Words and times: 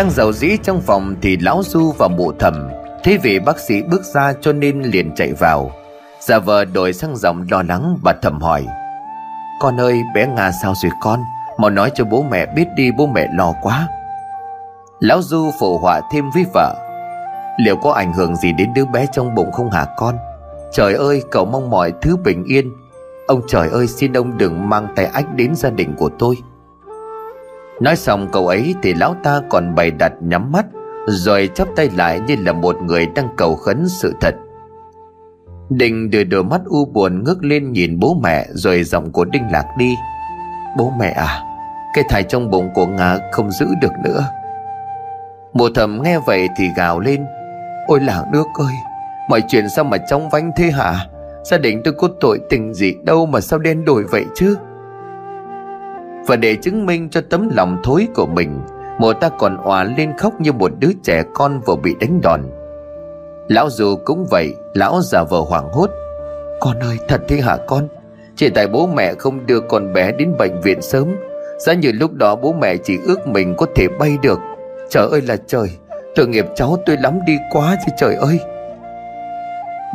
Đang 0.00 0.10
giàu 0.10 0.32
dĩ 0.32 0.56
trong 0.62 0.80
phòng 0.80 1.14
thì 1.22 1.36
lão 1.36 1.62
Du 1.64 1.92
và 1.98 2.08
mụ 2.08 2.32
thẩm 2.32 2.68
Thế 3.04 3.18
vị 3.22 3.38
bác 3.38 3.58
sĩ 3.58 3.82
bước 3.82 4.02
ra 4.14 4.32
cho 4.40 4.52
nên 4.52 4.82
liền 4.82 5.14
chạy 5.14 5.32
vào. 5.32 5.70
Giả 6.20 6.38
vờ 6.38 6.64
đổi 6.64 6.92
sang 6.92 7.16
giọng 7.16 7.46
lo 7.50 7.62
lắng 7.62 7.98
bà 8.02 8.12
thầm 8.22 8.40
hỏi, 8.40 8.66
Con 9.60 9.80
ơi, 9.80 10.02
bé 10.14 10.26
Nga 10.26 10.50
sao 10.62 10.74
rồi 10.82 10.92
con? 11.02 11.20
Mau 11.58 11.70
nói 11.70 11.90
cho 11.94 12.04
bố 12.04 12.22
mẹ 12.30 12.46
biết 12.46 12.66
đi, 12.76 12.90
bố 12.98 13.06
mẹ 13.06 13.28
lo 13.34 13.54
quá. 13.62 13.88
Lão 15.00 15.22
Du 15.22 15.50
phụ 15.60 15.78
họa 15.78 16.00
thêm 16.12 16.30
với 16.34 16.44
vợ, 16.54 16.74
Liệu 17.58 17.76
có 17.76 17.92
ảnh 17.92 18.12
hưởng 18.12 18.36
gì 18.36 18.52
đến 18.52 18.74
đứa 18.74 18.84
bé 18.84 19.06
trong 19.12 19.34
bụng 19.34 19.52
không 19.52 19.70
hả 19.70 19.86
con? 19.96 20.16
Trời 20.72 20.94
ơi, 20.94 21.22
cậu 21.30 21.44
mong 21.44 21.70
mọi 21.70 21.92
thứ 22.02 22.16
bình 22.16 22.44
yên. 22.44 22.72
Ông 23.26 23.40
trời 23.48 23.68
ơi, 23.68 23.86
xin 23.86 24.12
ông 24.12 24.38
đừng 24.38 24.68
mang 24.68 24.86
tay 24.96 25.06
ách 25.06 25.34
đến 25.34 25.54
gia 25.54 25.70
đình 25.70 25.94
của 25.98 26.10
tôi. 26.18 26.36
Nói 27.80 27.96
xong 27.96 28.28
câu 28.32 28.46
ấy 28.46 28.74
thì 28.82 28.94
lão 28.94 29.14
ta 29.22 29.40
còn 29.50 29.74
bày 29.74 29.90
đặt 29.90 30.12
nhắm 30.20 30.52
mắt, 30.52 30.66
Rồi 31.06 31.50
chắp 31.54 31.68
tay 31.76 31.90
lại 31.96 32.20
như 32.20 32.36
là 32.38 32.52
một 32.52 32.76
người 32.82 33.06
đang 33.14 33.28
cầu 33.36 33.56
khấn 33.56 33.88
sự 33.88 34.14
thật. 34.20 34.34
Đình 35.70 36.10
đưa 36.10 36.24
đôi 36.24 36.44
mắt 36.44 36.60
u 36.64 36.84
buồn 36.84 37.24
ngước 37.24 37.44
lên 37.44 37.72
nhìn 37.72 37.98
bố 37.98 38.16
mẹ 38.22 38.46
Rồi 38.50 38.82
giọng 38.82 39.12
của 39.12 39.24
Đinh 39.24 39.42
lạc 39.52 39.64
đi. 39.78 39.94
Bố 40.78 40.92
mẹ 40.98 41.10
à 41.10 41.42
Cái 41.94 42.04
thai 42.08 42.22
trong 42.22 42.50
bụng 42.50 42.68
của 42.74 42.86
Nga 42.86 43.18
không 43.32 43.50
giữ 43.50 43.66
được 43.82 43.92
nữa. 44.04 44.24
Mộ 45.52 45.68
thầm 45.74 46.02
nghe 46.02 46.18
vậy 46.18 46.48
thì 46.58 46.64
gào 46.76 47.00
lên. 47.00 47.24
Ôi 47.86 48.00
làng 48.00 48.32
nước 48.32 48.46
ơi, 48.54 48.74
Mọi 49.28 49.42
chuyện 49.48 49.68
sao 49.68 49.84
mà 49.84 49.96
trong 49.96 50.30
vánh 50.30 50.50
thế 50.56 50.70
hả? 50.70 51.06
Gia 51.44 51.58
đình 51.58 51.80
tôi 51.84 51.94
có 51.98 52.08
tội 52.20 52.40
tình 52.50 52.74
gì 52.74 52.94
đâu 53.04 53.26
Mà 53.26 53.40
sao 53.40 53.58
đen 53.58 53.84
đổi 53.84 54.04
vậy 54.04 54.24
chứ? 54.34 54.56
Và 56.26 56.36
để 56.36 56.56
chứng 56.56 56.86
minh 56.86 57.08
cho 57.10 57.20
tấm 57.30 57.48
lòng 57.56 57.76
thối 57.82 58.08
của 58.14 58.26
mình 58.26 58.60
Mụ 59.00 59.12
ta 59.12 59.28
còn 59.28 59.56
òa 59.56 59.84
lên 59.84 60.12
khóc 60.18 60.40
như 60.40 60.52
một 60.52 60.72
đứa 60.78 60.90
trẻ 61.02 61.22
con 61.34 61.60
vừa 61.66 61.76
bị 61.76 61.94
đánh 62.00 62.20
đòn. 62.22 62.40
Lão 63.48 63.70
dù 63.70 63.96
cũng 64.04 64.26
vậy, 64.30 64.54
Lão 64.74 65.00
già 65.02 65.22
vờ 65.22 65.40
hoảng 65.40 65.68
hốt. 65.72 65.90
Con 66.60 66.78
ơi, 66.80 66.98
thật 67.08 67.20
thế 67.28 67.36
hả 67.36 67.56
con? 67.66 67.88
Chỉ 68.36 68.50
tại 68.50 68.66
bố 68.66 68.86
mẹ 68.86 69.14
không 69.14 69.46
đưa 69.46 69.60
con 69.60 69.92
bé 69.92 70.12
đến 70.12 70.32
bệnh 70.38 70.60
viện 70.60 70.82
sớm, 70.82 71.16
Giá 71.58 71.74
như 71.74 71.92
lúc 71.92 72.14
đó 72.14 72.36
bố 72.36 72.52
mẹ 72.52 72.76
chỉ 72.76 72.98
ước 73.06 73.26
mình 73.26 73.54
có 73.56 73.66
thể 73.74 73.88
bay 73.98 74.18
được. 74.22 74.38
Trời 74.90 75.08
ơi 75.10 75.22
là 75.22 75.36
trời, 75.46 75.68
Tội 76.14 76.28
nghiệp 76.28 76.46
cháu 76.54 76.76
tôi 76.86 76.96
lắm 77.02 77.18
đi 77.26 77.36
quá 77.50 77.76
chứ 77.86 77.92
trời 77.98 78.14
ơi. 78.14 78.40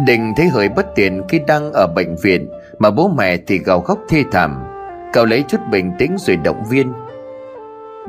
Đình 0.08 0.34
thấy 0.38 0.48
hơi 0.48 0.70
bất 0.70 0.86
tiện 0.96 1.22
khi 1.30 1.40
đang 1.48 1.74
ở 1.74 1.88
bệnh 1.96 2.16
viện, 2.16 2.50
Mà 2.80 2.92
bố 2.92 3.08
mẹ 3.08 3.38
thì 3.48 3.60
gào 3.60 3.82
khóc 3.82 4.00
thê 4.10 4.24
thảm. 4.32 4.75
Cậu 5.16 5.26
lấy 5.26 5.44
chút 5.48 5.58
bình 5.72 5.92
tĩnh 6.00 6.16
rồi 6.20 6.36
động 6.36 6.64
viên. 6.70 6.94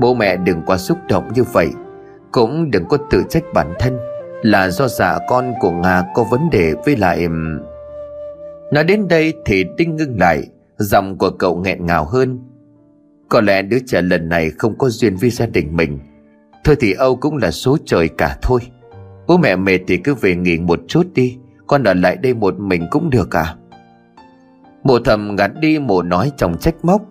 Bố 0.01 0.15
mẹ 0.15 0.37
đừng 0.37 0.62
quá 0.67 0.77
xúc 0.77 0.99
động 1.09 1.33
như 1.35 1.43
vậy, 1.43 1.69
Cũng 2.33 2.71
đừng 2.71 2.85
có 2.89 2.98
tự 3.11 3.23
trách 3.29 3.43
bản 3.55 3.75
thân, 3.79 3.98
Là 4.43 4.69
do 4.69 4.89
dạ 4.89 5.19
con 5.29 5.53
của 5.61 5.71
Nga 5.71 6.03
có 6.15 6.25
vấn 6.25 6.51
đề 6.51 6.75
với 6.85 6.97
lại 6.97 7.29
Nói 8.73 8.85
đến 8.85 9.09
đây 9.09 9.35
thì 9.45 9.65
Đinh 9.77 9.97
ngưng 9.97 10.21
lại, 10.21 10.43
Giọng 10.77 11.19
của 11.19 11.31
cậu 11.31 11.57
nghẹn 11.57 11.87
ngào 11.87 12.05
hơn. 12.05 12.39
Có 13.29 13.41
lẽ 13.41 13.63
đứa 13.63 13.79
trẻ 13.87 14.03
lần 14.03 14.29
này 14.29 14.51
không 14.59 14.79
có 14.79 14.89
duyên 14.89 15.17
với 15.17 15.31
gia 15.31 15.47
đình 15.47 15.77
mình. 15.77 15.98
Thôi 16.65 16.77
thì 16.81 16.93
Âu 16.93 17.17
cũng 17.17 17.37
là 17.37 17.51
số 17.51 17.77
trời 17.85 18.09
cả 18.09 18.37
thôi. 18.43 18.61
Bố 19.27 19.36
mẹ 19.36 19.57
mệt 19.57 19.79
thì 19.86 19.97
cứ 19.97 20.14
về 20.14 20.36
nghỉ 20.36 20.59
một 20.59 20.80
chút 20.89 21.07
đi, 21.14 21.36
Con 21.67 21.85
ở 21.85 21.95
lại 21.95 22.17
đây 22.17 22.35
một 22.35 22.55
mình 22.59 22.86
cũng 22.91 23.11
được 23.11 23.36
à? 23.36 23.55
Mụ 24.86 24.98
thầm 24.98 25.36
gạt 25.36 25.51
đi 25.61 25.79
mụ 25.79 26.02
nói 26.02 26.33
trong 26.36 26.58
trách 26.58 26.74
móc. 26.83 27.02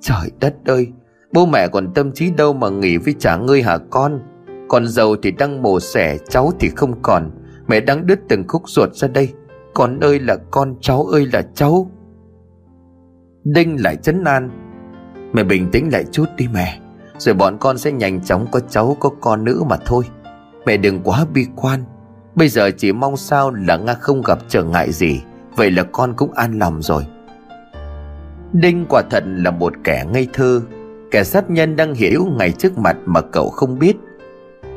Trời 0.00 0.30
đất 0.40 0.54
ơi, 0.64 0.92
Bố 1.32 1.46
mẹ 1.46 1.68
còn 1.68 1.94
tâm 1.94 2.12
trí 2.12 2.30
đâu 2.30 2.52
mà 2.52 2.68
nghỉ 2.68 2.96
với 2.96 3.14
trả 3.18 3.36
ngươi 3.36 3.62
hả 3.62 3.78
con? 3.90 4.20
Còn 4.68 4.88
giàu 4.88 5.16
thì 5.22 5.30
đang 5.30 5.62
mổ 5.62 5.80
xẻ, 5.80 6.18
Cháu 6.28 6.50
thì 6.60 6.68
không 6.76 7.02
còn. 7.02 7.30
Mẹ 7.66 7.80
đang 7.80 8.06
đứt 8.06 8.18
từng 8.28 8.44
khúc 8.48 8.62
ruột 8.66 8.94
ra 8.94 9.08
đây. 9.08 9.32
Con 9.74 10.00
ơi 10.00 10.20
là 10.20 10.36
con, 10.50 10.74
cháu 10.80 11.04
ơi 11.04 11.26
là 11.32 11.42
cháu. 11.54 11.90
Đinh 13.44 13.82
lại 13.82 13.96
chấn 13.96 14.24
an. 14.24 14.50
Mẹ 15.32 15.44
bình 15.44 15.68
tĩnh 15.72 15.92
lại 15.92 16.04
chút 16.12 16.26
đi 16.36 16.48
mẹ, 16.52 16.80
rồi 17.18 17.34
bọn 17.34 17.56
con 17.60 17.78
sẽ 17.78 17.92
nhanh 17.92 18.24
chóng 18.24 18.46
có 18.50 18.60
cháu, 18.60 18.96
có 19.00 19.10
con 19.20 19.44
nữ 19.44 19.62
mà 19.68 19.76
thôi. 19.86 20.04
Mẹ 20.66 20.76
đừng 20.76 21.00
quá 21.04 21.26
bi 21.34 21.46
quan. 21.56 21.84
Bây 22.34 22.48
giờ 22.48 22.70
chỉ 22.70 22.92
mong 22.92 23.16
sao 23.16 23.50
là 23.50 23.76
Nga 23.76 23.94
không 23.94 24.22
gặp 24.22 24.38
trở 24.48 24.64
ngại 24.64 24.92
gì. 24.92 25.22
Vậy 25.56 25.70
là 25.70 25.82
con 25.82 26.14
cũng 26.16 26.32
an 26.32 26.58
lòng 26.58 26.82
rồi. 26.82 27.04
Đinh 28.52 28.86
quả 28.88 29.02
thật 29.10 29.24
là 29.26 29.50
một 29.50 29.72
kẻ 29.84 30.04
ngây 30.12 30.28
thơ, 30.32 30.60
Kẻ 31.10 31.24
sát 31.24 31.50
nhân 31.50 31.76
đang 31.76 31.94
hiểu 31.94 32.26
ngay 32.38 32.52
trước 32.52 32.78
mặt 32.78 32.96
mà 33.04 33.20
cậu 33.20 33.48
không 33.48 33.78
biết. 33.78 33.96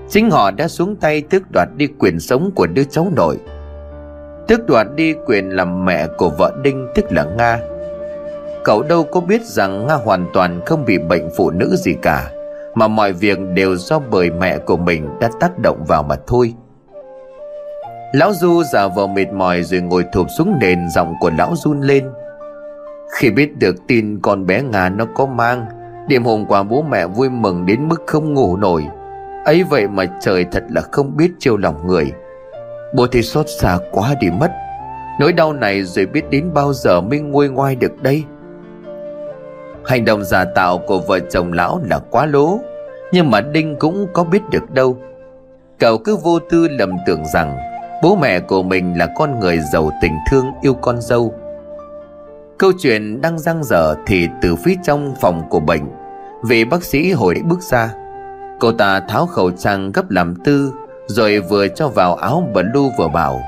Chính 0.09 0.31
họ 0.31 0.51
đã 0.51 0.67
xuống 0.67 0.95
tay 0.95 1.21
tước 1.21 1.41
đoạt 1.53 1.67
đi 1.75 1.87
quyền 1.99 2.19
sống 2.19 2.51
của 2.55 2.67
đứa 2.67 2.83
cháu 2.83 3.07
nội. 3.15 3.37
Tước 4.47 4.67
đoạt 4.67 4.87
đi 4.95 5.13
quyền 5.25 5.49
làm 5.49 5.85
mẹ 5.85 6.07
của 6.17 6.29
vợ 6.29 6.53
Đinh, 6.63 6.87
tức 6.95 7.05
là 7.11 7.23
Nga. 7.23 7.59
Cậu 8.63 8.83
đâu 8.83 9.03
có 9.03 9.21
biết 9.21 9.41
rằng 9.41 9.87
Nga 9.87 9.93
hoàn 9.93 10.27
toàn 10.33 10.61
không 10.65 10.85
bị 10.85 10.97
bệnh 10.97 11.29
phụ 11.37 11.51
nữ 11.51 11.75
gì 11.75 11.93
cả, 12.01 12.31
Mà 12.75 12.87
mọi 12.87 13.13
việc 13.13 13.39
đều 13.53 13.75
do 13.75 13.99
bởi 13.99 14.31
mẹ 14.31 14.57
của 14.57 14.77
mình 14.77 15.09
đã 15.19 15.29
tác 15.39 15.59
động 15.59 15.83
vào 15.87 16.03
mà 16.03 16.15
thôi. 16.27 16.53
Lão 18.13 18.33
Du 18.33 18.63
giả 18.73 18.87
vờ 18.87 19.07
mệt 19.07 19.27
mỏi 19.33 19.63
rồi 19.63 19.81
ngồi 19.81 20.05
thụp 20.13 20.27
xuống 20.37 20.57
nền 20.61 20.89
giọng 20.95 21.13
của 21.19 21.31
lão 21.37 21.53
run 21.55 21.81
lên. 21.81 22.03
Khi 23.11 23.31
biết 23.31 23.57
được 23.57 23.87
tin 23.87 24.19
con 24.21 24.45
bé 24.45 24.61
Nga 24.61 24.89
nó 24.89 25.05
có 25.15 25.25
mang, 25.25 25.65
Đêm 26.07 26.23
hôm 26.23 26.45
qua 26.45 26.63
bố 26.63 26.81
mẹ 26.81 27.07
vui 27.07 27.29
mừng 27.29 27.65
đến 27.65 27.87
mức 27.87 28.01
không 28.07 28.33
ngủ 28.33 28.57
nổi. 28.57 28.87
Ấy 29.45 29.63
vậy 29.63 29.87
mà 29.87 30.05
trời 30.21 30.45
thật 30.51 30.63
là 30.69 30.81
không 30.81 31.17
biết 31.17 31.31
chiêu 31.39 31.57
lòng 31.57 31.87
người. 31.87 32.11
Bố 32.95 33.07
thì 33.07 33.21
xót 33.21 33.45
xa 33.59 33.77
quá 33.91 34.15
đi 34.21 34.27
mất. 34.39 34.51
Nỗi 35.19 35.33
đau 35.33 35.53
này 35.53 35.83
rồi 35.83 36.05
biết 36.05 36.29
đến 36.29 36.53
bao 36.53 36.73
giờ 36.73 37.01
mới 37.01 37.19
nguôi 37.19 37.49
ngoai 37.49 37.75
được 37.75 38.03
đây? 38.03 38.23
Hành 39.85 40.05
động 40.05 40.23
giả 40.23 40.45
tạo 40.45 40.77
của 40.77 40.99
vợ 40.99 41.19
chồng 41.19 41.53
lão 41.53 41.81
là 41.89 41.99
quá 41.99 42.25
lố, 42.25 42.59
Nhưng 43.11 43.31
mà 43.31 43.41
Đinh 43.41 43.75
cũng 43.79 44.07
có 44.13 44.23
biết 44.23 44.41
được 44.51 44.71
đâu. 44.71 44.97
Cậu 45.79 45.97
cứ 45.97 46.15
vô 46.15 46.39
tư 46.39 46.67
lầm 46.67 46.91
tưởng 47.05 47.25
rằng 47.33 47.57
Bố 48.03 48.15
mẹ 48.15 48.39
của 48.39 48.63
mình 48.63 48.97
là 48.97 49.07
con 49.15 49.39
người 49.39 49.59
giàu 49.73 49.91
tình 50.01 50.17
thương 50.31 50.45
yêu 50.61 50.73
con 50.73 51.01
dâu. 51.01 51.33
Câu 52.61 52.71
chuyện 52.79 53.21
đang 53.21 53.39
răng 53.39 53.63
dở 53.63 53.95
thì 54.05 54.27
từ 54.41 54.55
phía 54.55 54.75
trong 54.83 55.15
phòng 55.21 55.49
của 55.49 55.59
bệnh, 55.59 55.81
Vị 56.43 56.65
bác 56.65 56.83
sĩ 56.83 57.11
hồi 57.11 57.35
bước 57.45 57.61
ra. 57.61 57.93
Cô 58.59 58.71
ta 58.71 58.99
tháo 58.99 59.25
khẩu 59.25 59.51
trang 59.51 59.91
gấp 59.91 60.09
làm 60.09 60.35
tư, 60.43 60.73
Rồi 61.07 61.39
vừa 61.39 61.67
cho 61.67 61.87
vào 61.87 62.15
áo 62.15 62.49
blue 62.53 62.89
vừa 62.97 63.07
bảo 63.07 63.41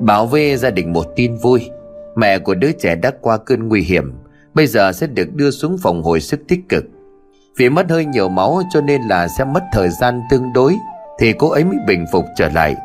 Bảo 0.00 0.26
vệ 0.26 0.56
gia 0.56 0.70
đình 0.70 0.92
một 0.92 1.06
tin 1.16 1.36
vui. 1.36 1.70
Mẹ 2.16 2.38
của 2.38 2.54
đứa 2.54 2.72
trẻ 2.72 2.94
đã 2.94 3.10
qua 3.20 3.36
cơn 3.36 3.68
nguy 3.68 3.82
hiểm, 3.82 4.14
Bây 4.54 4.66
giờ 4.66 4.92
sẽ 4.92 5.06
được 5.06 5.34
đưa 5.34 5.50
xuống 5.50 5.76
phòng 5.82 6.02
hồi 6.02 6.20
sức 6.20 6.40
tích 6.48 6.60
cực. 6.68 6.84
Vì 7.56 7.70
mất 7.70 7.90
hơi 7.90 8.04
nhiều 8.04 8.28
máu 8.28 8.62
cho 8.72 8.80
nên 8.80 9.02
là 9.02 9.28
sẽ 9.28 9.44
mất 9.44 9.62
thời 9.72 9.88
gian 9.88 10.20
tương 10.30 10.52
đối, 10.52 10.74
Thì 11.18 11.32
cô 11.32 11.50
ấy 11.50 11.64
mới 11.64 11.78
bình 11.86 12.04
phục 12.12 12.24
trở 12.36 12.48
lại. 12.48 12.76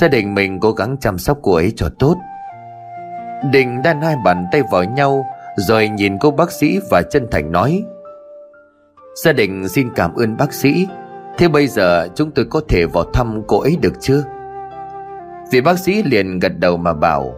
Gia 0.00 0.08
đình 0.08 0.34
mình 0.34 0.60
cố 0.60 0.72
gắng 0.72 0.96
chăm 1.00 1.18
sóc 1.18 1.38
cô 1.42 1.54
ấy 1.54 1.72
cho 1.76 1.88
tốt. 1.98 2.16
Đình 3.52 3.82
đan 3.82 4.00
hai 4.00 4.16
bàn 4.24 4.46
tay 4.52 4.62
vào 4.70 4.84
nhau, 4.84 5.26
Rồi 5.56 5.88
nhìn 5.88 6.18
cô 6.18 6.30
bác 6.30 6.52
sĩ 6.52 6.78
và 6.90 7.02
chân 7.02 7.26
thành 7.30 7.52
nói, 7.52 7.84
Gia 9.24 9.32
đình 9.32 9.68
xin 9.68 9.88
cảm 9.96 10.14
ơn 10.14 10.36
bác 10.36 10.52
sĩ. 10.52 10.86
Thế 11.38 11.48
bây 11.48 11.66
giờ 11.66 12.08
chúng 12.14 12.30
tôi 12.30 12.44
có 12.50 12.60
thể 12.68 12.86
vào 12.86 13.04
thăm 13.12 13.42
cô 13.46 13.60
ấy 13.60 13.76
được 13.80 13.92
chưa? 14.00 14.22
Vị 15.52 15.60
bác 15.60 15.78
sĩ 15.78 16.02
liền 16.02 16.38
gật 16.38 16.52
đầu 16.58 16.76
mà 16.76 16.92
bảo, 16.92 17.34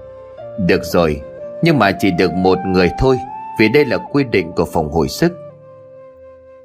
Được 0.59 0.85
rồi, 0.85 1.21
Nhưng 1.63 1.79
mà 1.79 1.93
chỉ 1.99 2.11
được 2.11 2.33
một 2.33 2.59
người 2.67 2.91
thôi, 2.99 3.19
vì 3.61 3.69
đây 3.69 3.85
là 3.85 3.97
quy 4.13 4.25
định 4.25 4.53
của 4.53 4.65
phòng 4.65 4.91
hồi 4.93 5.09
sức. 5.09 5.33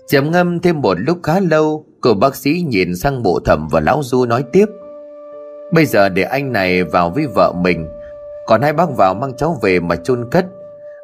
Chầm 0.08 0.32
ngâm 0.32 0.60
thêm 0.60 0.82
một 0.82 0.98
lúc 1.00 1.18
khá 1.24 1.40
lâu, 1.40 1.86
cô 2.02 2.14
bác 2.14 2.36
sĩ 2.36 2.66
nhìn 2.68 2.96
sang 2.96 3.24
bộ 3.24 3.40
thẩm 3.46 3.68
và 3.68 3.80
lão 3.80 4.02
du 4.04 4.26
nói 4.26 4.44
tiếp, 4.52 4.66
bây 5.72 5.86
giờ 5.86 6.10
để 6.10 6.24
anh 6.24 6.52
này 6.52 6.84
vào 6.84 7.10
với 7.10 7.28
vợ 7.36 7.54
mình 7.54 7.88
còn 8.52 8.62
hai 8.62 8.74
bác 8.74 8.90
vào 8.98 9.14
mang 9.14 9.34
cháu 9.38 9.58
về 9.62 9.80
mà 9.80 9.96
chôn 9.96 10.30
cất. 10.32 10.46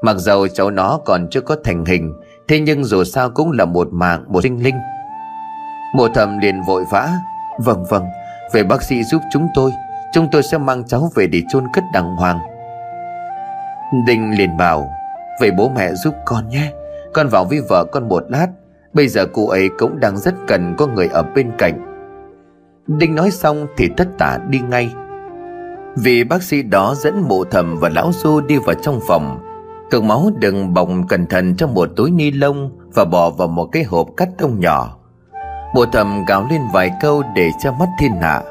Mặc 0.02 0.18
dầu 0.18 0.48
cháu 0.48 0.72
nó 0.72 1.00
còn 1.06 1.28
chưa 1.30 1.42
có 1.42 1.56
thành 1.64 1.86
hình, 1.86 2.14
thế 2.48 2.60
nhưng 2.60 2.84
dù 2.84 3.04
sao 3.04 3.30
cũng 3.30 3.52
là 3.52 3.66
một 3.66 3.88
mạng, 3.92 4.24
một 4.28 4.42
sinh 4.44 4.64
linh. 4.64 4.76
Mộ 5.96 6.08
thầm 6.08 6.40
liền 6.40 6.62
vội 6.68 6.84
vã 6.92 7.10
vâng 7.60 7.86
vâng 7.90 8.06
về 8.54 8.64
bác 8.64 8.84
sĩ 8.84 9.04
giúp 9.04 9.22
chúng 9.34 9.48
tôi 9.56 9.72
chúng 10.14 10.28
tôi 10.32 10.44
sẽ 10.44 10.58
mang 10.58 10.84
cháu 10.88 11.10
về 11.16 11.28
để 11.28 11.42
chôn 11.50 11.64
cất 11.74 11.84
đàng 11.94 12.16
hoàng. 12.16 12.40
Đinh 14.08 14.38
liền 14.38 14.58
bảo 14.58 14.90
về 15.42 15.52
bố 15.52 15.72
mẹ 15.76 15.94
giúp 15.94 16.14
con 16.26 16.50
nhé, 16.50 16.72
Con 17.14 17.28
vào 17.28 17.46
với 17.46 17.62
vợ 17.70 17.86
con 17.92 18.10
một 18.10 18.24
lát, 18.30 18.48
Bây 18.94 19.08
giờ 19.08 19.26
cô 19.34 19.48
ấy 19.48 19.70
cũng 19.78 20.00
đang 20.00 20.18
rất 20.18 20.34
cần 20.48 20.76
có 20.78 20.88
người 20.88 21.08
ở 21.08 21.24
bên 21.24 21.52
cạnh. 21.58 21.80
Đinh 22.88 23.16
nói 23.16 23.32
xong 23.32 23.68
thì 23.78 23.90
tất 23.98 24.08
tả 24.18 24.38
đi 24.50 24.60
ngay. 24.60 24.90
Vì 26.04 26.24
bác 26.24 26.44
sĩ 26.44 26.62
đó 26.62 26.96
dẫn 26.98 27.22
mụ 27.28 27.44
thầm 27.44 27.78
và 27.80 27.90
lão 27.90 28.12
du 28.14 28.42
đi 28.42 28.58
vào 28.58 28.76
trong 28.82 29.00
phòng. 29.08 29.40
Cực 29.92 30.04
máu 30.04 30.30
đừng 30.40 30.74
bồng 30.74 31.08
cẩn 31.08 31.28
thận 31.28 31.56
trong 31.56 31.74
một 31.74 31.90
túi 31.96 32.12
ni 32.12 32.32
lông 32.32 32.72
Và 32.94 33.06
bỏ 33.06 33.30
vào 33.30 33.48
một 33.48 33.66
cái 33.72 33.84
hộp 33.84 34.08
cắt 34.18 34.30
tông 34.38 34.60
nhỏ. 34.60 34.98
Mộ 35.76 35.86
thầm 35.86 36.26
gào 36.28 36.48
lên 36.50 36.62
vài 36.74 36.92
câu 37.02 37.24
để 37.36 37.50
cho 37.64 37.72
mắt 37.72 37.88
thiên 38.00 38.12
hạ. 38.22 38.42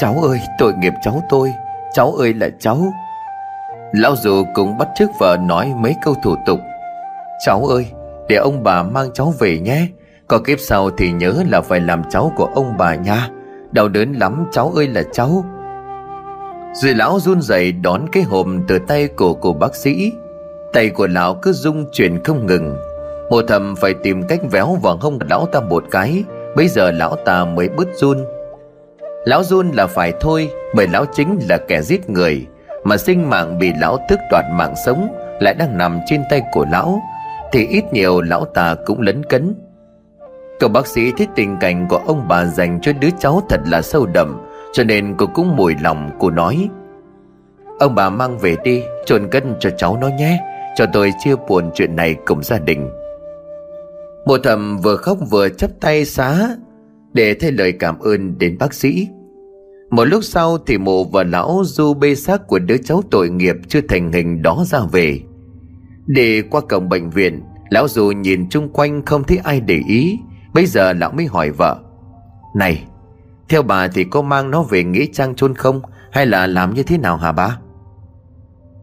Cháu 0.00 0.14
ơi, 0.22 0.40
tội 0.58 0.72
nghiệp 0.74 0.92
cháu 1.02 1.22
tôi. 1.28 1.52
Cháu 1.94 2.12
ơi 2.12 2.34
là 2.34 2.48
cháu. 2.60 2.92
Lão 3.92 4.16
dù 4.16 4.44
cũng 4.54 4.78
bắt 4.78 4.88
chước 4.94 5.10
vợ 5.18 5.36
nói 5.40 5.72
mấy 5.76 5.94
câu 6.04 6.14
thủ 6.24 6.36
tục. 6.46 6.60
Cháu 7.46 7.64
ơi, 7.64 7.86
Để 8.28 8.36
ông 8.36 8.62
bà 8.62 8.82
mang 8.82 9.08
cháu 9.14 9.34
về 9.38 9.58
nhé. 9.58 9.86
Có 10.28 10.38
kiếp 10.38 10.60
sau 10.60 10.90
thì 10.90 11.12
nhớ 11.12 11.34
là 11.48 11.60
phải 11.60 11.80
làm 11.80 12.02
cháu 12.10 12.32
của 12.36 12.48
ông 12.54 12.74
bà 12.78 12.94
nha. 12.94 13.28
Đau 13.72 13.88
đớn 13.88 14.12
lắm, 14.12 14.46
cháu 14.52 14.72
ơi 14.76 14.88
là 14.88 15.02
cháu. 15.12 15.44
Rồi 16.72 16.94
lão 16.94 17.20
run 17.20 17.42
rẩy 17.42 17.72
đón 17.72 18.06
cái 18.12 18.22
hộp 18.22 18.46
từ 18.68 18.78
tay 18.78 19.08
của 19.08 19.34
cô 19.34 19.52
bác 19.52 19.74
sĩ. 19.74 20.12
Tay 20.72 20.88
của 20.88 21.06
lão 21.06 21.34
cứ 21.34 21.52
rung 21.52 21.86
chuyển 21.92 22.24
không 22.24 22.46
ngừng. 22.46 22.76
Mộ 23.30 23.42
thầm 23.42 23.74
phải 23.76 23.94
tìm 23.94 24.22
cách 24.28 24.40
véo 24.50 24.78
vào 24.82 24.96
hông 24.96 25.18
lão 25.30 25.46
ta 25.46 25.60
một 25.60 25.84
cái. 25.90 26.24
Bây 26.56 26.68
giờ 26.68 26.90
lão 26.90 27.16
ta 27.16 27.44
mới 27.44 27.68
bứt 27.68 27.88
run. 27.94 28.24
Lão 29.24 29.42
run 29.42 29.70
là 29.72 29.86
phải 29.86 30.12
thôi, 30.20 30.50
Bởi 30.74 30.88
lão 30.88 31.04
chính 31.14 31.38
là 31.48 31.58
kẻ 31.68 31.82
giết 31.82 32.10
người. 32.10 32.46
Mà 32.84 32.96
sinh 32.96 33.30
mạng 33.30 33.58
bị 33.58 33.72
lão 33.80 33.98
tước 34.08 34.18
đoạt 34.30 34.44
mạng 34.52 34.74
sống 34.86 35.08
Lại 35.40 35.54
đang 35.54 35.78
nằm 35.78 36.00
trên 36.06 36.22
tay 36.30 36.42
của 36.52 36.66
lão, 36.72 37.00
Thì 37.52 37.66
ít 37.66 37.84
nhiều 37.92 38.20
lão 38.20 38.44
ta 38.44 38.76
cũng 38.86 39.00
lấn 39.00 39.24
cấn. 39.24 39.54
Cậu 40.60 40.68
bác 40.68 40.86
sĩ 40.86 41.12
thấy 41.18 41.26
tình 41.36 41.56
cảnh 41.60 41.86
của 41.88 42.00
ông 42.06 42.28
bà 42.28 42.44
dành 42.44 42.78
cho 42.82 42.92
đứa 43.00 43.08
cháu 43.18 43.42
thật 43.48 43.60
là 43.66 43.82
sâu 43.82 44.06
đậm. 44.06 44.40
Cho 44.72 44.84
nên 44.84 45.14
cô 45.18 45.26
cũng 45.26 45.56
mùi 45.56 45.74
lòng 45.82 46.10
cô 46.18 46.30
nói, 46.30 46.68
Ông 47.78 47.94
bà 47.94 48.10
mang 48.10 48.38
về 48.38 48.56
đi, 48.64 48.82
chôn 49.06 49.28
cất 49.30 49.44
cho 49.60 49.70
cháu 49.70 49.98
nó 50.00 50.08
nhé, 50.08 50.40
Cho 50.76 50.86
tôi 50.92 51.12
chia 51.18 51.34
buồn 51.48 51.70
chuyện 51.74 51.96
này 51.96 52.16
cùng 52.26 52.42
gia 52.42 52.58
đình. 52.58 52.90
Mộ 54.26 54.38
thầm 54.38 54.78
vừa 54.78 54.96
khóc 54.96 55.18
vừa 55.30 55.48
chấp 55.48 55.70
tay 55.80 56.04
xá 56.04 56.56
Để 57.12 57.34
thay 57.34 57.52
lời 57.52 57.72
cảm 57.72 57.98
ơn 57.98 58.38
đến 58.38 58.58
bác 58.58 58.74
sĩ. 58.74 59.08
Một 59.90 60.04
lúc 60.04 60.24
sau 60.24 60.58
thì 60.58 60.78
mộ 60.78 61.04
và 61.04 61.22
lão 61.22 61.62
du 61.64 61.94
bê 61.94 62.14
xác 62.14 62.46
của 62.46 62.58
đứa 62.58 62.76
cháu 62.76 63.02
tội 63.10 63.30
nghiệp 63.30 63.56
chưa 63.68 63.80
thành 63.88 64.12
hình 64.12 64.42
đó 64.42 64.64
ra 64.66 64.78
về. 64.92 65.20
Để 66.06 66.42
qua 66.50 66.60
cổng 66.60 66.88
bệnh 66.88 67.10
viện, 67.10 67.42
Lão 67.70 67.88
du 67.88 68.10
nhìn 68.10 68.48
chung 68.48 68.68
quanh 68.72 69.04
không 69.04 69.24
thấy 69.24 69.38
ai 69.44 69.60
để 69.60 69.80
ý. 69.88 70.18
Bây 70.54 70.66
giờ 70.66 70.92
lão 70.92 71.12
mới 71.12 71.26
hỏi 71.26 71.50
vợ, 71.50 71.78
Này 72.56 72.84
theo 73.52 73.62
bà 73.62 73.88
thì 73.88 74.04
có 74.04 74.22
mang 74.22 74.50
nó 74.50 74.62
về 74.62 74.84
nghĩa 74.84 75.06
trang 75.12 75.34
chôn 75.34 75.54
không? 75.54 75.80
Hay 76.10 76.26
là 76.26 76.46
làm 76.46 76.74
như 76.74 76.82
thế 76.82 76.98
nào 76.98 77.16
hả 77.16 77.32
bà? 77.32 77.58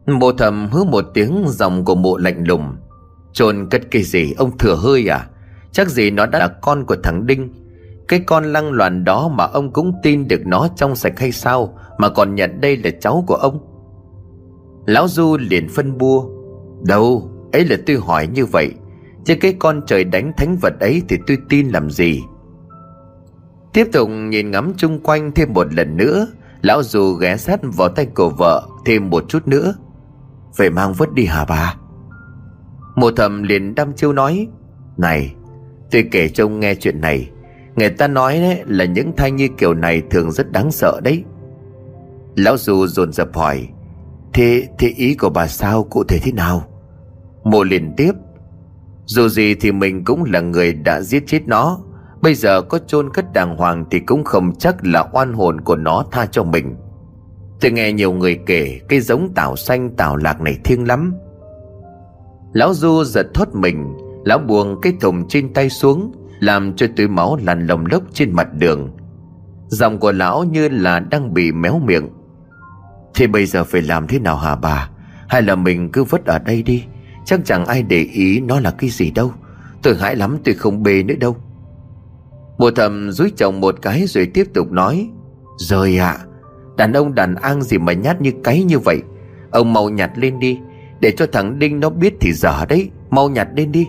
Mộ 0.06 0.32
thầm 0.32 0.70
hứa 0.72 0.84
một 0.84 1.06
tiếng 1.14 1.44
dòng 1.48 1.86
của 1.86 1.96
mộ 1.96 2.18
lạnh 2.18 2.44
lùng. 2.48 2.76
Chôn 3.34 3.68
cất 3.70 3.82
cái 3.92 4.04
gì, 4.04 4.34
ông 4.38 4.58
thừa 4.58 4.76
hơi 4.76 5.08
à? 5.08 5.28
Chắc 5.72 5.90
gì 5.90 6.12
nó 6.12 6.26
đã 6.26 6.40
là 6.40 6.48
con 6.48 6.86
của 6.86 6.96
thằng 7.04 7.26
Đinh. 7.26 7.50
Cái 8.08 8.20
con 8.20 8.44
lăng 8.44 8.72
loàn 8.72 9.04
đó 9.04 9.28
mà 9.28 9.46
ông 9.46 9.74
cũng 9.74 9.94
tin 10.04 10.28
được 10.28 10.42
nó 10.46 10.68
trong 10.76 10.96
sạch 10.96 11.20
hay 11.20 11.32
sao, 11.32 11.80
Mà 11.98 12.10
còn 12.10 12.36
nhận 12.36 12.62
đây 12.62 12.78
là 12.78 12.90
cháu 13.02 13.24
của 13.28 13.36
ông. 13.36 13.60
Lão 14.86 15.08
Du 15.08 15.38
liền 15.38 15.70
phân 15.70 15.98
bua. 15.98 16.26
Đâu, 16.86 17.32
ấy 17.54 17.66
là 17.66 17.78
tôi 17.86 17.96
hỏi 17.96 18.28
như 18.28 18.46
vậy. 18.46 18.72
Chứ 19.26 19.36
cái 19.42 19.54
con 19.60 19.82
trời 19.88 20.04
đánh 20.04 20.32
thánh 20.38 20.58
vật 20.62 20.74
ấy 20.80 21.02
thì 21.10 21.18
tôi 21.28 21.38
tin 21.50 21.70
làm 21.70 21.90
gì? 21.90 22.24
Tiếp 23.74 23.88
tục 23.94 24.10
nhìn 24.10 24.52
ngắm 24.52 24.74
chung 24.78 25.00
quanh 25.00 25.32
thêm 25.32 25.54
một 25.54 25.74
lần 25.74 25.98
nữa. 25.98 26.28
Lão 26.62 26.84
dù 26.84 27.14
ghé 27.14 27.38
sát 27.38 27.60
vào 27.64 27.90
tay 27.90 28.06
của 28.06 28.30
vợ 28.30 28.68
thêm 28.86 29.10
một 29.10 29.26
chút 29.28 29.48
nữa. 29.48 29.76
Về 30.58 30.70
mang 30.70 30.94
vứt 30.94 31.14
đi 31.14 31.26
hả 31.26 31.46
bà? 31.46 31.76
Mộ 32.96 33.12
thầm 33.12 33.44
liền 33.44 33.76
đăm 33.76 33.94
chiêu 33.94 34.14
nói 34.14 34.48
Này 34.98 35.36
Tôi 35.92 36.04
kể 36.12 36.30
cho 36.30 36.46
ông 36.46 36.60
nghe 36.60 36.76
chuyện 36.76 37.02
này. 37.02 37.30
Người 37.76 37.90
ta 37.90 38.08
nói 38.08 38.40
đấy 38.40 38.64
là 38.68 38.86
những 38.86 39.16
thai 39.18 39.32
nhi 39.32 39.48
kiểu 39.58 39.74
này 39.74 40.02
thường 40.10 40.32
rất 40.32 40.52
đáng 40.52 40.72
sợ 40.72 41.00
đấy. 41.04 41.24
Lão 42.36 42.58
dù 42.58 42.88
dồn 42.88 43.14
dập 43.14 43.30
hỏi 43.34 43.68
Thế, 44.34 44.68
thế 44.80 44.88
ý 44.88 45.16
của 45.16 45.30
bà 45.30 45.48
sao? 45.48 45.84
Cụ 45.84 46.04
thể 46.04 46.20
thế 46.20 46.32
nào? 46.32 46.64
Mộ 47.44 47.64
liền 47.64 47.94
tiếp 47.98 48.12
Dù 49.06 49.28
gì 49.28 49.56
thì 49.56 49.72
mình 49.72 50.04
cũng 50.04 50.24
là 50.24 50.40
người 50.40 50.74
đã 50.74 51.02
giết 51.02 51.24
chết 51.28 51.48
nó. 51.48 51.80
Bây 52.22 52.34
giờ 52.34 52.62
có 52.62 52.80
chôn 52.88 53.10
cất 53.14 53.34
đàng 53.34 53.58
hoàng 53.58 53.86
Thì 53.92 54.00
cũng 54.00 54.24
không 54.24 54.56
chắc 54.56 54.86
là 54.86 55.06
oan 55.12 55.34
hồn 55.34 55.62
của 55.62 55.76
nó 55.76 56.04
tha 56.12 56.26
cho 56.26 56.44
mình. 56.44 56.76
Tôi 57.62 57.72
nghe 57.72 57.92
nhiều 57.92 58.14
người 58.14 58.40
kể 58.46 58.80
Cái 58.90 59.00
giống 59.00 59.34
tảo 59.34 59.56
xanh, 59.56 59.96
tảo 59.96 60.16
lạc 60.16 60.42
này 60.42 60.60
thiêng 60.64 60.88
lắm. 60.88 61.14
Lão 62.54 62.74
Du 62.74 63.04
giật 63.04 63.28
thốt 63.34 63.48
mình, 63.54 63.98
Lão 64.26 64.40
buông 64.40 64.82
cái 64.82 64.94
thùng 65.02 65.28
trên 65.28 65.54
tay 65.54 65.70
xuống, 65.70 66.12
Làm 66.40 66.76
cho 66.76 66.88
túi 66.96 67.08
máu 67.08 67.38
lăn 67.46 67.68
lồng 67.68 67.86
lốc 67.86 68.04
trên 68.14 68.32
mặt 68.32 68.54
đường. 68.54 68.92
Giọng 69.68 70.00
của 70.00 70.12
lão 70.12 70.44
như 70.44 70.70
là 70.70 71.00
đang 71.00 71.34
bị 71.34 71.52
méo 71.52 71.80
miệng. 71.80 72.10
Thì 73.16 73.28
bây 73.28 73.46
giờ 73.46 73.64
phải 73.64 73.82
làm 73.82 74.08
thế 74.08 74.20
nào 74.20 74.38
hả 74.38 74.56
bà? 74.56 74.90
Hay 75.28 75.42
là 75.42 75.56
mình 75.56 75.92
cứ 75.92 76.04
vứt 76.04 76.26
ở 76.26 76.40
đây 76.40 76.64
đi? 76.64 76.84
Chắc 77.26 77.40
chẳng 77.46 77.66
ai 77.66 77.84
để 77.84 78.02
ý 78.02 78.40
nó 78.40 78.60
là 78.60 78.72
cái 78.72 78.90
gì 78.90 79.12
đâu. 79.12 79.32
Tôi 79.84 79.96
hãi 79.96 80.16
lắm, 80.16 80.38
tôi 80.46 80.56
không 80.56 80.84
bê 80.84 81.04
nữa 81.04 81.16
đâu. 81.20 81.38
Mùa 82.60 82.72
thầm 82.72 83.12
dúi 83.12 83.32
chồng 83.38 83.62
một 83.62 83.76
cái 83.82 84.06
rồi 84.08 84.32
tiếp 84.34 84.48
tục 84.54 84.72
nói 84.72 85.10
Rồi 85.58 85.98
ạ 85.98 86.18
à, 86.20 86.26
Đàn 86.78 86.94
ông 86.94 87.16
đàn 87.16 87.36
an 87.36 87.62
gì 87.62 87.78
mà 87.78 87.94
nhát 87.94 88.22
như 88.22 88.32
cái 88.44 88.64
như 88.64 88.80
vậy. 88.80 89.02
Ông 89.52 89.74
mau 89.74 89.90
nhặt 89.90 90.12
lên 90.16 90.40
đi 90.40 90.60
Để 91.00 91.12
cho 91.18 91.26
thằng 91.32 91.60
Đinh 91.60 91.80
nó 91.80 91.90
biết 91.90 92.14
thì 92.22 92.34
dở 92.34 92.66
đấy 92.70 92.90
Mau 93.10 93.30
nhặt 93.30 93.48
lên 93.56 93.72
đi. 93.72 93.88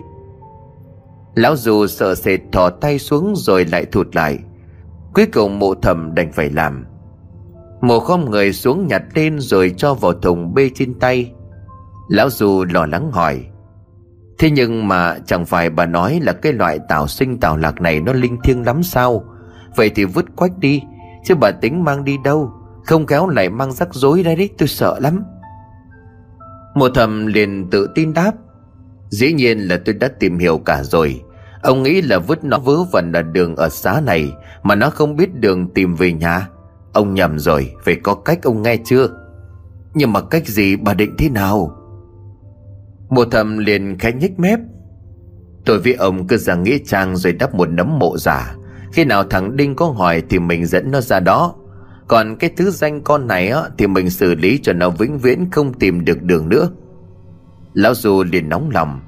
Lão 1.35 1.55
dù 1.55 1.87
sợ 1.87 2.15
sệt 2.15 2.39
thò 2.51 2.69
tay 2.69 2.99
xuống 2.99 3.33
rồi 3.35 3.65
lại 3.65 3.85
thụt 3.85 4.15
lại. 4.15 4.39
Cuối 5.13 5.25
cùng 5.33 5.59
mộ 5.59 5.73
thầm 5.73 6.15
đành 6.15 6.31
phải 6.31 6.49
làm. 6.49 6.85
Mộ 7.81 7.99
khom 7.99 8.29
người 8.29 8.53
xuống 8.53 8.87
nhặt 8.87 9.03
lên 9.15 9.39
rồi 9.39 9.73
cho 9.77 9.93
vào 9.93 10.13
thùng 10.13 10.53
bê 10.53 10.69
trên 10.75 10.99
tay. 10.99 11.31
Lão 12.09 12.29
dù 12.29 12.65
lo 12.73 12.85
lắng 12.85 13.11
hỏi 13.11 13.43
Thế 14.41 14.51
nhưng 14.51 14.87
mà 14.87 15.17
chẳng 15.25 15.45
phải 15.45 15.69
bà 15.69 15.85
nói 15.85 16.19
là 16.23 16.33
cái 16.33 16.53
loại 16.53 16.79
tảo 16.89 17.07
sinh 17.07 17.39
tảo 17.39 17.57
lạc 17.57 17.81
này 17.81 18.01
nó 18.01 18.13
linh 18.13 18.37
thiêng 18.43 18.65
lắm 18.65 18.83
sao? 18.83 19.23
Vậy 19.75 19.91
thì 19.95 20.05
vứt 20.05 20.25
quách 20.35 20.57
đi, 20.57 20.81
Chứ 21.25 21.35
bà 21.35 21.51
tính 21.51 21.83
mang 21.83 22.03
đi 22.03 22.17
đâu? 22.23 22.51
Không 22.85 23.05
kéo 23.05 23.27
lại 23.27 23.49
mang 23.49 23.71
rắc 23.71 23.87
rối 23.91 24.23
ra 24.23 24.35
đấy, 24.35 24.49
tôi 24.57 24.67
sợ 24.67 24.99
lắm. 24.99 25.23
Mộ 26.75 26.89
thầm 26.89 27.25
liền 27.25 27.69
tự 27.69 27.89
tin 27.95 28.13
đáp, 28.13 28.31
Dĩ 29.09 29.33
nhiên 29.33 29.59
là 29.59 29.79
tôi 29.85 29.95
đã 29.95 30.07
tìm 30.19 30.39
hiểu 30.39 30.57
cả 30.57 30.83
rồi. 30.83 31.21
Ông 31.61 31.83
nghĩ 31.83 32.01
là 32.01 32.19
vứt 32.19 32.43
nó 32.43 32.57
vớ 32.57 32.83
vẩn 32.83 33.11
là 33.11 33.21
đường 33.21 33.55
ở 33.55 33.69
xá 33.69 34.01
này, 34.05 34.33
Mà 34.63 34.75
nó 34.75 34.89
không 34.89 35.15
biết 35.15 35.35
đường 35.35 35.73
tìm 35.73 35.95
về 35.95 36.13
nhà. 36.13 36.47
Ông 36.93 37.13
nhầm 37.13 37.39
rồi 37.39 37.73
Phải 37.83 37.95
có 37.95 38.15
cách 38.15 38.43
ông 38.43 38.61
nghe 38.61 38.77
chưa? 38.85 39.07
Nhưng 39.93 40.13
mà 40.13 40.21
cách 40.21 40.47
gì, 40.47 40.75
bà 40.75 40.93
định 40.93 41.15
thế 41.17 41.29
nào? 41.29 41.80
Mộ 43.11 43.25
thầm 43.25 43.57
liền 43.57 43.97
khẽ 43.99 44.11
nhích 44.11 44.39
mép. 44.39 44.59
Tôi 45.65 45.79
với 45.79 45.93
ông 45.93 46.27
cứ 46.27 46.37
ra 46.37 46.55
nghĩa 46.55 46.77
trang 46.85 47.15
rồi 47.15 47.33
đắp 47.33 47.55
một 47.55 47.69
nấm 47.69 47.99
mộ 47.99 48.17
giả. 48.17 48.55
Khi 48.93 49.05
nào 49.05 49.23
thằng 49.23 49.57
Đinh 49.57 49.75
có 49.75 49.85
hỏi 49.85 50.23
thì 50.29 50.39
mình 50.39 50.65
dẫn 50.65 50.91
nó 50.91 51.01
ra 51.01 51.19
đó. 51.19 51.55
Còn 52.07 52.35
cái 52.35 52.49
thứ 52.57 52.71
danh 52.71 53.01
con 53.01 53.27
này 53.27 53.49
á, 53.49 53.61
Thì 53.77 53.87
mình 53.87 54.09
xử 54.09 54.35
lý 54.35 54.59
cho 54.63 54.73
nó 54.73 54.89
vĩnh 54.89 55.17
viễn 55.17 55.51
không 55.51 55.73
tìm 55.73 56.05
được 56.05 56.23
đường 56.23 56.49
nữa. 56.49 56.69
Lão 57.73 57.93
Du 57.95 58.23
liền 58.23 58.49
nóng 58.49 58.69
lòng. 58.69 58.99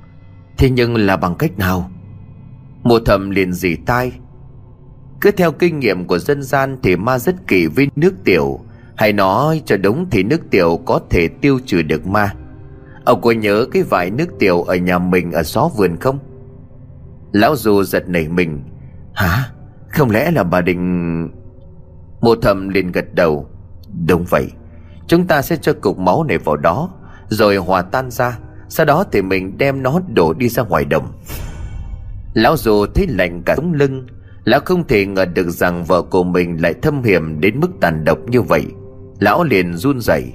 Thế 0.58 0.70
nhưng 0.70 0.96
là 0.96 1.18
bằng 1.18 1.36
cách 1.36 1.58
nào? 1.58 1.92
Mùa 2.84 3.00
thầm 3.06 3.30
liền 3.30 3.54
dì 3.54 3.76
tai. 3.76 4.12
Cứ 5.22 5.32
theo 5.32 5.52
kinh 5.52 5.80
nghiệm 5.80 6.08
của 6.08 6.20
dân 6.20 6.44
gian 6.44 6.78
Thì 6.84 6.96
ma 6.96 7.20
rất 7.20 7.36
kỳ 7.48 7.68
với 7.68 7.88
nước 7.96 8.14
tiểu. 8.24 8.60
Hay 8.96 9.14
nói 9.14 9.62
cho 9.66 9.78
đúng 9.78 10.10
thì 10.10 10.24
nước 10.24 10.42
tiểu 10.52 10.80
Có 10.86 11.00
thể 11.10 11.28
tiêu 11.28 11.60
trừ 11.66 11.82
được 11.82 12.08
ma. 12.08 12.34
Ông 13.06 13.22
có 13.22 13.32
nhớ 13.32 13.66
cái 13.72 13.84
vải 13.84 14.12
nước 14.12 14.28
tiểu 14.40 14.64
Ở 14.64 14.76
nhà 14.76 15.00
mình 15.00 15.32
ở 15.32 15.44
xó 15.44 15.70
vườn 15.78 15.98
không? 15.98 16.20
Lão 17.32 17.56
Du 17.56 17.84
giật 17.84 18.10
nảy 18.10 18.28
mình. 18.28 18.64
Hả? 19.14 19.50
Không 19.90 20.10
lẽ 20.10 20.32
là 20.32 20.44
bà 20.44 20.62
định 20.62 21.30
Mộ 22.22 22.36
thầm 22.42 22.70
liền 22.70 22.92
gật 22.92 23.14
đầu. 23.14 23.50
Đúng 24.08 24.26
vậy. 24.30 24.52
Chúng 25.08 25.28
ta 25.28 25.42
sẽ 25.42 25.56
cho 25.56 25.74
cục 25.74 26.00
máu 26.00 26.24
này 26.24 26.38
vào 26.38 26.58
đó 26.58 26.90
Rồi 27.30 27.56
hòa 27.56 27.82
tan 27.82 28.12
ra. 28.12 28.40
Sau 28.70 28.86
đó 28.86 29.04
thì 29.12 29.22
mình 29.22 29.58
đem 29.58 29.84
nó 29.84 30.00
đổ 30.14 30.34
đi 30.34 30.50
ra 30.50 30.64
ngoài 30.64 30.86
đồng. 30.86 31.12
Lão 32.34 32.58
dù 32.58 32.86
thấy 32.86 33.08
lạnh 33.08 33.42
cả 33.46 33.56
sống 33.56 33.74
lưng. 33.74 34.08
Lão 34.44 34.60
không 34.66 34.88
thể 34.88 35.06
ngờ 35.06 35.26
được 35.26 35.50
rằng 35.50 35.84
vợ 35.84 36.02
của 36.02 36.24
mình 36.24 36.62
lại 36.62 36.74
thâm 36.82 37.04
hiểm 37.04 37.40
đến 37.42 37.60
mức 37.60 37.72
tàn 37.82 38.06
độc 38.06 38.18
như 38.28 38.42
vậy. 38.42 38.66
Lão 39.20 39.44
liền 39.44 39.78
run 39.78 40.02
rẩy. 40.02 40.34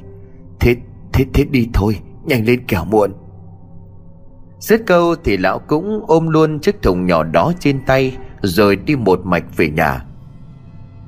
Thế, 0.60 0.76
thế, 1.12 1.24
thế 1.34 1.44
đi 1.44 1.68
thôi. 1.74 1.96
Nhanh 2.28 2.46
lên 2.46 2.66
kẻo 2.66 2.84
muộn. 2.84 3.12
Dứt 4.58 4.80
câu 4.86 5.14
thì 5.24 5.36
lão 5.36 5.58
cũng 5.58 6.04
ôm 6.06 6.28
luôn 6.28 6.60
chiếc 6.60 6.82
thùng 6.82 7.06
nhỏ 7.06 7.22
đó 7.22 7.52
trên 7.60 7.84
tay, 7.86 8.16
Rồi 8.42 8.76
đi 8.76 8.96
một 8.96 9.20
mạch 9.24 9.44
về 9.56 9.70
nhà. 9.70 10.04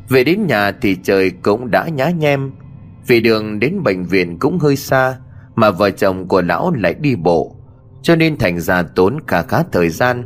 Về 0.09 0.25
đến 0.25 0.47
nhà 0.47 0.73
thì 0.83 0.97
trời 1.03 1.31
cũng 1.31 1.71
đã 1.71 1.89
nhá 1.89 2.11
nhem, 2.11 2.53
Vì 3.07 3.21
đường 3.21 3.59
đến 3.59 3.83
bệnh 3.83 4.05
viện 4.05 4.39
cũng 4.39 4.59
hơi 4.59 4.77
xa, 4.77 5.17
Mà 5.55 5.71
vợ 5.71 5.91
chồng 5.91 6.29
của 6.29 6.43
lão 6.43 6.73
lại 6.73 6.95
đi 6.95 7.17
bộ, 7.17 7.57
Cho 8.03 8.17
nên 8.17 8.39
thành 8.39 8.61
ra 8.61 8.83
tốn 8.83 9.19
cả 9.27 9.43
khá 9.43 9.63
thời 9.73 9.89
gian. 9.89 10.25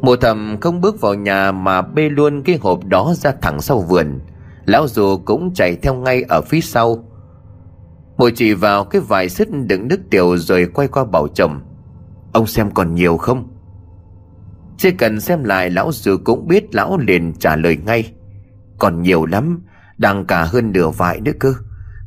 Mùa 0.00 0.16
thầm 0.16 0.56
không 0.60 0.80
bước 0.80 1.00
vào 1.00 1.14
nhà 1.14 1.52
mà 1.52 1.82
bê 1.82 2.08
luôn 2.08 2.42
cái 2.42 2.58
hộp 2.60 2.84
đó 2.84 3.12
ra 3.16 3.32
thẳng 3.42 3.60
sau 3.60 3.80
vườn. 3.80 4.20
Lão 4.64 4.88
dù 4.88 5.18
cũng 5.24 5.54
chạy 5.54 5.76
theo 5.76 5.94
ngay 5.94 6.22
ở 6.28 6.42
phía 6.42 6.60
sau. 6.60 7.04
Mụ 8.18 8.30
chỉ 8.34 8.54
vào 8.54 8.84
cái 8.84 9.02
vải 9.02 9.28
xứt 9.28 9.48
đựng 9.50 9.88
nước 9.88 10.00
tiểu 10.10 10.36
rồi 10.36 10.66
quay 10.74 10.88
qua 10.88 11.04
bảo 11.04 11.28
chồng. 11.28 11.60
Ông 12.32 12.46
xem 12.46 12.70
còn 12.70 12.94
nhiều 12.94 13.16
không? 13.16 13.48
Chỉ 14.78 14.90
cần 14.90 15.20
xem 15.20 15.44
lại, 15.44 15.70
lão 15.70 15.90
dù 15.92 16.16
cũng 16.24 16.48
biết 16.48 16.74
lão 16.74 16.98
liền 16.98 17.32
trả 17.32 17.56
lời 17.56 17.76
ngay. 17.76 18.12
Còn 18.78 19.02
nhiều 19.02 19.26
lắm, 19.26 19.62
Đang 19.98 20.26
cả 20.26 20.44
hơn 20.44 20.72
nửa 20.72 20.90
vải 20.90 21.20
nữa 21.20 21.32
cơ. 21.40 21.54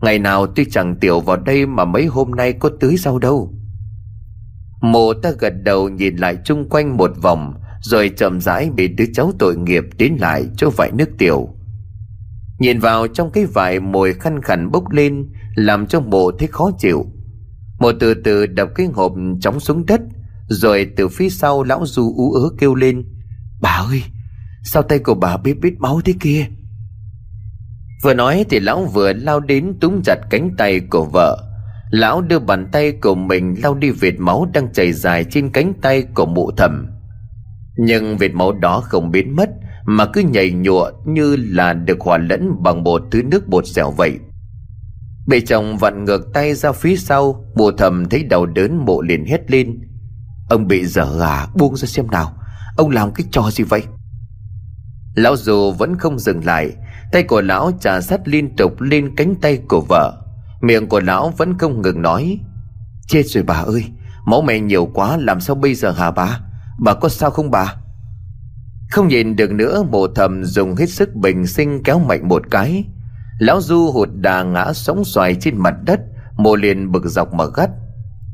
Ngày 0.02 0.20
nào 0.20 0.48
tuy 0.48 0.66
chẳng 0.66 0.96
tiểu 0.96 1.20
vào 1.20 1.38
đây 1.38 1.66
mà 1.66 1.86
mấy 1.86 2.06
hôm 2.06 2.32
nay 2.32 2.54
có 2.54 2.70
tưới 2.80 2.96
rau 2.98 3.20
đâu. 3.20 3.54
Mộ 4.82 5.14
ta 5.14 5.32
gật 5.40 5.54
đầu 5.64 5.90
nhìn 5.90 6.16
lại 6.16 6.38
chung 6.46 6.70
quanh 6.70 6.98
một 6.98 7.12
vòng, 7.22 7.54
Rồi 7.82 8.10
chậm 8.18 8.42
rãi 8.42 8.70
bị 8.76 8.88
đứa 8.88 9.06
cháu 9.14 9.32
tội 9.40 9.58
nghiệp 9.58 9.84
tiến 9.98 10.18
lại 10.20 10.48
chỗ 10.58 10.70
vải 10.70 10.92
nước 10.92 11.10
tiểu. 11.18 11.50
Nhìn 12.60 12.80
vào 12.80 13.08
trong 13.08 13.32
cái 13.32 13.46
vải 13.46 13.80
mồi 13.80 14.14
khăn 14.14 14.42
khẳng 14.42 14.72
bốc 14.72 14.92
lên 14.92 15.30
làm 15.56 15.88
cho 15.88 16.00
mộ 16.00 16.32
thấy 16.40 16.48
khó 16.48 16.72
chịu. 16.80 17.06
Mộ 17.80 17.92
từ 18.00 18.14
từ 18.14 18.46
đập 18.46 18.70
cái 18.76 18.88
hộp 18.94 19.14
chóng 19.42 19.60
xuống 19.60 19.86
đất, 19.86 20.02
Rồi 20.48 20.88
từ 20.96 21.08
phía 21.08 21.30
sau 21.30 21.64
lão 21.64 21.86
du 21.86 22.14
ú 22.18 22.34
ớ 22.34 22.50
kêu 22.58 22.76
lên, 22.76 23.04
Bà 23.62 23.70
ơi, 23.70 24.04
Sao 24.64 24.84
tay 24.84 25.00
của 25.00 25.14
bà 25.14 25.38
bít 25.38 25.58
bít 25.62 25.74
máu 25.80 26.02
thế 26.06 26.14
kia? 26.20 26.46
Vừa 28.04 28.14
nói 28.14 28.46
thì 28.50 28.60
lão 28.60 28.86
vừa 28.86 29.14
lao 29.14 29.40
đến 29.40 29.74
túm 29.82 30.02
chặt 30.06 30.16
cánh 30.30 30.52
tay 30.58 30.80
của 30.80 31.06
vợ. 31.06 31.48
Lão 31.92 32.22
đưa 32.22 32.40
bàn 32.40 32.68
tay 32.72 32.92
của 32.92 33.16
mình 33.16 33.56
lau 33.64 33.76
đi 33.76 33.90
vệt 33.90 34.14
máu 34.20 34.48
đang 34.54 34.74
chảy 34.74 34.94
dài 34.94 35.24
trên 35.24 35.50
cánh 35.50 35.74
tay 35.82 36.04
của 36.14 36.26
mụ 36.26 36.52
thầm. 36.58 36.88
Nhưng 37.78 38.18
vệt 38.18 38.34
máu 38.34 38.52
đó 38.52 38.82
không 38.82 39.12
biến 39.12 39.36
mất, 39.36 39.50
Mà 39.86 40.06
cứ 40.06 40.22
nhảy 40.22 40.52
nhụa 40.52 40.92
như 41.06 41.36
là 41.36 41.74
được 41.74 42.00
hòa 42.00 42.18
lẫn 42.18 42.64
bằng 42.64 42.84
một 42.84 43.02
thứ 43.12 43.24
nước 43.24 43.48
bột 43.48 43.66
dẻo 43.66 43.92
vậy. 43.92 44.20
Bị 45.28 45.42
chồng 45.42 45.78
vặn 45.78 46.06
ngược 46.06 46.34
tay 46.34 46.54
ra 46.54 46.72
phía 46.72 46.96
sau 46.96 47.46
Mụ 47.56 47.72
thầm 47.72 48.10
thấy 48.10 48.24
đầu 48.24 48.46
đớn 48.46 48.86
mộ 48.86 49.02
liền 49.02 49.26
hét 49.26 49.52
lên. 49.52 49.82
Ông 50.50 50.68
bị 50.68 50.86
dở 50.86 51.18
gà, 51.20 51.46
buông 51.56 51.76
ra 51.76 51.86
xem 51.86 52.08
nào, 52.08 52.34
Ông 52.78 52.90
làm 52.90 53.12
cái 53.14 53.28
trò 53.32 53.52
gì 53.52 53.64
vậy? 53.64 53.84
Lão 55.16 55.36
dù 55.36 55.72
vẫn 55.72 55.98
không 55.98 56.20
dừng 56.20 56.46
lại, 56.46 56.72
Tay 57.12 57.24
của 57.24 57.42
lão 57.42 57.72
trà 57.82 58.02
sát 58.02 58.28
liên 58.28 58.56
tục 58.56 58.82
lên 58.82 59.16
cánh 59.16 59.36
tay 59.42 59.60
của 59.70 59.82
vợ. 59.90 60.18
Miệng 60.62 60.88
của 60.88 61.00
lão 61.00 61.34
vẫn 61.38 61.58
không 61.58 61.82
ngừng 61.82 62.02
nói, 62.02 62.40
Chết 63.08 63.24
rồi 63.26 63.44
bà 63.44 63.56
ơi, 63.56 63.86
Máu 64.26 64.42
mẹ 64.42 64.60
nhiều 64.60 64.86
quá, 64.86 65.18
làm 65.18 65.42
sao 65.42 65.56
bây 65.56 65.76
giờ 65.76 65.92
hả 65.92 66.12
bà? 66.12 66.40
Bà 66.80 66.94
có 66.94 67.10
sao 67.10 67.32
không 67.32 67.52
bà? 67.52 67.76
Không 68.92 69.08
nhìn 69.08 69.36
được 69.36 69.52
nữa 69.52 69.84
mộ 69.92 70.08
thầm 70.08 70.44
dùng 70.44 70.76
hết 70.76 70.90
sức 70.90 71.16
bình 71.16 71.48
sinh 71.48 71.84
kéo 71.84 72.00
mạnh 72.00 72.28
một 72.28 72.42
cái. 72.52 72.86
Lão 73.42 73.62
Du 73.62 73.92
hụt 73.92 74.10
đà 74.14 74.44
ngã 74.44 74.74
sóng 74.74 75.04
xoài 75.06 75.36
trên 75.36 75.58
mặt 75.58 75.74
đất 75.86 76.00
Mộ 76.38 76.56
liền 76.56 76.92
bực 76.92 77.06
dọc 77.06 77.34
mà 77.34 77.46
gắt. 77.56 77.70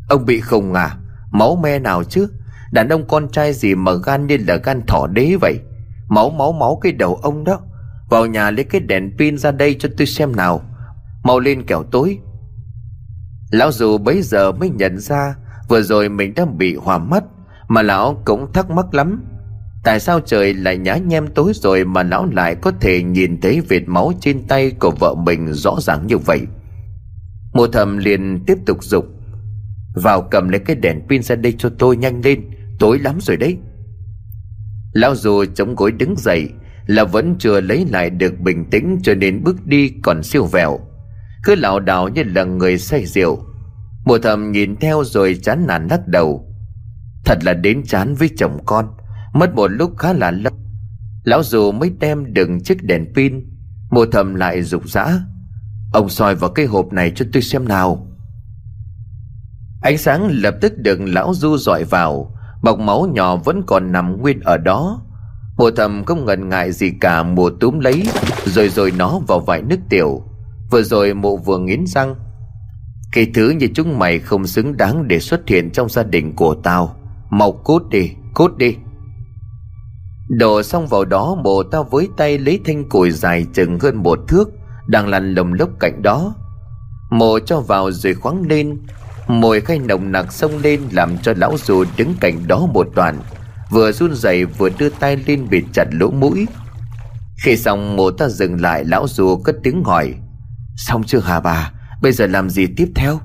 Ông 0.10 0.26
bị 0.26 0.40
không 0.40 0.74
à 0.74 0.98
Máu 1.32 1.56
me 1.56 1.80
nào 1.80 2.04
chứ? 2.04 2.28
Đàn 2.72 2.90
ông 2.90 3.08
con 3.08 3.30
trai 3.32 3.54
gì 3.54 3.76
mà 3.76 3.92
gan 4.06 4.28
như 4.28 4.38
là 4.48 4.56
gan 4.56 4.82
thỏ 4.88 5.08
đế 5.08 5.36
vậy? 5.42 5.60
Máu 6.10 6.30
máu 6.30 6.52
máu 6.52 6.80
cái 6.82 6.92
đầu 6.92 7.16
ông 7.16 7.44
đó. 7.44 7.60
Vào 8.10 8.26
nhà 8.26 8.52
lấy 8.52 8.64
cái 8.64 8.82
đèn 8.82 9.18
pin 9.18 9.38
ra 9.38 9.52
đây 9.52 9.76
cho 9.80 9.90
tôi 9.98 10.08
xem 10.08 10.36
nào. 10.36 10.62
Mau 11.24 11.40
lên 11.40 11.66
kẻo 11.66 11.84
tối. 11.92 12.20
Lão 13.52 13.72
dù 13.72 13.98
bấy 13.98 14.22
giờ 14.22 14.52
mới 14.52 14.70
nhận 14.70 14.98
ra, 14.98 15.36
Vừa 15.68 15.82
rồi 15.82 16.10
mình 16.10 16.34
đang 16.36 16.58
bị 16.58 16.76
hòa 16.76 16.98
mắt, 16.98 17.24
Mà 17.68 17.82
lão 17.82 18.22
cũng 18.26 18.54
thắc 18.54 18.70
mắc 18.70 18.94
lắm. 18.94 19.24
Tại 19.88 20.00
sao 20.00 20.20
trời 20.20 20.54
lại 20.54 20.78
nhá 20.78 20.98
nhem 20.98 21.28
tối 21.28 21.52
rồi 21.56 21.86
Mà 21.86 22.04
lão 22.04 22.26
lại 22.26 22.56
có 22.56 22.72
thể 22.82 23.04
nhìn 23.04 23.42
thấy 23.42 23.62
vệt 23.62 23.82
máu 23.86 24.12
trên 24.22 24.48
tay 24.48 24.72
của 24.72 24.92
vợ 25.00 25.16
mình 25.16 25.54
rõ 25.54 25.78
ràng 25.82 26.08
như 26.08 26.18
vậy? 26.18 26.42
Mùa 27.54 27.68
thầm 27.68 27.98
liền 27.98 28.44
tiếp 28.48 28.58
tục 28.66 28.84
dục, 28.84 29.06
Vào 29.96 30.22
cầm 30.22 30.50
lấy 30.50 30.60
cái 30.60 30.76
đèn 30.76 31.02
pin 31.10 31.24
ra 31.24 31.36
đây 31.36 31.54
cho 31.58 31.70
tôi 31.80 31.98
nhanh 31.98 32.22
lên, 32.24 32.42
Tối 32.80 33.00
lắm 33.00 33.18
rồi 33.22 33.38
đấy. 33.38 33.58
Lão 34.94 35.16
dù 35.16 35.46
chống 35.56 35.76
gối 35.76 35.92
đứng 35.92 36.16
dậy, 36.18 36.50
Là 36.88 37.04
vẫn 37.04 37.36
chưa 37.40 37.62
lấy 37.62 37.86
lại 37.92 38.10
được 38.10 38.40
bình 38.40 38.66
tĩnh 38.70 39.00
Cho 39.04 39.14
nên 39.16 39.44
bước 39.44 39.66
đi 39.66 39.94
còn 40.04 40.24
siêu 40.24 40.46
vẹo. 40.46 40.80
Cứ 41.44 41.56
lảo 41.56 41.80
đảo 41.80 42.08
như 42.08 42.24
là 42.24 42.44
người 42.44 42.78
say 42.78 43.06
rượu. 43.06 43.40
Mùa 44.06 44.18
thầm 44.18 44.52
nhìn 44.52 44.76
theo 44.76 45.04
rồi 45.04 45.40
chán 45.44 45.68
nản 45.68 45.88
lắc 45.88 46.08
đầu. 46.08 46.56
Thật 47.26 47.38
là 47.44 47.54
đến 47.54 47.84
chán 47.84 48.16
với 48.16 48.30
chồng 48.38 48.60
con 48.66 48.97
mất 49.34 49.56
một 49.56 49.68
lúc 49.68 49.98
khá 49.98 50.14
là 50.14 50.32
lâu. 50.32 50.54
Lão 51.24 51.44
dù 51.44 51.72
mới 51.72 51.92
đem 52.00 52.34
đựng 52.34 52.64
chiếc 52.64 52.84
đèn 52.84 53.14
pin 53.16 53.58
mùa 53.90 54.06
thầm 54.12 54.36
lại 54.36 54.64
rục 54.64 54.90
rã. 54.90 55.20
Ông 55.94 56.10
soi 56.10 56.36
vào 56.36 56.50
cái 56.50 56.66
hộp 56.66 56.94
này 56.94 57.12
cho 57.16 57.26
tôi 57.34 57.42
xem 57.42 57.68
nào. 57.68 58.08
Ánh 59.82 59.98
sáng 59.98 60.28
lập 60.32 60.56
tức 60.62 60.78
được 60.78 61.00
lão 61.02 61.34
du 61.34 61.58
dọi 61.58 61.84
vào 61.84 62.36
bọc 62.64 62.80
máu 62.80 63.08
nhỏ 63.14 63.36
vẫn 63.36 63.64
còn 63.68 63.92
nằm 63.92 64.22
nguyên 64.22 64.40
ở 64.40 64.58
đó. 64.58 65.02
Mùa 65.58 65.72
thầm 65.72 66.04
không 66.06 66.26
ngần 66.26 66.50
ngại 66.50 66.72
gì 66.72 66.92
cả 67.02 67.24
mùa 67.24 67.50
túm 67.60 67.80
lấy 67.80 68.04
rồi 68.46 68.70
rồi 68.70 68.92
nó 68.98 69.20
vào 69.28 69.40
vải 69.40 69.62
nước 69.62 69.80
tiểu. 69.90 70.24
Vừa 70.72 70.82
rồi 70.82 71.14
mụ 71.14 71.38
vừa 71.38 71.58
nghiến 71.58 71.86
răng. 71.88 72.16
Cái 73.12 73.28
thứ 73.34 73.50
như 73.50 73.68
chúng 73.74 74.00
mày 74.00 74.20
không 74.20 74.48
xứng 74.48 74.78
đáng 74.78 75.08
để 75.08 75.20
xuất 75.20 75.48
hiện 75.48 75.72
trong 75.72 75.90
gia 75.90 76.04
đình 76.04 76.36
của 76.36 76.56
tao. 76.64 76.96
Mau 77.30 77.52
cút 77.52 77.90
đi, 77.90 78.12
cút 78.34 78.58
đi. 78.58 78.76
Đổ 80.28 80.64
xong 80.64 80.88
vào 80.88 81.06
đó 81.06 81.36
mồ 81.44 81.64
tao 81.64 81.84
với 81.84 82.10
tay 82.18 82.38
lấy 82.38 82.60
thanh 82.66 82.90
củi 82.90 83.12
dài 83.12 83.46
chừng 83.54 83.80
hơn 83.80 84.04
một 84.04 84.20
thước, 84.28 84.50
Đang 84.88 85.08
lăn 85.08 85.36
lồng 85.36 85.54
lốc 85.54 85.70
cạnh 85.80 86.02
đó. 86.02 86.36
Mồ 87.12 87.40
cho 87.40 87.60
vào 87.60 87.92
rồi 87.92 88.14
khoáng 88.14 88.48
lên, 88.50 88.78
mồi 89.28 89.62
khay 89.62 89.80
nồng 89.80 90.12
nặc 90.12 90.34
xông 90.34 90.52
lên 90.58 90.82
làm 90.92 91.18
cho 91.18 91.34
lão 91.38 91.58
dù 91.58 91.86
đứng 91.98 92.14
cạnh 92.20 92.48
đó 92.48 92.66
một 92.74 92.88
đoạn, 92.96 93.20
Vừa 93.70 93.92
run 93.92 94.16
rẩy 94.16 94.46
vừa 94.46 94.70
đưa 94.70 94.90
tay 94.90 95.18
lên 95.28 95.48
bịt 95.50 95.64
chặt 95.74 95.86
lỗ 95.92 96.12
mũi. 96.12 96.48
Khi 97.44 97.58
xong 97.58 97.96
mồ 97.96 98.12
ta 98.12 98.30
dừng 98.30 98.62
lại, 98.62 98.86
lão 98.86 99.08
dù 99.08 99.38
cất 99.38 99.56
tiếng 99.64 99.84
hỏi, 99.84 100.14
Xong 100.76 101.04
chưa 101.04 101.20
hả 101.20 101.40
bà? 101.40 101.72
Bây 102.02 102.12
giờ 102.12 102.28
làm 102.28 102.50
gì 102.50 102.68
tiếp 102.78 102.88
theo? 102.96 103.20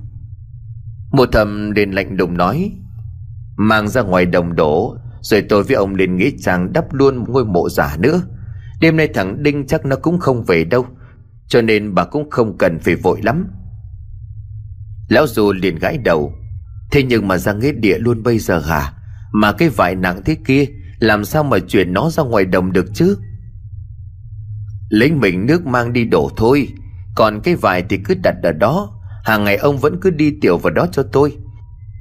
Một 1.12 1.28
thầm 1.32 1.70
liền 1.70 1.90
lạnh 1.90 2.16
lùng 2.16 2.36
nói, 2.36 2.72
Mang 3.56 3.88
ra 3.88 4.02
ngoài 4.02 4.26
đồng 4.26 4.56
đổ 4.56 4.96
rồi 5.22 5.42
tôi 5.48 5.62
với 5.62 5.76
ông 5.76 5.94
liền 5.94 6.16
nghĩ 6.16 6.36
rằng 6.38 6.72
đắp 6.72 6.92
luôn 6.92 7.24
ngôi 7.28 7.44
mộ 7.44 7.68
giả 7.68 7.96
nữa. 7.98 8.22
Đêm 8.80 8.96
nay 8.96 9.08
thằng 9.14 9.42
Đinh 9.42 9.66
chắc 9.66 9.86
nó 9.86 9.96
cũng 9.96 10.18
không 10.18 10.44
về 10.44 10.64
đâu, 10.64 10.86
Cho 11.48 11.62
nên 11.62 11.94
bà 11.94 12.04
cũng 12.04 12.30
không 12.30 12.58
cần 12.58 12.78
phải 12.78 12.94
vội 12.94 13.20
lắm. 13.22 13.46
Lão 15.08 15.26
dù 15.26 15.52
liền 15.52 15.78
gãi 15.78 15.98
đầu, 15.98 16.32
Thế 16.90 17.02
nhưng 17.02 17.28
mà 17.28 17.38
ra 17.38 17.52
nghĩa 17.52 17.72
địa 17.72 17.98
luôn 17.98 18.22
bây 18.22 18.38
giờ 18.38 18.58
hả? 18.58 18.92
Mà 19.32 19.52
cái 19.52 19.68
vải 19.68 19.94
nặng 19.94 20.22
thế 20.24 20.36
kia, 20.46 20.64
Làm 20.98 21.24
sao 21.24 21.44
mà 21.44 21.58
chuyển 21.58 21.92
nó 21.92 22.10
ra 22.10 22.22
ngoài 22.22 22.44
đồng 22.44 22.72
được 22.72 22.86
chứ? 22.94 23.16
Lấy 24.88 25.12
mình 25.12 25.46
nước 25.46 25.66
mang 25.66 25.92
đi 25.92 26.04
đổ 26.04 26.30
thôi, 26.36 26.68
còn 27.14 27.40
cái 27.40 27.56
vải 27.56 27.82
thì 27.88 27.98
cứ 28.04 28.14
đặt 28.22 28.34
ở 28.42 28.52
đó, 28.52 29.00
Hàng 29.24 29.44
ngày 29.44 29.56
ông 29.56 29.78
vẫn 29.78 30.00
cứ 30.00 30.10
đi 30.10 30.32
tiểu 30.40 30.58
vào 30.58 30.72
đó 30.72 30.86
cho 30.92 31.02
tôi. 31.02 31.36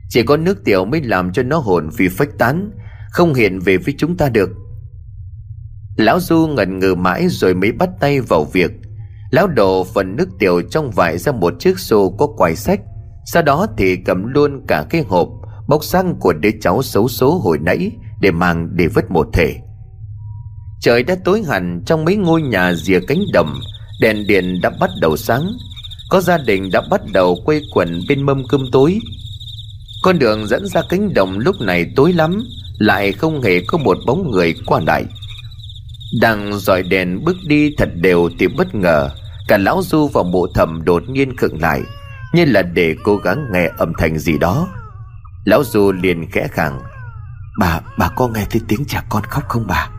Chỉ 0.10 0.24
có 0.24 0.38
nước 0.38 0.63
tiểu 0.66 0.86
mới 0.86 1.01
làm 1.04 1.34
cho 1.34 1.44
nó 1.44 1.58
hồn 1.58 1.90
vì 1.98 2.08
phách 2.08 2.30
tán 2.38 2.72
không 3.12 3.34
hiện 3.34 3.60
về 3.60 3.77
với 3.77 3.96
chúng 3.98 4.18
ta 4.18 4.30
được. 4.30 4.50
Lão 5.96 6.20
Du 6.20 6.48
ngần 6.48 6.80
ngừ 6.80 6.96
mãi 6.96 7.27
rồi 7.30 7.53
mới 7.53 7.72
bắt 7.72 7.89
tay 8.00 8.22
vào 8.22 8.44
việc, 8.44 8.72
Lão 9.32 9.48
đổ 9.48 9.84
phần 9.84 10.15
nước 10.15 10.30
tiểu 10.39 10.62
trong 10.62 10.91
vải 10.91 11.18
ra 11.18 11.32
một 11.32 11.53
chiếc 11.60 11.80
xô 11.80 12.10
có 12.10 12.27
quài 12.27 12.56
sách, 12.56 12.80
Sau 13.25 13.44
đó 13.44 13.68
thì 13.77 13.96
cầm 13.96 14.24
luôn 14.27 14.65
cả 14.68 14.86
cái 14.89 15.03
hộp, 15.08 15.30
Bóc 15.68 15.84
xăng 15.84 16.15
của 16.20 16.34
đứa 16.34 16.50
cháu 16.62 16.84
xấu 16.84 17.08
số 17.08 17.38
hồi 17.38 17.58
nãy 17.62 17.91
Để 18.22 18.32
mang 18.32 18.70
để 18.72 18.88
vứt 18.88 19.12
một 19.12 19.27
thể. 19.34 19.56
Trời 20.82 21.03
đã 21.03 21.15
tối 21.25 21.44
hẳn 21.48 21.82
trong 21.86 22.06
mấy 22.06 22.15
ngôi 22.15 22.41
nhà 22.41 22.74
rìa 22.74 23.00
cánh 23.08 23.20
đồng 23.34 23.53
Đèn 24.01 24.27
điện 24.27 24.60
đã 24.62 24.72
bắt 24.80 24.89
đầu 25.01 25.18
sáng, 25.18 25.44
Có 26.10 26.22
gia 26.22 26.38
đình 26.38 26.70
đã 26.72 26.82
bắt 26.89 27.01
đầu 27.13 27.38
quây 27.46 27.62
quần 27.74 28.00
bên 28.10 28.24
mâm 28.24 28.44
cơm 28.50 28.62
tối. 28.72 29.00
Con 30.03 30.20
đường 30.20 30.48
dẫn 30.48 30.68
ra 30.68 30.82
cánh 30.89 31.13
đồng 31.13 31.39
lúc 31.39 31.56
này 31.62 31.86
tối 31.96 32.13
lắm 32.13 32.44
lại 32.82 33.12
không 33.12 33.42
hề 33.42 33.62
có 33.68 33.78
một 33.78 33.98
bóng 34.08 34.32
người 34.32 34.56
qua 34.66 34.80
lại. 34.88 35.06
Đang 36.22 36.54
dọi 36.54 36.84
đèn 36.84 37.24
bước 37.26 37.38
đi 37.48 37.76
thật 37.78 37.90
đều 37.96 38.30
thì 38.40 38.48
bất 38.48 38.76
ngờ 38.76 39.10
Cả 39.48 39.58
lão 39.58 39.82
du 39.84 40.08
và 40.14 40.24
mộ 40.24 40.48
thầm 40.56 40.82
đột 40.86 41.04
nhiên 41.10 41.38
khựng 41.38 41.62
lại 41.62 41.82
Như 42.34 42.46
là 42.46 42.62
để 42.62 42.96
cố 43.04 43.16
gắng 43.16 43.46
nghe 43.52 43.70
âm 43.78 43.94
thanh 43.98 44.18
gì 44.18 44.38
đó. 44.38 44.68
Lão 45.46 45.64
du 45.64 45.92
liền 45.92 46.32
khẽ 46.32 46.48
khàng 46.52 46.82
Bà, 47.60 47.80
bà 47.98 48.10
có 48.16 48.28
nghe 48.28 48.46
thấy 48.50 48.62
tiếng 48.68 48.86
trẻ 48.88 49.02
con 49.10 49.24
khóc 49.24 49.44
không 49.48 49.68
bà? 49.68 49.90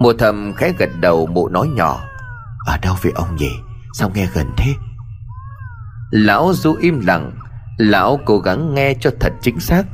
Mộ 0.00 0.12
thầm 0.12 0.52
khẽ 0.56 0.72
gật 0.78 0.90
đầu 1.00 1.26
mụ 1.26 1.48
nói 1.48 1.68
nhỏ 1.68 2.04
ở 2.66 2.76
đâu 2.82 2.96
vậy 3.02 3.12
ông 3.14 3.36
nhỉ? 3.36 3.50
Sao 3.94 4.10
nghe 4.14 4.26
gần 4.34 4.46
thế? 4.56 4.72
Lão 6.10 6.52
du 6.54 6.74
im 6.80 7.06
lặng 7.06 7.32
Lão 7.76 8.20
cố 8.24 8.38
gắng 8.38 8.74
nghe 8.74 8.94
cho 9.00 9.10
thật 9.20 9.32
chính 9.40 9.60
xác. 9.60 9.84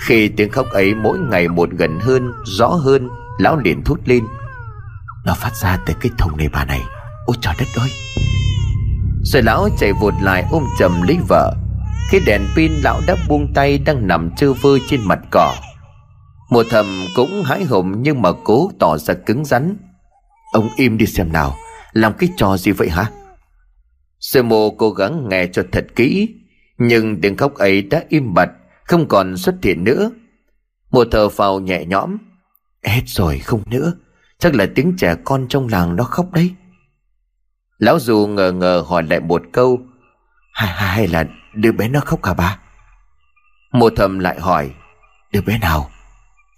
Khi 0.00 0.28
tiếng 0.28 0.50
khóc 0.50 0.66
ấy 0.70 0.94
mỗi 0.94 1.18
ngày 1.18 1.48
một 1.48 1.70
gần 1.70 2.00
hơn, 2.00 2.32
Rõ 2.44 2.66
hơn, 2.66 3.08
Lão 3.38 3.56
liền 3.56 3.84
thút 3.84 4.00
lên. 4.04 4.24
Nó 5.24 5.34
phát 5.34 5.56
ra 5.56 5.78
từ 5.86 5.94
cái 6.00 6.12
thùng 6.18 6.36
này 6.36 6.48
bà 6.52 6.64
này. 6.64 6.80
Ôi 7.26 7.36
trời 7.40 7.54
đất 7.58 7.66
ơi! 7.76 7.90
Rồi 9.22 9.42
lão 9.42 9.68
chạy 9.78 9.92
vụt 9.92 10.14
lại 10.22 10.44
ôm 10.50 10.64
chầm 10.78 11.02
lấy 11.02 11.18
vợ. 11.28 11.54
Khi 12.10 12.20
đèn 12.26 12.46
pin 12.56 12.72
lão 12.72 13.00
đã 13.06 13.16
buông 13.28 13.52
tay 13.54 13.78
Đang 13.78 14.06
nằm 14.06 14.30
trơ 14.36 14.52
vơ 14.52 14.70
trên 14.88 15.00
mặt 15.04 15.18
cỏ. 15.30 15.54
Mùa 16.50 16.64
thầm 16.70 16.86
cũng 17.16 17.42
hãi 17.44 17.64
hùng 17.64 18.02
Nhưng 18.02 18.22
mà 18.22 18.30
cố 18.44 18.70
tỏ 18.78 18.98
ra 18.98 19.14
cứng 19.14 19.44
rắn. 19.44 19.76
Ông 20.52 20.68
im 20.76 20.98
đi 20.98 21.06
xem 21.06 21.32
nào, 21.32 21.56
Làm 21.92 22.12
cái 22.18 22.28
trò 22.36 22.56
gì 22.56 22.72
vậy 22.72 22.88
hả? 22.88 23.10
Sư 24.20 24.42
mô 24.42 24.70
cố 24.70 24.90
gắng 24.90 25.28
nghe 25.28 25.46
cho 25.46 25.62
thật 25.72 25.86
kỹ, 25.96 26.28
Nhưng 26.78 27.20
tiếng 27.20 27.36
khóc 27.36 27.54
ấy 27.54 27.82
đã 27.82 28.02
im 28.08 28.34
bặt. 28.34 28.48
Không 28.86 29.08
còn 29.08 29.36
xuất 29.36 29.54
hiện 29.62 29.84
nữa. 29.84 30.10
Một 30.90 31.06
thờ 31.10 31.28
phào 31.28 31.60
nhẹ 31.60 31.84
nhõm. 31.84 32.16
Hết 32.84 33.02
rồi 33.06 33.38
không 33.38 33.62
nữa. 33.66 33.92
Chắc 34.38 34.54
là 34.54 34.66
tiếng 34.74 34.96
trẻ 34.96 35.14
con 35.24 35.46
trong 35.48 35.68
làng 35.68 35.96
nó 35.96 36.04
khóc 36.04 36.32
đấy. 36.32 36.54
Lão 37.78 37.98
dù 37.98 38.26
ngờ 38.26 38.52
ngờ 38.52 38.84
hỏi 38.86 39.02
lại 39.02 39.20
một 39.20 39.42
câu. 39.52 39.80
Hay, 40.52 40.68
hay 40.68 41.08
là 41.08 41.24
đứa 41.54 41.72
bé 41.72 41.88
nó 41.88 42.00
khóc 42.00 42.22
cả 42.22 42.34
bà? 42.34 42.58
Một 43.72 43.92
thầm 43.96 44.18
lại 44.18 44.40
hỏi. 44.40 44.70
Đứa 45.32 45.40
bé 45.40 45.58
nào? 45.58 45.90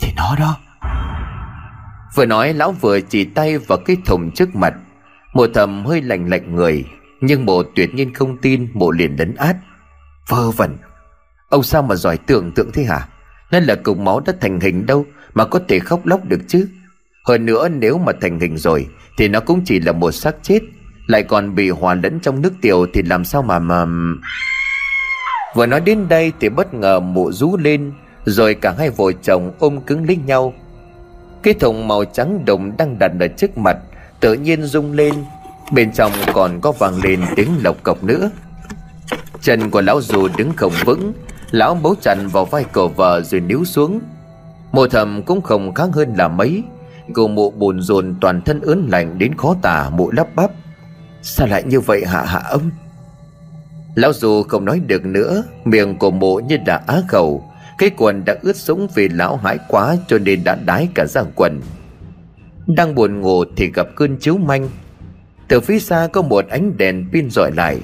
Thì 0.01 0.13
nó 0.17 0.37
đó. 0.39 0.57
Vừa 2.15 2.27
nói 2.27 2.55
lão 2.55 2.73
vừa 2.73 3.01
chỉ 3.01 3.25
tay 3.25 3.59
vào 3.59 3.79
cái 3.87 3.97
thùng 4.07 4.31
trước 4.31 4.55
mặt. 4.55 4.75
Một 5.35 5.51
thầm 5.55 5.85
hơi 5.87 6.03
lạnh 6.03 6.29
lạnh 6.29 6.55
người 6.55 6.85
Nhưng 7.21 7.47
bộ 7.47 7.63
tuyệt 7.75 7.95
nhiên 7.95 8.15
không 8.15 8.39
tin 8.39 8.71
Bộ 8.75 8.91
liền 8.91 9.17
lấn 9.17 9.35
át. 9.35 9.57
Vơ 10.29 10.51
vẩn 10.51 10.77
Ông 11.49 11.63
sao 11.63 11.83
mà 11.83 11.95
giỏi 11.95 12.17
tưởng 12.17 12.53
tượng 12.53 12.73
thế 12.73 12.85
hả? 12.85 13.09
Nên 13.51 13.65
là 13.65 13.75
cục 13.75 13.99
máu 13.99 14.21
đã 14.21 14.33
thành 14.41 14.61
hình 14.61 14.87
đâu 14.87 15.07
Mà 15.35 15.45
có 15.45 15.61
thể 15.69 15.79
khóc 15.79 16.07
lóc 16.07 16.25
được 16.25 16.41
chứ? 16.49 16.69
Hơn 17.25 17.47
nữa 17.47 17.69
nếu 17.69 17.99
mà 17.99 18.13
thành 18.21 18.41
hình 18.41 18.59
rồi 18.59 18.87
Thì 19.19 19.29
nó 19.29 19.41
cũng 19.41 19.61
chỉ 19.65 19.81
là 19.81 19.93
một 19.93 20.13
xác 20.13 20.35
chết, 20.43 20.61
Lại 21.07 21.23
còn 21.23 21.55
bị 21.55 21.71
hòa 21.71 21.95
lẫn 21.95 22.21
trong 22.21 22.43
nước 22.43 22.53
tiểu 22.63 22.87
Thì 22.93 23.03
làm 23.03 23.25
sao 23.25 23.43
mà 23.43 23.59
mà 23.59 23.85
Vừa 25.55 25.67
nói 25.67 25.81
đến 25.81 26.09
đây 26.09 26.33
thì 26.41 26.49
bất 26.49 26.75
ngờ 26.75 27.01
mụ 27.01 27.33
rú 27.33 27.57
lên, 27.57 27.93
Rồi 28.25 28.55
cả 28.55 28.75
hai 28.79 28.91
vợ 28.91 29.13
chồng 29.23 29.53
ôm 29.59 29.81
cứng 29.81 30.07
lấy 30.07 30.19
nhau. 30.27 30.55
Cái 31.43 31.55
thùng 31.55 31.89
màu 31.89 32.05
trắng 32.05 32.45
đồng 32.45 32.77
đang 32.77 32.99
đặt 32.99 33.13
ở 33.21 33.29
trước 33.29 33.59
mặt 33.59 33.77
Tự 34.21 34.35
nhiên 34.35 34.63
rung 34.63 34.93
lên, 34.93 35.15
Bên 35.73 35.93
trong 35.93 36.13
còn 36.35 36.61
có 36.61 36.73
vang 36.73 37.03
lên 37.03 37.21
tiếng 37.37 37.51
lộc 37.63 37.83
cọc 37.83 38.05
nữa. 38.05 38.31
Chân 39.41 39.71
của 39.71 39.81
lão 39.81 40.01
dù 40.01 40.29
đứng 40.37 40.53
không 40.57 40.73
vững 40.85 41.13
Lão 41.51 41.75
bấu 41.75 41.95
chặt 42.01 42.15
vào 42.33 42.45
vai 42.45 42.65
cổ 42.73 42.89
vợ 42.89 43.23
rồi 43.23 43.41
níu 43.41 43.65
xuống. 43.65 44.01
Mộ 44.73 44.87
thầm 44.87 45.23
cũng 45.23 45.41
không 45.41 45.75
khác 45.75 45.89
hơn 45.93 46.15
là 46.17 46.29
mấy. 46.29 46.63
Cô 47.15 47.29
mụ 47.29 47.51
buồn 47.51 47.83
rồn 47.83 48.15
toàn 48.21 48.43
thân 48.43 48.61
ớn 48.61 48.89
lạnh 48.91 49.19
đến 49.19 49.35
khó 49.35 49.57
tả 49.63 49.91
mụ 49.91 50.11
lắp 50.11 50.27
bắp. 50.37 50.51
Sao 51.23 51.47
lại 51.47 51.63
như 51.67 51.81
vậy 51.81 52.05
hạ 52.07 52.25
hạ 52.25 52.43
ông? 52.51 52.71
Lão 53.95 54.13
dù 54.13 54.43
không 54.43 54.65
nói 54.65 54.81
được 54.87 55.05
nữa, 55.05 55.45
Miệng 55.65 55.99
của 55.99 56.11
mụ 56.11 56.37
như 56.37 56.57
đã 56.57 56.81
á 56.87 56.97
khẩu. 57.09 57.45
Cái 57.79 57.91
quần 57.97 58.25
đã 58.25 58.37
ướt 58.43 58.57
sũng 58.57 58.89
vì 58.95 59.09
lão 59.09 59.37
hãi 59.37 59.59
quá 59.69 59.97
Cho 60.09 60.19
nên 60.19 60.45
đã 60.45 60.55
đái 60.55 60.89
cả 60.95 61.07
ra 61.07 61.23
quần. 61.35 61.61
Đang 62.67 62.95
buồn 62.95 63.21
ngủ 63.21 63.45
thì 63.57 63.73
gặp 63.73 63.87
cơn 63.97 64.17
chiếu 64.17 64.37
manh. 64.37 64.69
Từ 65.49 65.61
phía 65.61 65.79
xa 65.79 66.09
có 66.13 66.23
một 66.23 66.49
ánh 66.49 66.77
đèn 66.77 67.09
pin 67.13 67.31
dọi 67.31 67.53
lại. 67.57 67.81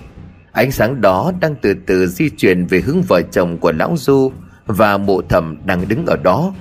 Ánh 0.55 0.71
sáng 0.71 1.01
đó 1.01 1.33
đang 1.40 1.55
từ 1.62 1.75
từ 1.87 2.07
di 2.07 2.31
chuyển 2.31 2.67
về 2.67 2.81
hướng 2.81 3.03
vợ 3.09 3.23
chồng 3.31 3.59
của 3.59 3.73
lão 3.73 3.95
Du 3.97 4.33
Và 4.67 4.99
mộ 4.99 5.21
thầm 5.29 5.57
đang 5.64 5.88
đứng 5.88 6.07
ở 6.07 6.17
đó. 6.17 6.53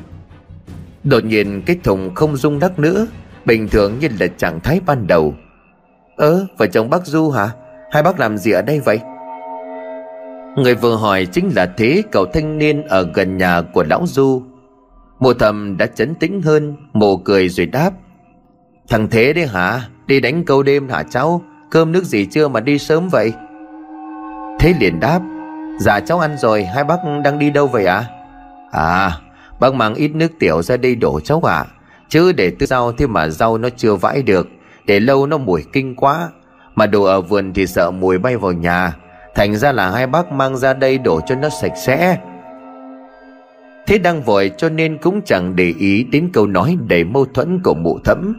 Đột 1.04 1.26
nhiên, 1.26 1.62
cái 1.66 1.78
thùng 1.84 2.16
không 2.16 2.36
rung 2.36 2.60
đắc 2.60 2.80
nữa, 2.80 3.08
Bình 3.46 3.68
thường 3.68 4.00
như 4.00 4.08
là 4.20 4.28
trạng 4.28 4.60
thái 4.60 4.82
ban 4.86 5.08
đầu. 5.08 5.36
Ơ, 6.16 6.48
vợ 6.58 6.68
chồng 6.68 6.90
bác 6.90 7.06
Du 7.06 7.30
hả? 7.30 7.50
Hai 7.92 8.04
bác 8.04 8.20
làm 8.20 8.38
gì 8.38 8.52
ở 8.52 8.62
đây 8.62 8.80
vậy? 8.80 9.00
Người 10.58 10.76
vừa 10.76 10.96
hỏi 10.96 11.26
chính 11.26 11.50
là 11.56 11.66
thế 11.78 12.04
cậu 12.12 12.26
thanh 12.26 12.58
niên 12.58 12.84
ở 12.88 13.08
gần 13.14 13.38
nhà 13.38 13.62
của 13.62 13.84
lão 13.84 14.04
Du. 14.08 14.44
Mộ 15.20 15.34
thầm 15.34 15.78
đã 15.78 15.86
chấn 15.86 16.16
tĩnh 16.16 16.42
hơn, 16.42 16.76
mồ 16.94 17.18
cười 17.18 17.50
rồi 17.50 17.66
đáp, 17.66 17.92
Thằng 18.90 19.08
Thế 19.12 19.34
đấy 19.34 19.48
hả? 19.48 19.82
Đi 20.08 20.20
đánh 20.20 20.44
câu 20.46 20.64
đêm 20.64 20.90
hả 20.90 21.04
cháu? 21.04 21.42
Cơm 21.72 21.92
nước 21.92 22.04
gì 22.04 22.26
chưa 22.26 22.48
mà 22.48 22.60
đi 22.60 22.78
sớm 22.78 23.10
vậy? 23.10 23.34
Thế 24.60 24.74
liền 24.80 25.00
đáp 25.00 25.20
Dạ 25.80 26.00
cháu 26.00 26.20
ăn 26.20 26.38
rồi, 26.38 26.64
Hai 26.64 26.84
bác 26.84 26.98
đang 27.24 27.40
đi 27.40 27.50
đâu 27.50 27.68
vậy 27.68 27.86
ạ 27.86 28.06
à? 28.72 28.82
à 28.82 29.18
bác 29.60 29.74
mang 29.74 29.94
ít 29.94 30.08
nước 30.16 30.32
tiểu 30.40 30.62
ra 30.62 30.78
đây 30.78 30.96
đổ 30.96 31.20
cháu 31.20 31.42
ạ 31.44 31.56
à. 31.56 31.66
Chứ 32.10 32.32
để 32.32 32.52
tư 32.60 32.66
rau 32.66 32.92
thế 32.92 33.08
mà 33.08 33.30
rau 33.30 33.58
nó 33.58 33.70
chưa 33.70 33.96
vãi 33.96 34.24
được, 34.24 34.48
Để 34.86 35.00
lâu 35.00 35.26
nó 35.26 35.38
mùi 35.38 35.64
kinh 35.74 35.96
quá 35.96 36.30
Mà 36.76 36.86
đồ 36.86 37.04
ở 37.04 37.22
vườn 37.22 37.54
thì 37.54 37.68
sợ 37.68 37.92
mùi 37.92 38.18
bay 38.18 38.38
vào 38.38 38.52
nhà 38.52 38.94
Thành 39.36 39.56
ra 39.56 39.72
là 39.72 39.92
hai 39.92 40.08
bác 40.08 40.32
mang 40.32 40.58
ra 40.58 40.74
đây 40.74 40.98
đổ 40.98 41.22
cho 41.28 41.36
nó 41.36 41.50
sạch 41.50 41.74
sẽ 41.78 42.18
Thế 43.88 43.98
đang 43.98 44.22
vội 44.22 44.52
cho 44.58 44.70
nên 44.70 44.98
cũng 44.98 45.22
chẳng 45.26 45.56
để 45.56 45.74
ý 45.80 46.04
đến 46.04 46.30
câu 46.34 46.48
nói 46.48 46.78
đầy 46.88 47.04
mâu 47.04 47.26
thuẫn 47.26 47.60
của 47.64 47.74
mụ 47.74 48.00
thẫm 48.06 48.34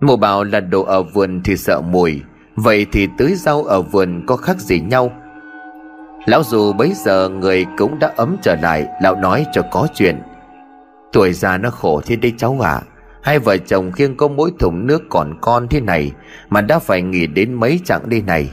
Mụ 0.00 0.16
bảo 0.16 0.44
là 0.44 0.60
đồ 0.60 0.82
ở 0.82 1.02
vườn 1.02 1.40
thì 1.44 1.56
sợ 1.56 1.80
mùi 1.80 2.20
Vậy 2.62 2.86
thì 2.92 3.08
tưới 3.18 3.34
rau 3.34 3.64
ở 3.64 3.82
vườn 3.82 4.22
có 4.26 4.36
khác 4.36 4.58
gì 4.58 4.80
nhau? 4.80 5.12
Lão 6.26 6.42
dù 6.42 6.72
bấy 6.72 6.92
giờ 6.94 7.28
người 7.28 7.66
cũng 7.76 7.98
đã 7.98 8.12
ấm 8.16 8.36
trở 8.42 8.56
lại, 8.62 8.86
Lão 9.02 9.16
nói 9.16 9.46
cho 9.52 9.62
có 9.70 9.88
chuyện. 9.94 10.22
Tuổi 11.12 11.32
già 11.32 11.58
nó 11.58 11.70
khổ 11.70 12.00
thế 12.06 12.16
đấy 12.16 12.32
cháu 12.38 12.58
à 12.64 12.80
Hai 13.22 13.38
vợ 13.38 13.56
chồng 13.56 13.92
khiêng 13.92 14.16
có 14.16 14.28
mỗi 14.28 14.50
thùng 14.58 14.86
nước 14.86 15.02
còn 15.08 15.34
con 15.40 15.68
thế 15.68 15.80
này 15.80 16.12
Mà 16.48 16.60
đã 16.60 16.78
phải 16.78 17.02
nghỉ 17.02 17.26
đến 17.26 17.54
mấy 17.54 17.80
chặng 17.84 18.08
đi 18.08 18.22
này. 18.22 18.50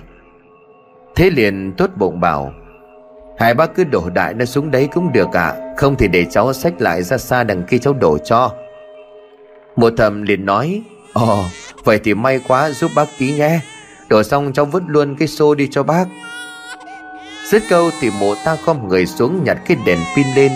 Thế 1.15 1.29
liền 1.29 1.73
tốt 1.77 1.89
bụng 1.97 2.19
bảo, 2.19 2.53
Hai 3.39 3.53
bác 3.53 3.75
cứ 3.75 3.83
đổ 3.83 4.09
đại 4.09 4.33
nó 4.33 4.45
xuống 4.45 4.71
đấy 4.71 4.87
cũng 4.93 5.11
được 5.13 5.33
ạ. 5.33 5.47
À. 5.47 5.73
Không 5.77 5.95
thì 5.95 6.07
để 6.07 6.25
cháu 6.31 6.53
xách 6.53 6.81
lại 6.81 7.03
ra 7.03 7.17
xa 7.17 7.43
đằng 7.43 7.63
kia 7.63 7.77
cháu 7.77 7.93
đổ 7.93 8.17
cho. 8.17 8.51
Một 9.75 9.93
thầm 9.97 10.21
liền 10.21 10.45
nói, 10.45 10.81
Ồ, 11.13 11.43
vậy 11.83 11.99
thì 12.03 12.13
may 12.13 12.39
quá, 12.47 12.69
giúp 12.69 12.91
bác 12.95 13.05
tí 13.19 13.33
nhé. 13.33 13.59
Đổ 14.09 14.23
xong 14.23 14.53
cháu 14.53 14.65
vứt 14.65 14.83
luôn 14.87 15.15
cái 15.15 15.27
xô 15.27 15.55
đi 15.55 15.67
cho 15.71 15.83
bác. 15.83 16.05
Dứt 17.51 17.63
câu 17.69 17.89
thì 18.01 18.09
mộ 18.19 18.33
ta 18.45 18.55
khom 18.55 18.87
người 18.87 19.05
xuống 19.05 19.43
nhặt 19.43 19.57
cái 19.65 19.77
đèn 19.85 19.99
pin 20.15 20.25
lên, 20.35 20.51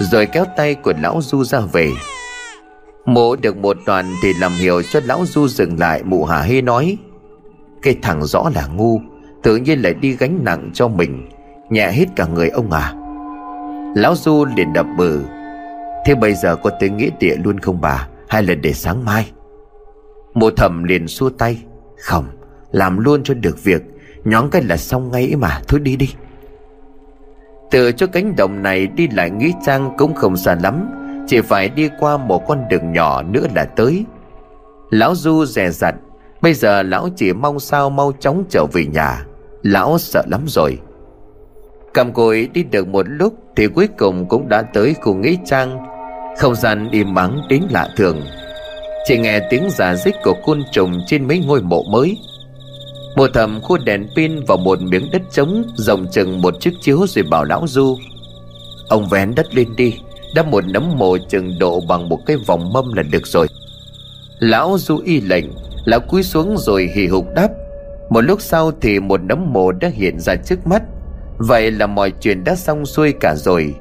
Rồi 0.00 0.26
kéo 0.26 0.44
tay 0.56 0.74
của 0.74 0.92
lão 1.02 1.20
Du 1.22 1.44
ra 1.44 1.60
về. 1.60 1.90
Mộ 3.06 3.36
được 3.36 3.56
một 3.56 3.76
đoàn 3.86 4.14
thì 4.22 4.32
làm 4.40 4.52
hiểu 4.52 4.82
cho 4.82 5.00
lão 5.04 5.24
Du 5.26 5.48
dừng 5.48 5.78
lại, 5.78 6.02
Mụ 6.02 6.24
hà 6.24 6.40
hê 6.40 6.62
nói, 6.62 6.98
Cái 7.82 7.96
thằng 8.02 8.24
rõ 8.24 8.50
là 8.54 8.66
ngu, 8.66 9.00
Tự 9.42 9.56
nhiên 9.56 9.82
lại 9.82 9.94
đi 9.94 10.16
gánh 10.16 10.38
nặng 10.42 10.70
cho 10.74 10.88
mình, 10.88 11.28
Nhẹ 11.70 11.90
hết 11.92 12.06
cả 12.16 12.26
người 12.26 12.48
ông 12.48 12.70
à. 12.70 12.92
Lão 13.96 14.14
Du 14.16 14.44
liền 14.56 14.72
đập 14.72 14.86
bờ 14.98 15.18
Thế 16.06 16.14
bây 16.14 16.34
giờ 16.34 16.56
có 16.56 16.70
tới 16.80 16.90
nghĩa 16.90 17.10
địa 17.20 17.36
luôn 17.44 17.58
không 17.58 17.80
bà, 17.80 18.08
Hay 18.28 18.42
là 18.42 18.54
để 18.54 18.72
sáng 18.72 19.04
mai? 19.04 19.30
Mộ 20.34 20.50
thầm 20.50 20.84
liền 20.84 21.08
xua 21.08 21.30
tay, 21.30 21.62
Không 21.98 22.24
làm 22.74 22.98
luôn 22.98 23.22
cho 23.24 23.34
được 23.34 23.64
việc, 23.64 23.82
Nhón 24.24 24.50
cái 24.50 24.62
là 24.62 24.76
xong 24.76 25.10
ngay 25.12 25.34
mà, 25.36 25.60
Thôi 25.68 25.80
đi 25.80 25.96
đi. 25.96 26.14
Từ 27.70 27.92
cho 27.92 28.06
cánh 28.06 28.36
đồng 28.36 28.62
này 28.62 28.86
đi 28.86 29.08
lại 29.08 29.30
Nghĩa 29.30 29.50
Trang 29.66 29.94
cũng 29.98 30.14
không 30.14 30.36
xa 30.36 30.56
lắm, 30.62 30.90
Chỉ 31.26 31.40
phải 31.40 31.68
đi 31.68 31.90
qua 32.00 32.16
một 32.16 32.46
con 32.46 32.68
đường 32.70 32.92
nhỏ 32.92 33.22
nữa 33.22 33.46
là 33.54 33.64
tới. 33.64 34.04
Lão 34.90 35.14
Du 35.14 35.44
dè 35.44 35.70
dặt, 35.70 35.94
Bây 36.42 36.54
giờ 36.54 36.82
lão 36.82 37.08
chỉ 37.16 37.32
mong 37.32 37.60
sao 37.60 37.90
mau 37.90 38.12
chóng 38.20 38.44
trở 38.50 38.66
về 38.72 38.86
nhà, 38.86 39.26
Lão 39.62 39.98
sợ 39.98 40.22
lắm 40.30 40.40
rồi. 40.46 40.78
Cầm 41.94 42.12
cối 42.12 42.48
đi 42.52 42.62
được 42.62 42.88
một 42.88 43.06
lúc 43.08 43.34
Thì 43.56 43.66
cuối 43.66 43.88
cùng 43.98 44.28
cũng 44.28 44.48
đã 44.48 44.62
tới 44.62 44.94
khu 44.94 45.14
Nghĩa 45.14 45.36
Trang. 45.44 45.78
Không 46.38 46.54
gian 46.54 46.88
im 46.90 47.14
mắng 47.14 47.40
đến 47.48 47.62
lạ 47.70 47.88
thường. 47.96 48.20
Chỉ 49.04 49.18
nghe 49.18 49.40
tiếng 49.50 49.70
giả 49.70 49.94
dích 49.94 50.14
của 50.24 50.34
côn 50.44 50.62
trùng 50.72 50.92
trên 51.06 51.28
mấy 51.28 51.44
ngôi 51.46 51.62
mộ 51.62 51.82
mới. 51.92 52.16
Mộ 53.16 53.26
thầm 53.34 53.60
khu 53.62 53.78
đèn 53.78 54.06
pin 54.16 54.44
vào 54.44 54.58
một 54.58 54.82
miếng 54.82 55.10
đất 55.12 55.22
trống, 55.30 55.64
rồng 55.74 56.06
chừng 56.10 56.40
một 56.40 56.60
chiếc 56.60 56.72
chiếu 56.80 57.06
rồi 57.06 57.24
bảo 57.30 57.44
lão 57.44 57.66
Du, 57.66 57.98
Ông 58.88 59.08
vén 59.08 59.34
đất 59.34 59.54
lên 59.54 59.68
đi 59.76 59.98
Đắp 60.34 60.46
một 60.46 60.64
nấm 60.66 60.98
mồ 60.98 61.18
chừng 61.28 61.58
độ 61.58 61.80
bằng 61.88 62.08
một 62.08 62.18
cái 62.26 62.36
vòng 62.46 62.72
mâm 62.72 62.92
là 62.92 63.02
được 63.02 63.26
rồi. 63.26 63.46
Lão 64.38 64.76
Du 64.78 64.98
y 65.04 65.20
lệnh, 65.20 65.44
Lão 65.84 66.00
cúi 66.00 66.22
xuống 66.22 66.56
rồi 66.58 66.90
hì 66.94 67.06
hục 67.06 67.26
đáp, 67.34 67.48
Một 68.10 68.20
lúc 68.20 68.40
sau 68.40 68.72
thì 68.80 69.00
một 69.00 69.20
nấm 69.22 69.52
mồ 69.52 69.72
đã 69.72 69.88
hiện 69.88 70.20
ra 70.20 70.34
trước 70.36 70.66
mắt. 70.66 70.82
Vậy 71.38 71.70
là 71.70 71.86
mọi 71.86 72.12
chuyện 72.20 72.44
đã 72.44 72.54
xong 72.54 72.86
xuôi 72.86 73.12
cả 73.20 73.34
rồi. 73.34 73.74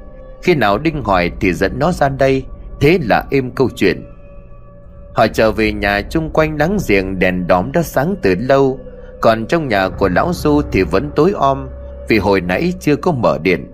Khi 0.43 0.56
nào 0.56 0.78
Đinh 0.78 1.04
hỏi 1.04 1.32
thì 1.39 1.54
dẫn 1.54 1.80
nó 1.80 1.91
ra 1.91 2.10
đây. 2.10 2.43
Thế 2.82 3.00
là 3.02 3.24
êm 3.32 3.52
câu 3.52 3.69
chuyện. 3.76 4.06
Họ 5.15 5.28
trở 5.28 5.52
về 5.52 5.74
nhà 5.74 6.02
chung 6.02 6.30
quanh 6.30 6.58
láng 6.60 6.78
giềng, 6.88 7.19
đèn 7.19 7.48
đóm 7.48 7.72
đã 7.72 7.84
sáng 7.84 8.15
từ 8.22 8.36
lâu 8.36 8.80
còn 9.24 9.46
trong 9.46 9.68
nhà 9.68 9.90
của 9.90 10.10
lão 10.10 10.32
du 10.34 10.62
thì 10.72 10.84
vẫn 10.84 11.12
tối 11.16 11.34
om, 11.36 11.70
vì 12.08 12.18
hồi 12.18 12.42
nãy 12.42 12.74
chưa 12.80 12.96
có 12.96 13.12
mở 13.12 13.38
điện. 13.44 13.72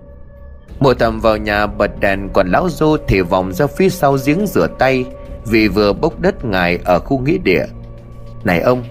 Mùa 0.80 0.94
thầm 0.94 1.20
vào 1.20 1.36
nhà 1.36 1.66
bật 1.66 2.00
đèn 2.00 2.28
Còn 2.32 2.48
lão 2.50 2.68
du 2.70 2.96
thì 3.08 3.20
vòng 3.20 3.52
ra 3.52 3.66
phía 3.66 3.88
sau 3.88 4.16
giếng 4.26 4.46
rửa 4.46 4.66
tay, 4.78 5.04
Vì 5.46 5.68
vừa 5.68 5.92
bốc 5.92 6.20
đất 6.20 6.44
ngài 6.44 6.78
ở 6.84 6.98
khu 6.98 7.18
nghĩa 7.18 7.38
địa. 7.38 7.64
Này 8.44 8.60
ông, 8.60 8.84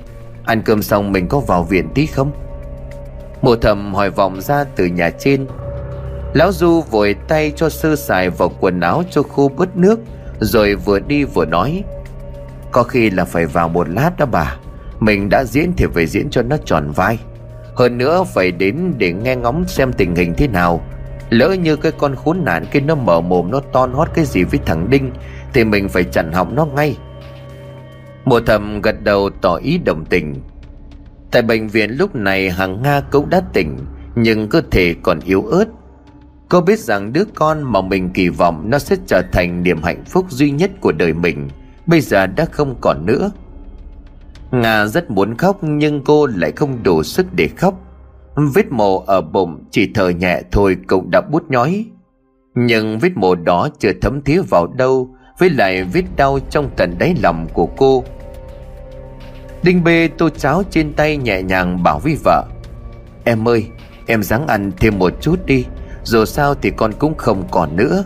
Ăn 0.46 0.62
cơm 0.66 0.82
xong 0.82 1.12
mình 1.12 1.28
có 1.28 1.40
vào 1.40 1.64
viện 1.64 1.90
tí 1.96 2.06
không? 2.06 2.32
Mùa 3.42 3.56
thầm 3.56 3.94
hỏi 3.94 4.10
vòng 4.10 4.42
ra 4.42 4.64
từ 4.76 4.86
nhà 4.86 5.10
trên. 5.10 5.48
Lão 6.34 6.52
Du 6.52 6.82
vội 6.82 7.16
tay 7.28 7.54
cho 7.56 7.70
sơ 7.70 7.96
xài 7.96 8.30
vào 8.30 8.52
quần 8.60 8.80
áo 8.80 9.04
cho 9.12 9.24
khô 9.24 9.52
bớt 9.58 9.78
nước, 9.78 10.00
Rồi 10.40 10.76
vừa 10.76 11.00
đi 11.00 11.24
vừa 11.24 11.46
nói. 11.46 11.84
Có 12.72 12.84
khi 12.84 13.10
là 13.10 13.26
phải 13.26 13.46
vào 13.46 13.70
một 13.70 13.90
lát 13.90 14.12
đó 14.18 14.26
bà. 14.26 14.58
Mình 15.00 15.30
đã 15.30 15.44
diễn 15.44 15.74
thì 15.78 15.86
phải 15.94 16.08
diễn 16.08 16.30
cho 16.30 16.42
nó 16.42 16.58
tròn 16.66 16.92
vai. 16.96 17.20
Hơn 17.76 17.98
nữa 17.98 18.24
phải 18.34 18.52
đến 18.52 18.94
để 18.98 19.14
nghe 19.14 19.36
ngóng 19.36 19.68
xem 19.68 19.94
tình 19.94 20.16
hình 20.16 20.34
thế 20.38 20.48
nào. 20.48 20.82
Lỡ 21.30 21.50
như 21.50 21.76
cái 21.76 21.92
con 21.92 22.16
khốn 22.16 22.46
nạn 22.46 22.66
kia 22.72 22.80
nó 22.80 22.96
mở 22.96 23.22
mồm, 23.22 23.52
nó 23.52 23.60
ton 23.60 23.94
hót 23.94 24.08
cái 24.14 24.26
gì 24.26 24.44
với 24.44 24.60
thằng 24.66 24.90
Đinh, 24.90 25.12
Thì 25.54 25.64
mình 25.64 25.90
phải 25.90 26.04
chặn 26.04 26.32
họng 26.32 26.56
nó 26.56 26.66
ngay. 26.66 26.98
Mùa 28.26 28.40
thầm 28.40 28.82
gật 28.82 29.04
đầu 29.04 29.30
tỏ 29.42 29.56
ý 29.56 29.78
đồng 29.78 30.06
tình. 30.06 30.36
Tại 31.32 31.42
bệnh 31.42 31.68
viện 31.68 31.92
lúc 31.92 32.16
này 32.16 32.50
hàng 32.50 32.82
Nga 32.82 33.02
cũng 33.12 33.30
đã 33.30 33.42
tỉnh, 33.54 33.78
Nhưng 34.16 34.50
cơ 34.50 34.62
thể 34.72 34.96
còn 35.04 35.20
yếu 35.20 35.44
ớt. 35.44 35.66
Cô 36.50 36.62
biết 36.62 36.80
rằng 36.80 37.14
đứa 37.14 37.24
con 37.36 37.64
mà 37.64 37.82
mình 37.82 38.10
kỳ 38.10 38.30
vọng 38.30 38.70
Nó 38.70 38.80
sẽ 38.80 38.96
trở 39.08 39.22
thành 39.32 39.64
niềm 39.64 39.84
hạnh 39.84 40.04
phúc 40.06 40.26
duy 40.30 40.52
nhất 40.52 40.72
của 40.82 40.92
đời 40.92 41.14
mình, 41.14 41.50
Bây 41.86 42.02
giờ 42.02 42.28
đã 42.28 42.46
không 42.46 42.76
còn 42.82 43.06
nữa. 43.06 43.32
Nga 44.52 44.86
rất 44.86 45.12
muốn 45.12 45.38
khóc 45.38 45.58
Nhưng 45.64 46.04
cô 46.04 46.26
lại 46.26 46.52
không 46.56 46.84
đủ 46.84 47.04
sức 47.04 47.26
để 47.36 47.50
khóc. 47.58 47.74
Vết 48.36 48.72
mồ 48.72 49.00
ở 49.00 49.22
bụng 49.22 49.64
chỉ 49.72 49.92
thở 49.96 50.10
nhẹ 50.10 50.42
thôi 50.52 50.78
cũng 50.88 51.12
đã 51.12 51.22
bút 51.32 51.44
nhói. 51.50 51.86
Nhưng 52.56 53.00
vết 53.00 53.10
mồ 53.16 53.36
đó 53.36 53.70
chưa 53.80 53.92
thấm 54.02 54.22
thía 54.22 54.42
vào 54.42 54.68
đâu, 54.68 55.10
Với 55.40 55.50
lại 55.50 55.84
vết 55.84 56.04
đau 56.16 56.40
trong 56.50 56.70
tận 56.78 56.96
đáy 57.00 57.16
lòng 57.24 57.48
của 57.54 57.66
cô. 57.66 58.04
Đinh 59.64 59.84
bê 59.84 60.10
tô 60.18 60.30
cháo 60.30 60.64
trên 60.70 60.94
tay 60.94 61.18
nhẹ 61.18 61.42
nhàng 61.42 61.84
bảo 61.84 62.00
với 62.00 62.18
vợ, 62.24 62.46
Em 63.24 63.48
ơi, 63.48 63.68
Em 64.08 64.24
ráng 64.24 64.48
ăn 64.48 64.72
thêm 64.78 65.00
một 65.00 65.14
chút 65.22 65.46
đi, 65.46 65.66
Dù 66.04 66.26
sao 66.26 66.56
thì 66.56 66.72
con 66.72 66.92
cũng 67.00 67.18
không 67.18 67.44
còn 67.52 67.76
nữa. 67.76 68.04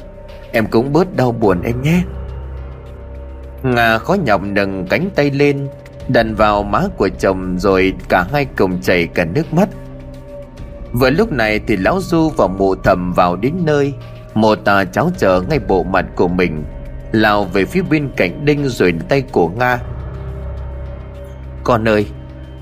Em 0.51 0.65
cũng 0.65 0.93
bớt 0.93 1.15
đau 1.15 1.31
buồn 1.31 1.61
em 1.61 1.81
nhé. 1.81 2.03
Ngà 3.63 3.97
khó 3.97 4.13
nhọc 4.13 4.41
nâng 4.43 4.87
cánh 4.87 5.09
tay 5.15 5.31
lên 5.31 5.67
Đặt 6.07 6.25
vào 6.37 6.63
má 6.63 6.81
của 6.97 7.09
chồng 7.19 7.59
Rồi 7.59 7.93
cả 8.09 8.25
hai 8.33 8.45
cùng 8.45 8.81
chảy 8.81 9.07
cả 9.07 9.25
nước 9.25 9.53
mắt. 9.53 9.69
Vừa 10.93 11.09
lúc 11.09 11.31
này 11.31 11.59
thì 11.67 11.77
lão 11.77 11.99
Du 12.01 12.29
và 12.29 12.47
mụ 12.47 12.75
thầm 12.75 13.13
vào 13.13 13.35
đến 13.35 13.53
nơi. 13.63 13.93
Mụ 14.33 14.55
tà 14.55 14.85
cháu 14.85 15.09
chờ 15.17 15.41
ngay 15.49 15.59
bộ 15.59 15.83
mặt 15.83 16.05
của 16.15 16.27
mình, 16.27 16.63
Lao 17.11 17.45
về 17.45 17.65
phía 17.65 17.81
bên 17.81 18.09
cạnh 18.17 18.45
Đinh 18.45 18.67
rồi 18.67 18.93
tay 19.09 19.21
của 19.21 19.49
Nga. 19.49 19.79
Con 21.63 21.87
ơi, 21.87 22.05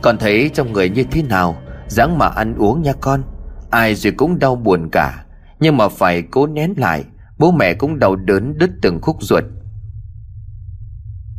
Con 0.01 0.17
thấy 0.17 0.51
trong 0.53 0.73
người 0.73 0.89
như 0.89 1.03
thế 1.03 1.23
nào? 1.23 1.57
Dáng 1.87 2.17
mà 2.17 2.27
ăn 2.27 2.55
uống 2.57 2.81
nha 2.81 2.93
con. 3.01 3.23
Ai 3.69 3.95
rồi 3.95 4.13
cũng 4.17 4.39
đau 4.39 4.55
buồn 4.55 4.89
cả, 4.91 5.23
Nhưng 5.59 5.77
mà 5.77 5.87
phải 5.87 6.21
cố 6.21 6.47
nén 6.47 6.73
lại. 6.77 7.03
Bố 7.37 7.51
mẹ 7.51 7.73
cũng 7.73 7.99
đau 7.99 8.15
đớn 8.15 8.57
đứt 8.57 8.69
từng 8.81 8.99
khúc 9.01 9.17
ruột. 9.19 9.43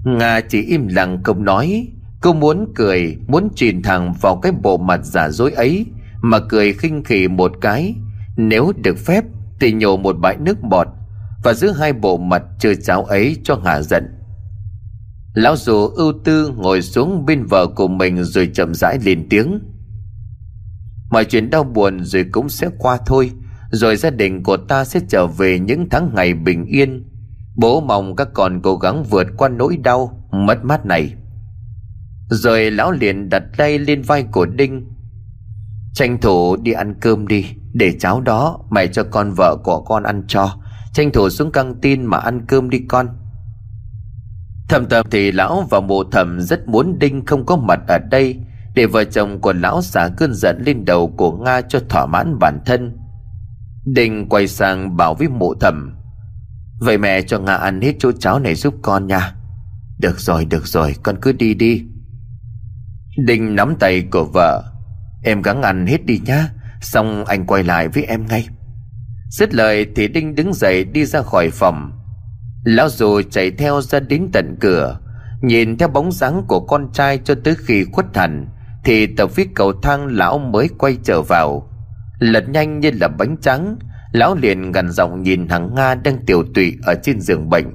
Nga 0.05 0.41
chỉ 0.41 0.63
im 0.63 0.89
lặng 0.89 1.23
không 1.25 1.45
nói. 1.45 1.89
Cô 2.21 2.33
muốn 2.33 2.73
cười, 2.75 3.17
Muốn 3.27 3.49
chìm 3.55 3.83
thẳng 3.83 4.15
vào 4.21 4.37
cái 4.37 4.53
bộ 4.63 4.77
mặt 4.77 5.01
giả 5.05 5.29
dối 5.31 5.53
ấy, 5.53 5.87
Mà 6.23 6.39
cười 6.49 6.73
khinh 6.73 7.05
khỉ 7.05 7.29
một 7.29 7.53
cái. 7.61 7.95
Nếu 8.37 8.73
được 8.83 8.99
phép, 8.99 9.25
Thì 9.61 9.73
nhổ 9.73 9.97
một 9.97 10.17
bãi 10.21 10.37
nước 10.37 10.63
bọt 10.63 10.87
Và 11.43 11.55
giữ 11.55 11.73
hai 11.73 11.93
bộ 11.93 12.17
mặt 12.17 12.43
chơi 12.59 12.77
cháo 12.77 13.05
ấy 13.05 13.37
cho 13.45 13.61
hạ 13.65 13.83
giận. 13.83 14.05
Lão 15.35 15.57
dù 15.57 15.89
ưu 15.89 16.13
tư 16.25 16.53
ngồi 16.57 16.83
xuống 16.83 17.27
bên 17.27 17.47
vợ 17.47 17.67
của 17.67 17.89
mình 17.89 18.25
Rồi 18.25 18.51
chậm 18.55 18.75
rãi 18.75 18.99
lên 19.05 19.27
tiếng. 19.31 19.59
Mọi 21.11 21.25
chuyện 21.25 21.51
đau 21.51 21.65
buồn 21.65 22.05
rồi 22.05 22.25
cũng 22.33 22.49
sẽ 22.49 22.69
qua 22.79 22.99
thôi, 23.07 23.31
Rồi 23.71 23.97
gia 23.97 24.11
đình 24.11 24.43
của 24.43 24.57
ta 24.57 24.85
sẽ 24.85 25.01
trở 25.09 25.27
về 25.27 25.59
những 25.59 25.89
tháng 25.91 26.11
ngày 26.15 26.35
bình 26.35 26.65
yên. 26.65 27.12
Bố 27.57 27.81
mong 27.81 28.17
các 28.17 28.29
con 28.35 28.61
cố 28.63 28.77
gắng 28.77 29.05
vượt 29.05 29.27
qua 29.37 29.49
nỗi 29.49 29.77
đau 29.77 30.19
Mất 30.33 30.65
mát 30.65 30.87
này. 30.87 31.15
Rồi 32.29 32.71
lão 32.71 32.93
liền 32.93 33.29
đặt 33.29 33.43
tay 33.57 33.79
lên 33.79 34.03
vai 34.03 34.23
của 34.23 34.47
Đinh. 34.47 34.89
Tranh 35.95 36.21
thủ 36.21 36.57
đi 36.57 36.73
ăn 36.73 36.95
cơm 37.01 37.27
đi, 37.27 37.47
Để 37.73 37.93
cháu 38.01 38.21
đó 38.21 38.59
mẹ 38.71 38.87
cho 38.87 39.05
con 39.11 39.33
vợ 39.37 39.57
của 39.65 39.83
con 39.83 40.03
ăn 40.03 40.25
cho. 40.29 40.57
Tranh 40.93 41.11
thủ 41.13 41.29
xuống 41.29 41.53
căng 41.53 41.75
tin 41.81 42.07
mà 42.07 42.19
ăn 42.19 42.47
cơm 42.47 42.71
đi 42.71 42.79
con. 42.89 43.09
Thầm 44.69 44.87
thầm 44.91 45.07
thì 45.11 45.33
lão 45.33 45.67
và 45.71 45.81
mụ 45.81 46.05
thầm 46.05 46.41
rất 46.41 46.69
muốn 46.69 46.99
Đinh 46.99 47.27
không 47.27 47.47
có 47.47 47.57
mặt 47.57 47.81
ở 47.89 47.99
đây, 47.99 48.37
để 48.75 48.87
vợ 48.87 49.05
chồng 49.05 49.41
của 49.41 49.53
lão 49.53 49.83
xả 49.83 50.09
cơn 50.17 50.35
giận 50.35 50.63
lên 50.67 50.85
đầu 50.85 51.15
của 51.17 51.33
nga 51.33 51.61
cho 51.61 51.81
thỏa 51.89 52.07
mãn 52.07 52.39
bản 52.39 52.61
thân. 52.67 52.97
Đinh 53.85 54.29
quay 54.29 54.49
sang 54.49 54.97
bảo 54.97 55.15
với 55.15 55.29
mụ 55.29 55.55
thầm 55.61 56.02
vậy 56.83 56.99
mẹ 56.99 57.23
cho 57.23 57.39
nga 57.39 57.55
ăn 57.55 57.81
hết 57.81 57.93
chỗ 57.99 58.13
cháo 58.13 58.39
này 58.39 58.55
giúp 58.55 58.75
con 58.83 59.07
nha. 59.07 59.35
Được 59.99 60.21
rồi 60.21 60.45
được 60.45 60.67
rồi, 60.67 60.95
con 61.03 61.17
cứ 61.23 61.33
đi 61.33 61.55
đi. 61.55 61.85
Đinh 63.27 63.57
nắm 63.57 63.77
tay 63.81 64.03
của 64.11 64.25
vợ. 64.35 64.63
Em 65.25 65.43
gắng 65.43 65.63
ăn 65.63 65.87
hết 65.87 66.07
đi 66.07 66.21
nhá, 66.25 66.49
xong 66.81 67.25
anh 67.25 67.47
quay 67.47 67.63
lại 67.63 67.89
với 67.89 68.05
em 68.05 68.27
ngay. 68.27 68.49
Dứt 69.31 69.55
lời 69.55 69.87
thì 69.97 70.09
đinh 70.09 70.35
đứng 70.35 70.55
dậy 70.55 70.85
đi 70.85 71.05
ra 71.05 71.23
khỏi 71.23 71.51
phòng. 71.51 71.93
Lão 72.65 72.89
dù 72.89 73.23
chạy 73.31 73.51
theo 73.51 73.81
ra 73.81 74.01
đến 74.01 74.29
tận 74.33 74.57
cửa. 74.61 74.99
Nhìn 75.43 75.79
theo 75.79 75.89
bóng 75.89 76.13
dáng 76.13 76.45
của 76.49 76.61
con 76.61 76.93
trai 76.93 77.19
cho 77.25 77.35
tới 77.45 77.55
khi 77.59 77.85
khuất 77.93 78.07
hẳn, 78.17 78.47
thì 78.85 79.07
tập 79.07 79.31
phía 79.31 79.47
cầu 79.55 79.73
thang 79.83 80.07
lão 80.07 80.39
mới 80.39 80.69
quay 80.79 80.97
trở 81.05 81.23
vào. 81.23 81.69
Lật 82.19 82.49
nhanh 82.49 82.81
như 82.81 82.91
là 83.01 83.09
bánh 83.09 83.37
trắng 83.43 83.77
lão 84.13 84.35
liền 84.35 84.73
gần 84.73 84.91
giọng 84.91 85.23
nhìn 85.23 85.49
thằng 85.49 85.75
nga 85.75 85.95
đang 85.95 86.27
tiểu 86.27 86.45
tụy 86.55 86.77
ở 86.83 86.95
trên 87.03 87.21
giường 87.21 87.49
bệnh. 87.51 87.67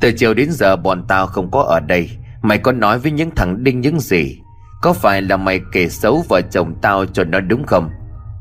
Từ 0.00 0.12
chiều 0.12 0.34
đến 0.34 0.48
giờ 0.50 0.76
bọn 0.76 1.04
tao 1.08 1.26
không 1.26 1.50
có 1.50 1.62
ở 1.62 1.80
đây. 1.80 2.10
Mày 2.42 2.58
có 2.58 2.72
nói 2.72 2.98
với 2.98 3.12
những 3.12 3.30
thằng 3.36 3.64
đinh 3.64 3.80
những 3.80 4.00
gì? 4.00 4.38
Có 4.82 4.92
phải 4.92 5.22
là 5.22 5.36
mày 5.36 5.60
kể 5.72 5.88
xấu 5.88 6.24
vợ 6.28 6.40
chồng 6.40 6.74
tao 6.82 7.06
cho 7.06 7.24
nó 7.24 7.40
đúng 7.40 7.66
không? 7.66 7.90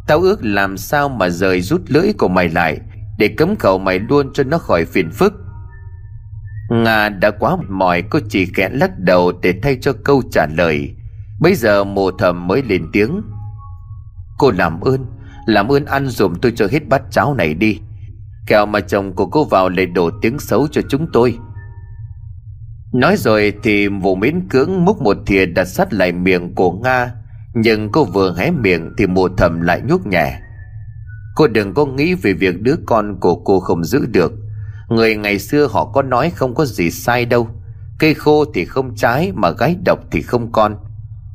Tao 0.07 0.19
ước 0.19 0.45
làm 0.45 0.77
sao 0.77 1.09
mà 1.09 1.29
rời 1.29 1.61
rút 1.61 1.81
lưỡi 1.87 2.13
của 2.17 2.27
mày 2.27 2.49
lại 2.49 2.79
để 3.17 3.27
cấm 3.27 3.55
khẩu 3.55 3.77
mày 3.79 3.99
luôn 3.99 4.33
cho 4.33 4.43
nó 4.43 4.57
khỏi 4.57 4.85
phiền 4.85 5.11
phức? 5.11 5.33
Nga 6.69 7.09
đã 7.09 7.31
quá 7.31 7.57
mỏi, 7.69 8.03
cô 8.09 8.19
chỉ 8.29 8.45
khẽ 8.45 8.69
lắc 8.69 8.99
đầu 8.99 9.31
để 9.41 9.53
thay 9.63 9.77
cho 9.81 9.93
câu 10.03 10.21
trả 10.31 10.45
lời. 10.57 10.95
Bây 11.39 11.55
giờ 11.55 11.83
mồ 11.83 12.11
thầm 12.11 12.47
mới 12.47 12.61
lên 12.61 12.89
tiếng. 12.93 13.21
Cô 14.37 14.51
làm 14.51 14.81
ơn 14.81 15.05
làm 15.45 15.71
ơn 15.71 15.85
ăn 15.85 16.07
dùm 16.07 16.35
tôi 16.41 16.53
cho 16.55 16.67
hết 16.71 16.87
bát 16.89 17.01
cháo 17.11 17.33
này 17.33 17.53
đi. 17.53 17.79
Kẹo 18.47 18.65
mà 18.65 18.79
chồng 18.79 19.15
của 19.15 19.25
cô 19.25 19.43
vào 19.43 19.69
lại 19.69 19.85
đổ 19.85 20.09
tiếng 20.21 20.39
xấu 20.39 20.67
cho 20.67 20.81
chúng 20.89 21.07
tôi. 21.13 21.37
Nói 22.93 23.17
rồi 23.17 23.53
thì 23.63 23.87
vụ 23.87 24.15
miễn 24.15 24.47
cưỡng 24.49 24.85
múc 24.85 25.01
một 25.01 25.17
thìa 25.25 25.45
đặt 25.45 25.65
sắt 25.65 25.93
lại 25.93 26.11
miệng 26.11 26.55
của 26.55 26.71
Nga, 26.71 27.11
Nhưng 27.53 27.89
cô 27.91 28.03
vừa 28.03 28.35
hé 28.37 28.51
miệng 28.51 28.93
thì 28.97 29.07
mùa 29.07 29.29
thầm 29.37 29.61
lại 29.61 29.81
nhúc 29.87 30.07
nhẹ. 30.07 30.39
Cô 31.35 31.47
đừng 31.47 31.73
có 31.73 31.85
nghĩ 31.85 32.13
về 32.13 32.33
việc 32.33 32.61
đứa 32.61 32.75
con 32.85 33.19
của 33.19 33.35
cô 33.35 33.59
không 33.59 33.83
giữ 33.83 34.05
được. 34.05 34.31
Người 34.89 35.15
ngày 35.15 35.39
xưa 35.39 35.67
họ 35.71 35.85
có 35.85 36.01
nói 36.01 36.29
không 36.29 36.55
có 36.55 36.65
gì 36.65 36.91
sai 36.91 37.25
đâu. 37.25 37.47
Cây 37.99 38.13
khô 38.13 38.45
thì 38.53 38.65
không 38.65 38.95
trái 38.95 39.31
mà 39.35 39.51
gái 39.51 39.75
độc 39.85 39.99
thì 40.11 40.21
không 40.21 40.51
con. 40.51 40.75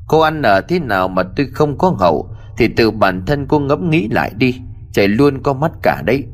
Cô 0.09 0.21
ăn 0.21 0.43
ở 0.43 0.61
thế 0.61 0.79
nào 0.79 1.09
mà 1.09 1.23
tôi 1.37 1.47
không 1.47 1.79
có 1.79 1.97
hậu 1.99 2.34
thì 2.59 2.69
từ 2.69 2.91
bản 2.91 3.27
thân 3.27 3.47
cô 3.47 3.59
ngẫm 3.59 3.91
nghĩ 3.91 4.09
lại 4.09 4.33
đi, 4.37 4.61
Chảy 4.93 5.09
luôn 5.09 5.43
có 5.43 5.53
mắt 5.53 5.73
cả 5.83 6.03
đấy. 6.07 6.25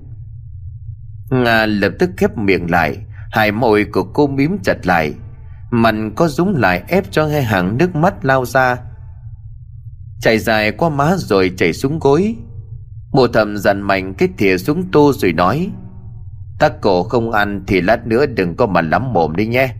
Nga 1.31 1.67
lập 1.67 1.93
tức 1.99 2.11
khép 2.17 2.37
miệng 2.37 2.71
lại, 2.71 2.97
Hai 3.31 3.53
môi 3.53 3.85
của 3.85 4.05
cô 4.05 4.27
mím 4.27 4.59
chặt 4.63 4.87
lại, 4.87 5.15
Mặt 5.71 5.95
có 6.17 6.29
rúng 6.29 6.57
lại 6.57 6.83
ép 6.89 7.05
cho 7.11 7.27
hai 7.27 7.43
hàng 7.43 7.79
nước 7.79 7.95
mắt 7.95 8.25
lao 8.25 8.45
ra. 8.45 8.77
Chảy 10.21 10.39
dài 10.39 10.73
qua 10.73 10.89
má 10.89 11.17
rồi 11.17 11.53
chảy 11.57 11.73
xuống 11.73 11.99
gối. 11.99 12.37
Mùa 13.13 13.29
thầm 13.29 13.57
dằn 13.57 13.81
mạnh 13.81 14.15
cái 14.15 14.29
thìa 14.39 14.59
xuống 14.59 14.85
tô 14.93 15.13
rồi 15.13 15.33
nói 15.33 15.71
Tắc 16.59 16.81
cổ 16.81 17.03
không 17.03 17.31
ăn 17.31 17.65
thì 17.67 17.81
lát 17.81 18.07
nữa 18.07 18.27
đừng 18.27 18.57
có 18.57 18.67
mà 18.67 18.81
lắm 18.81 19.13
mồm 19.13 19.37
đi 19.37 19.47
nhé. 19.47 19.75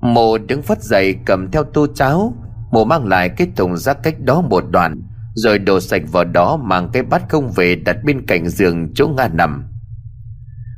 Mồ 0.00 0.38
đứng 0.38 0.62
phát 0.62 0.82
dậy 0.82 1.16
cầm 1.26 1.50
theo 1.50 1.64
tô 1.64 1.86
cháo 1.94 2.34
mồ 2.70 2.84
mang 2.84 3.06
lại 3.06 3.28
cái 3.28 3.48
thùng 3.56 3.76
rác 3.76 4.02
cách 4.02 4.20
đó 4.20 4.40
một 4.40 4.64
đoạn. 4.70 5.02
Rồi 5.34 5.58
đổ 5.58 5.80
sạch 5.80 6.02
vào 6.12 6.24
đó 6.24 6.56
mang 6.56 6.90
cái 6.92 7.02
bát 7.02 7.22
không 7.28 7.52
về 7.52 7.74
đặt 7.74 7.96
bên 8.04 8.26
cạnh 8.26 8.48
giường 8.48 8.94
chỗ 8.94 9.08
Nga 9.08 9.28
nằm. 9.28 9.64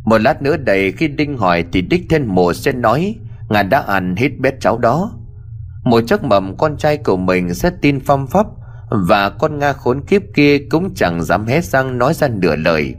Một 0.05 0.19
lát 0.19 0.43
nữa 0.43 0.57
đầy, 0.57 0.93
khi 0.93 1.09
Đinh 1.09 1.37
hỏi 1.39 1.65
thì 1.73 1.83
đích 1.83 2.03
thân 2.11 2.27
mồ 2.27 2.53
sẽ 2.53 2.73
nói 2.73 3.17
Nga 3.49 3.63
đã 3.63 3.81
ăn 3.81 4.17
hết 4.17 4.39
bé 4.39 4.51
cháu 4.61 4.79
đó. 4.79 5.13
Một 5.85 6.01
chắc 6.07 6.25
mầm 6.25 6.57
con 6.57 6.77
trai 6.77 6.97
của 6.97 7.17
mình 7.17 7.55
sẽ 7.55 7.71
tin 7.83 8.01
phong 8.01 8.27
pháp 8.27 8.47
Và 9.09 9.31
con 9.31 9.59
Nga 9.59 9.73
khốn 9.73 10.07
kiếp 10.07 10.23
kia 10.35 10.59
cũng 10.59 10.95
chẳng 10.95 11.23
dám 11.23 11.47
hé 11.47 11.61
răng 11.61 11.99
nói 11.99 12.15
ra 12.15 12.29
nửa 12.29 12.57
lời. 12.57 12.95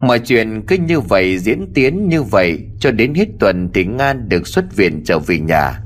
Mọi 0.00 0.18
chuyện 0.18 0.62
cứ 0.66 0.76
như 0.76 1.00
vậy 1.00 1.38
diễn 1.38 1.72
tiến 1.74 2.08
như 2.08 2.22
vậy 2.22 2.58
Cho 2.80 2.90
đến 2.90 3.14
hết 3.14 3.26
tuần 3.40 3.70
thì 3.74 3.84
Nga 3.84 4.12
được 4.12 4.46
xuất 4.46 4.76
viện 4.76 5.02
trở 5.04 5.18
về 5.18 5.38
nhà. 5.38 5.80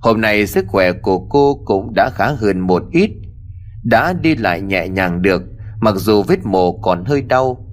Hôm 0.00 0.20
nay 0.20 0.46
sức 0.46 0.64
khỏe 0.68 0.92
của 0.92 1.18
cô 1.18 1.62
cũng 1.64 1.92
đã 1.94 2.10
khá 2.14 2.26
hơn 2.26 2.60
một 2.60 2.82
ít. 2.92 3.10
Đã 3.84 4.12
đi 4.12 4.36
lại 4.36 4.60
nhẹ 4.60 4.88
nhàng 4.88 5.22
được, 5.22 5.42
Mặc 5.80 5.94
dù 5.96 6.22
vết 6.22 6.44
mổ 6.44 6.78
còn 6.78 7.04
hơi 7.04 7.22
đau. 7.22 7.66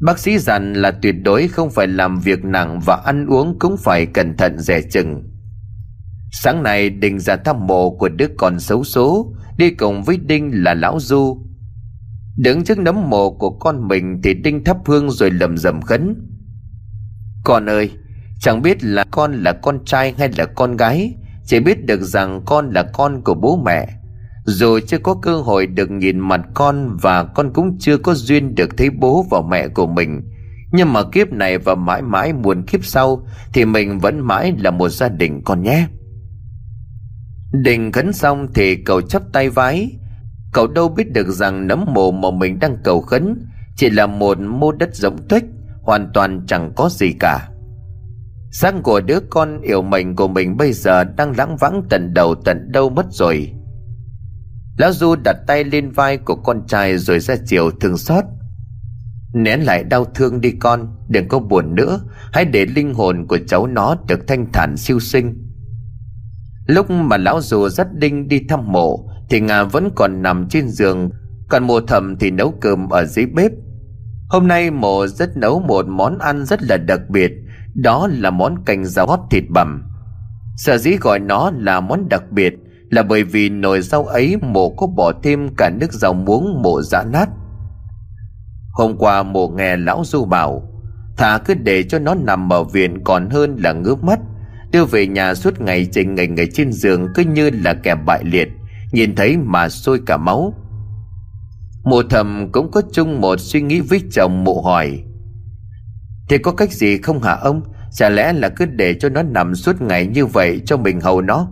Bác 0.00 0.18
sĩ 0.18 0.38
dặn 0.38 0.72
là 0.72 0.90
tuyệt 1.02 1.14
đối 1.22 1.48
không 1.48 1.70
phải 1.70 1.86
làm 1.86 2.20
việc 2.20 2.44
nặng 2.44 2.80
Và 2.84 2.96
ăn 3.04 3.26
uống 3.26 3.58
cũng 3.58 3.76
phải 3.76 4.06
cẩn 4.06 4.36
thận 4.36 4.58
dè 4.58 4.82
chừng. 4.82 5.22
Sáng 6.32 6.62
nay 6.62 6.90
Đình 6.90 7.18
ra 7.18 7.36
thăm 7.36 7.66
mộ 7.66 7.90
của 7.90 8.08
đứa 8.08 8.26
con 8.38 8.60
xấu 8.60 8.84
số 8.84 9.34
Đi 9.58 9.70
cùng 9.70 10.02
với 10.02 10.16
Đinh 10.16 10.64
là 10.64 10.74
Lão 10.74 11.00
Du. 11.00 11.46
Đứng 12.36 12.64
trước 12.64 12.78
nấm 12.78 13.10
mộ 13.10 13.30
của 13.30 13.50
con 13.50 13.88
mình 13.88 14.20
Thì 14.22 14.34
Đinh 14.34 14.64
thắp 14.64 14.76
hương 14.86 15.10
rồi 15.10 15.30
lầm 15.30 15.56
rầm 15.56 15.82
khấn. 15.82 16.14
Con 17.44 17.68
ơi, 17.68 17.90
Chẳng 18.40 18.62
biết 18.62 18.84
là 18.84 19.04
con 19.10 19.32
là 19.32 19.52
con 19.52 19.84
trai 19.84 20.14
hay 20.18 20.30
là 20.36 20.44
con 20.44 20.76
gái, 20.76 21.14
Chỉ 21.44 21.60
biết 21.60 21.86
được 21.86 22.00
rằng 22.02 22.42
con 22.46 22.70
là 22.70 22.82
con 22.82 23.22
của 23.24 23.34
bố 23.34 23.62
mẹ. 23.64 23.88
Dù 24.46 24.78
chưa 24.86 24.98
có 24.98 25.14
cơ 25.14 25.36
hội 25.36 25.66
được 25.66 25.90
nhìn 25.90 26.18
mặt 26.18 26.40
con 26.54 26.96
Và 27.02 27.24
con 27.24 27.52
cũng 27.52 27.78
chưa 27.78 27.98
có 27.98 28.14
duyên 28.14 28.54
được 28.54 28.76
thấy 28.76 28.90
bố 28.90 29.26
và 29.30 29.40
mẹ 29.50 29.68
của 29.68 29.86
mình. 29.86 30.22
Nhưng 30.72 30.92
mà 30.92 31.02
kiếp 31.12 31.32
này 31.32 31.58
và 31.58 31.74
mãi 31.74 32.02
mãi 32.02 32.32
muôn 32.32 32.62
kiếp 32.62 32.84
sau 32.84 33.26
Thì 33.52 33.64
mình 33.64 33.98
vẫn 33.98 34.20
mãi 34.20 34.52
là 34.58 34.70
một 34.70 34.88
gia 34.88 35.08
đình 35.08 35.42
con 35.44 35.62
nhé. 35.62 35.86
Đình 37.52 37.92
khấn 37.92 38.12
xong 38.12 38.46
thì 38.54 38.76
cậu 38.76 39.00
chắp 39.00 39.22
tay 39.32 39.50
vái. 39.50 39.90
Cậu 40.52 40.66
đâu 40.66 40.88
biết 40.88 41.12
được 41.12 41.28
rằng 41.28 41.66
nấm 41.66 41.84
mồ 41.94 42.10
mà 42.10 42.30
mình 42.30 42.58
đang 42.58 42.76
cầu 42.84 43.00
khấn 43.00 43.46
Chỉ 43.76 43.90
là 43.90 44.06
một 44.06 44.38
mô 44.40 44.72
đất 44.72 44.94
rỗng 44.94 45.28
tuếch, 45.28 45.44
Hoàn 45.82 46.10
toàn 46.14 46.44
chẳng 46.46 46.72
có 46.76 46.88
gì 46.92 47.12
cả. 47.20 47.48
Sáng 48.52 48.82
của 48.82 49.00
đứa 49.00 49.18
con 49.30 49.60
yêu 49.60 49.82
mình 49.82 50.16
của 50.16 50.28
mình 50.28 50.56
bây 50.56 50.72
giờ 50.72 51.04
đang 51.04 51.36
lãng 51.36 51.56
vắng 51.56 51.82
tận 51.90 52.14
đầu 52.14 52.34
tận 52.34 52.72
đâu 52.72 52.90
mất 52.90 53.06
rồi. 53.10 53.55
Lão 54.76 54.92
Du 54.92 55.16
đặt 55.16 55.36
tay 55.46 55.64
lên 55.64 55.90
vai 55.90 56.16
của 56.18 56.34
con 56.34 56.66
trai 56.66 56.98
rồi 56.98 57.20
ra 57.20 57.34
chiều 57.46 57.70
thương 57.80 57.98
xót. 57.98 58.24
Nén 59.34 59.60
lại 59.60 59.84
đau 59.84 60.04
thương 60.04 60.40
đi 60.40 60.50
con, 60.50 60.96
Đừng 61.08 61.28
có 61.28 61.38
buồn 61.38 61.74
nữa, 61.74 62.00
Hãy 62.32 62.44
để 62.44 62.66
linh 62.66 62.94
hồn 62.94 63.26
của 63.26 63.38
cháu 63.46 63.66
nó 63.66 63.96
được 64.08 64.20
thanh 64.28 64.52
thản 64.52 64.76
siêu 64.76 65.00
sinh. 65.00 65.52
Lúc 66.66 66.90
mà 66.90 67.16
lão 67.16 67.40
dù 67.40 67.68
dắt 67.68 67.86
đinh 67.94 68.28
đi 68.28 68.40
thăm 68.48 68.72
mộ, 68.72 69.08
Thì 69.30 69.40
Nga 69.40 69.62
vẫn 69.62 69.90
còn 69.96 70.22
nằm 70.22 70.48
trên 70.48 70.68
giường, 70.68 71.10
Còn 71.48 71.66
mùa 71.66 71.80
thầm 71.80 72.16
thì 72.16 72.30
nấu 72.30 72.54
cơm 72.60 72.88
ở 72.88 73.04
dưới 73.04 73.26
bếp. 73.26 73.52
Hôm 74.28 74.48
nay 74.48 74.70
mộ 74.70 75.06
rất 75.06 75.36
nấu 75.36 75.60
một 75.60 75.86
món 75.88 76.18
ăn 76.18 76.44
rất 76.44 76.62
là 76.62 76.76
đặc 76.76 77.00
biệt, 77.08 77.32
Đó 77.74 78.08
là 78.10 78.30
món 78.30 78.64
canh 78.64 78.84
rau 78.84 79.06
hót 79.06 79.20
thịt 79.30 79.44
bằm. 79.48 79.82
Sở 80.56 80.78
dĩ 80.78 80.96
gọi 81.00 81.18
nó 81.18 81.50
là 81.50 81.80
món 81.80 82.08
đặc 82.08 82.22
biệt 82.30 82.54
là 82.90 83.02
bởi 83.02 83.24
vì 83.24 83.48
nồi 83.48 83.80
rau 83.80 84.04
ấy 84.04 84.36
mổ 84.42 84.70
có 84.70 84.86
bỏ 84.86 85.12
thêm 85.22 85.48
cả 85.58 85.70
nước 85.80 85.92
rau 85.92 86.12
muống 86.12 86.62
mổ 86.62 86.82
giã 86.82 87.04
nát. 87.12 87.28
Hôm 88.72 88.96
qua 88.98 89.22
mổ 89.22 89.48
nghe 89.48 89.76
lão 89.76 90.02
du 90.04 90.24
bảo, 90.24 90.62
Thà 91.16 91.38
cứ 91.38 91.54
để 91.54 91.82
cho 91.82 91.98
nó 91.98 92.14
nằm 92.14 92.52
ở 92.52 92.64
viện 92.64 93.04
còn 93.04 93.30
hơn 93.30 93.56
là 93.56 93.72
ngước 93.72 94.04
mắt, 94.04 94.18
Đưa 94.72 94.84
về 94.84 95.06
nhà 95.06 95.34
suốt 95.34 95.60
ngày 95.60 95.88
trình 95.92 96.14
ngày 96.14 96.26
ngày 96.26 96.46
trên 96.52 96.72
giường 96.72 97.08
Cứ 97.14 97.22
như 97.22 97.50
là 97.50 97.74
kẻ 97.74 97.94
bại 97.94 98.24
liệt, 98.24 98.48
Nhìn 98.92 99.14
thấy 99.14 99.36
mà 99.36 99.68
sôi 99.68 100.00
cả 100.06 100.16
máu. 100.16 100.54
Mụ 101.84 102.02
thầm 102.02 102.52
cũng 102.52 102.70
có 102.70 102.82
chung 102.92 103.20
một 103.20 103.40
suy 103.40 103.60
nghĩ 103.60 103.80
với 103.80 104.02
chồng 104.10 104.44
mụ 104.44 104.62
hỏi 104.62 105.02
Thì 106.28 106.38
có 106.38 106.52
cách 106.52 106.72
gì 106.72 106.98
không 106.98 107.22
hả 107.22 107.32
ông? 107.32 107.62
Chả 107.92 108.08
lẽ 108.08 108.32
là 108.32 108.48
cứ 108.48 108.64
để 108.64 108.94
cho 108.94 109.08
nó 109.08 109.22
nằm 109.22 109.54
suốt 109.54 109.82
ngày 109.82 110.06
như 110.06 110.26
vậy 110.26 110.62
cho 110.66 110.76
mình 110.76 111.00
hầu 111.00 111.20
nó? 111.20 111.48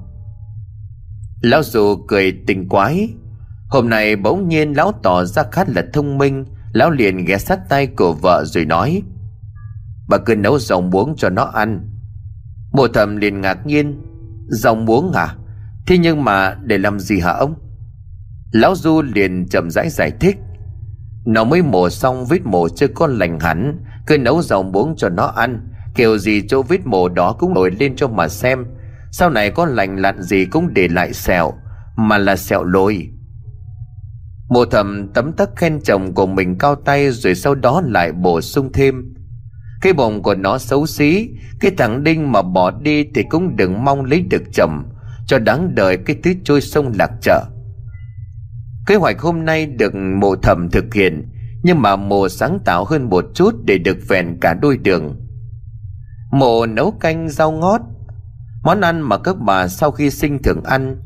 Lão 1.44 1.62
dù 1.62 1.96
cười 2.08 2.32
tình 2.46 2.68
quái. 2.68 3.08
Hôm 3.68 3.88
nay 3.88 4.16
bỗng 4.16 4.48
nhiên 4.48 4.72
lão 4.72 4.92
tỏ 5.02 5.24
ra 5.24 5.42
khá 5.52 5.64
là 5.66 5.82
thông 5.92 6.18
minh. 6.18 6.44
Lão 6.72 6.90
liền 6.90 7.24
ghé 7.24 7.38
sát 7.38 7.68
tay 7.68 7.86
của 7.86 8.12
vợ 8.12 8.44
rồi 8.46 8.64
nói, 8.64 9.02
Bà 10.08 10.18
cứ 10.18 10.36
nấu 10.36 10.58
rau 10.58 10.80
muống 10.80 11.14
cho 11.16 11.28
nó 11.28 11.44
ăn. 11.44 11.90
Mộ 12.72 12.88
thầm 12.88 13.16
liền 13.16 13.40
ngạc 13.40 13.66
nhiên 13.66 14.02
Rau 14.48 14.74
muống 14.74 15.12
à? 15.12 15.36
Thế 15.86 15.98
nhưng 15.98 16.24
mà 16.24 16.56
để 16.62 16.78
làm 16.78 17.00
gì 17.00 17.20
hả 17.20 17.32
ông? 17.32 17.54
Lão 18.52 18.74
Du 18.74 19.02
liền 19.02 19.48
chậm 19.48 19.70
rãi 19.70 19.88
giải 19.88 20.12
thích, 20.20 20.36
Nó 21.26 21.44
mới 21.44 21.62
mổ 21.62 21.90
xong 21.90 22.26
vết 22.26 22.40
mổ 22.44 22.68
chưa 22.68 22.88
có 22.88 23.06
lành 23.06 23.40
hẳn. 23.40 23.78
Cứ 24.06 24.18
nấu 24.18 24.42
rau 24.42 24.62
muống 24.62 24.94
cho 24.96 25.08
nó 25.08 25.26
ăn. 25.26 25.68
Kiểu 25.94 26.18
gì 26.18 26.42
chỗ 26.48 26.62
vết 26.62 26.86
mổ 26.86 27.08
đó 27.08 27.36
cũng 27.38 27.54
nổi 27.54 27.70
lên 27.80 27.96
cho 27.96 28.08
mà 28.08 28.28
xem. 28.28 28.64
Sau 29.18 29.30
này 29.30 29.50
có 29.50 29.66
lành 29.66 29.96
lặn 29.96 30.22
gì 30.22 30.44
cũng 30.44 30.74
để 30.74 30.88
lại 30.88 31.12
sẹo, 31.12 31.52
Mà 31.96 32.18
là 32.18 32.36
sẹo 32.36 32.64
lôi. 32.64 33.08
Mộ 34.48 34.64
thẩm 34.64 35.08
tấm 35.14 35.32
tắc 35.32 35.48
khen 35.56 35.80
chồng 35.84 36.14
của 36.14 36.26
mình 36.26 36.58
cao 36.58 36.74
tay 36.74 37.10
Rồi 37.10 37.34
sau 37.34 37.54
đó 37.54 37.82
lại 37.86 38.12
bổ 38.12 38.40
sung 38.40 38.72
thêm. 38.72 39.14
Cái 39.80 39.92
bụng 39.92 40.22
của 40.22 40.34
nó 40.34 40.58
xấu 40.58 40.86
xí, 40.86 41.28
Cái 41.60 41.70
thằng 41.78 42.04
Đinh 42.04 42.32
mà 42.32 42.42
bỏ 42.42 42.70
đi 42.70 43.04
Thì 43.14 43.22
cũng 43.30 43.56
đừng 43.56 43.84
mong 43.84 44.04
lấy 44.04 44.20
được 44.20 44.42
chồng, 44.52 44.82
Cho 45.26 45.38
đáng 45.38 45.74
đời 45.74 45.96
cái 45.96 46.16
thứ 46.22 46.32
trôi 46.44 46.60
sông 46.60 46.92
lạc 46.98 47.10
chợ. 47.20 47.44
Kế 48.86 48.94
hoạch 48.94 49.20
hôm 49.20 49.44
nay 49.44 49.66
được 49.66 49.94
mộ 49.94 50.36
thẩm 50.36 50.70
thực 50.70 50.94
hiện, 50.94 51.28
Nhưng 51.62 51.82
mà 51.82 51.96
mộ 51.96 52.28
sáng 52.28 52.58
tạo 52.64 52.84
hơn 52.84 53.08
một 53.08 53.24
chút 53.34 53.54
Để 53.64 53.78
được 53.78 53.98
vẹn 54.08 54.40
cả 54.40 54.54
đôi 54.54 54.76
đường. 54.76 55.20
Mộ 56.32 56.66
nấu 56.66 56.90
canh 56.90 57.28
rau 57.28 57.52
ngót 57.52 57.80
Món 58.64 58.80
ăn 58.80 59.00
mà 59.00 59.18
các 59.18 59.36
bà 59.38 59.68
sau 59.68 59.90
khi 59.90 60.10
sinh 60.10 60.42
thường 60.42 60.62
ăn, 60.64 60.96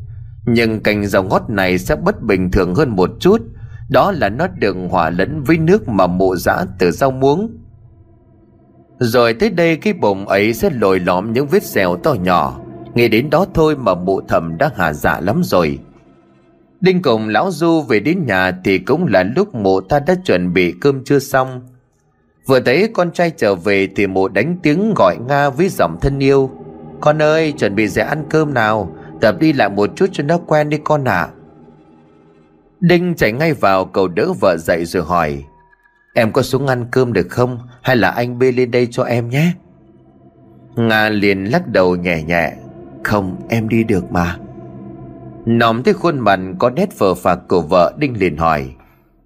Nhưng 0.45 0.81
cành 0.81 1.07
rau 1.07 1.23
ngót 1.23 1.43
này 1.49 1.79
sẽ 1.79 1.97
bất 1.97 2.23
bình 2.23 2.51
thường 2.51 2.75
hơn 2.75 2.89
một 2.89 3.11
chút. 3.21 3.41
Đó 3.89 4.13
là 4.13 4.29
nó 4.29 4.47
được 4.47 4.77
hòa 4.91 5.11
lẫn 5.11 5.43
với 5.43 5.59
nước 5.59 5.89
mà 5.89 6.07
mộ 6.07 6.37
giã 6.37 6.65
từ 6.79 6.91
rau 6.91 7.11
muống. 7.11 7.51
Rồi 8.99 9.35
tới 9.35 9.51
đây 9.51 9.77
cái 9.77 9.93
bụng 9.93 10.29
ấy 10.29 10.55
sẽ 10.55 10.71
lồi 10.71 11.01
lõm 11.01 11.33
những 11.33 11.47
vết 11.47 11.63
sẹo 11.63 11.97
to 11.97 12.13
nhỏ. 12.13 12.61
Nghĩ 12.95 13.09
đến 13.09 13.31
đó 13.31 13.47
thôi 13.55 13.77
mà 13.77 13.95
mụ 13.95 14.21
thầm 14.29 14.59
đã 14.59 14.71
hà 14.77 14.93
dạ 14.93 15.21
lắm 15.21 15.41
rồi. 15.45 15.79
Đinh 16.81 17.03
cùng 17.03 17.29
lão 17.29 17.51
Du 17.51 17.81
về 17.81 18.01
đến 18.01 18.27
nhà 18.27 18.53
thì 18.65 18.79
cũng 18.79 19.07
là 19.07 19.23
lúc 19.23 19.55
mụ 19.55 19.81
ta 19.81 20.01
đã 20.01 20.15
chuẩn 20.25 20.53
bị 20.53 20.75
cơm 20.81 21.05
chưa 21.05 21.19
xong. 21.19 21.61
Vừa 22.47 22.61
thấy 22.61 22.89
con 22.95 23.11
trai 23.11 23.31
trở 23.37 23.55
về 23.55 23.89
thì 23.97 24.07
mụ 24.07 24.29
đánh 24.29 24.57
tiếng 24.63 24.95
gọi 24.97 25.17
Nga 25.29 25.51
với 25.51 25.69
giọng 25.69 25.99
thân 26.01 26.19
yêu. 26.19 26.51
Con 27.01 27.23
ơi, 27.23 27.53
chuẩn 27.59 27.75
bị 27.75 27.89
dậy 27.89 28.05
ăn 28.05 28.25
cơm 28.31 28.55
nào. 28.55 28.97
Tập 29.21 29.37
đi 29.41 29.53
lại 29.53 29.69
một 29.69 29.91
chút 29.97 30.07
cho 30.13 30.25
nó 30.25 30.39
quen 30.39 30.71
đi 30.71 30.79
con 30.85 31.05
ạ. 31.05 31.21
À. 31.21 31.29
Đinh 32.81 33.15
chạy 33.15 33.33
ngay 33.33 33.53
vào 33.53 33.85
cầu 33.85 34.09
đỡ 34.09 34.33
vợ 34.41 34.57
dậy 34.57 34.85
rồi 34.85 35.05
hỏi. 35.05 35.45
Em 36.15 36.33
có 36.33 36.43
xuống 36.43 36.67
ăn 36.67 36.87
cơm 36.91 37.13
được 37.13 37.27
không? 37.31 37.59
Hay 37.83 37.97
là 37.97 38.11
anh 38.11 38.39
bê 38.39 38.53
lên 38.53 38.71
đây 38.71 38.89
cho 38.91 39.03
em 39.03 39.29
nhé? 39.29 39.53
Nga 40.77 41.09
liền 41.09 41.45
lắc 41.45 41.69
đầu 41.69 41.97
nhẹ 41.97 42.23
nhẹ. 42.23 42.53
Không, 43.05 43.37
em 43.49 43.69
đi 43.69 43.85
được 43.85 44.13
mà. 44.13 44.37
Nóng 45.47 45.83
thấy 45.83 45.95
khuôn 45.95 46.19
mặt 46.19 46.41
có 46.59 46.71
nét 46.71 46.99
vờ 46.99 47.15
phạc 47.15 47.39
của 47.49 47.61
vợ, 47.61 47.95
Đinh 47.99 48.19
liền 48.19 48.37
hỏi. 48.37 48.75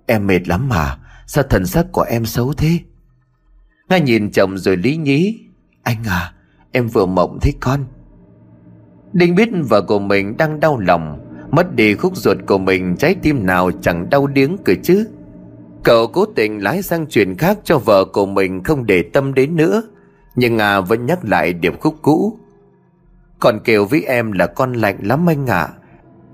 Em 0.06 0.26
mệt 0.26 0.48
lắm 0.48 0.68
mà, 0.68 0.98
Sao 1.26 1.44
thần 1.50 1.66
sắc 1.66 1.87
của 1.92 2.02
em 2.02 2.24
xấu 2.24 2.52
thế? 2.52 2.78
Nga 3.88 3.98
nhìn 3.98 4.30
chồng 4.30 4.58
rồi 4.58 4.76
lý 4.76 4.96
nhí. 4.96 5.38
Anh 5.82 6.04
à 6.06 6.32
Em 6.72 6.88
vừa 6.88 7.06
mộng 7.06 7.38
thấy 7.40 7.54
con. 7.61 7.80
Đinh 9.12 9.35
biết 9.35 9.48
vợ 9.68 9.82
của 9.82 9.98
mình 9.98 10.37
đang 10.37 10.61
đau 10.61 10.78
lòng, 10.78 11.18
Mất 11.50 11.74
đi 11.74 11.94
khúc 11.94 12.16
ruột 12.16 12.37
của 12.46 12.58
mình, 12.58 12.96
Trái 12.96 13.16
tim 13.22 13.46
nào 13.46 13.70
chẳng 13.80 14.11
đau 14.11 14.26
điếng 14.26 14.56
cười 14.64 14.76
chứ. 14.82 15.06
Cậu 15.85 16.06
cố 16.06 16.26
tình 16.26 16.62
lái 16.62 16.82
sang 16.82 17.06
chuyện 17.06 17.37
khác 17.37 17.58
cho 17.64 17.78
vợ 17.78 18.04
của 18.04 18.26
mình 18.26 18.62
không 18.62 18.87
để 18.87 19.02
tâm 19.12 19.35
đến 19.35 19.56
nữa, 19.56 19.82
Nhưng 20.35 20.58
à 20.58 20.80
vẫn 20.80 21.06
nhắc 21.06 21.18
lại 21.24 21.52
điểm 21.52 21.80
khúc 21.80 21.94
cũ. 22.02 22.38
Còn 23.40 23.61
kêu 23.64 23.85
với 23.85 24.02
em 24.02 24.32
là 24.32 24.46
con 24.46 24.72
lạnh 24.72 24.98
lắm 25.02 25.28
anh 25.28 25.46
ạ. 25.46 25.61
À. 25.61 25.74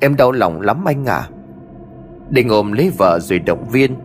Em 0.01 0.17
đau 0.17 0.33
lòng 0.33 0.61
lắm 0.61 0.85
anh 0.85 1.05
ạ. 1.05 1.17
À. 1.17 1.31
Đinh 2.31 2.49
ôm 2.49 2.73
lấy 2.73 2.91
vợ 2.99 3.19
rồi 3.23 3.39
động 3.39 3.69
viên. 3.69 3.97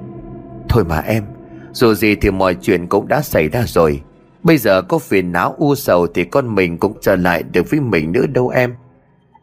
Thôi 0.70 0.84
mà 0.84 1.00
em, 1.00 1.24
Dù 1.72 1.94
gì 1.94 2.16
thì 2.16 2.32
mọi 2.32 2.56
chuyện 2.62 2.88
cũng 2.88 3.08
đã 3.08 3.22
xảy 3.22 3.50
ra 3.50 3.64
rồi. 3.68 4.02
Bây 4.44 4.58
giờ 4.58 4.82
có 4.82 5.00
phiền 5.00 5.32
não 5.32 5.56
u 5.58 5.76
sầu 5.76 6.08
Thì 6.08 6.24
con 6.24 6.56
mình 6.56 6.78
cũng 6.78 6.98
trở 7.02 7.16
lại 7.16 7.44
được 7.44 7.70
với 7.70 7.80
mình 7.80 8.12
nữa 8.12 8.26
đâu 8.34 8.50
em. 8.50 8.76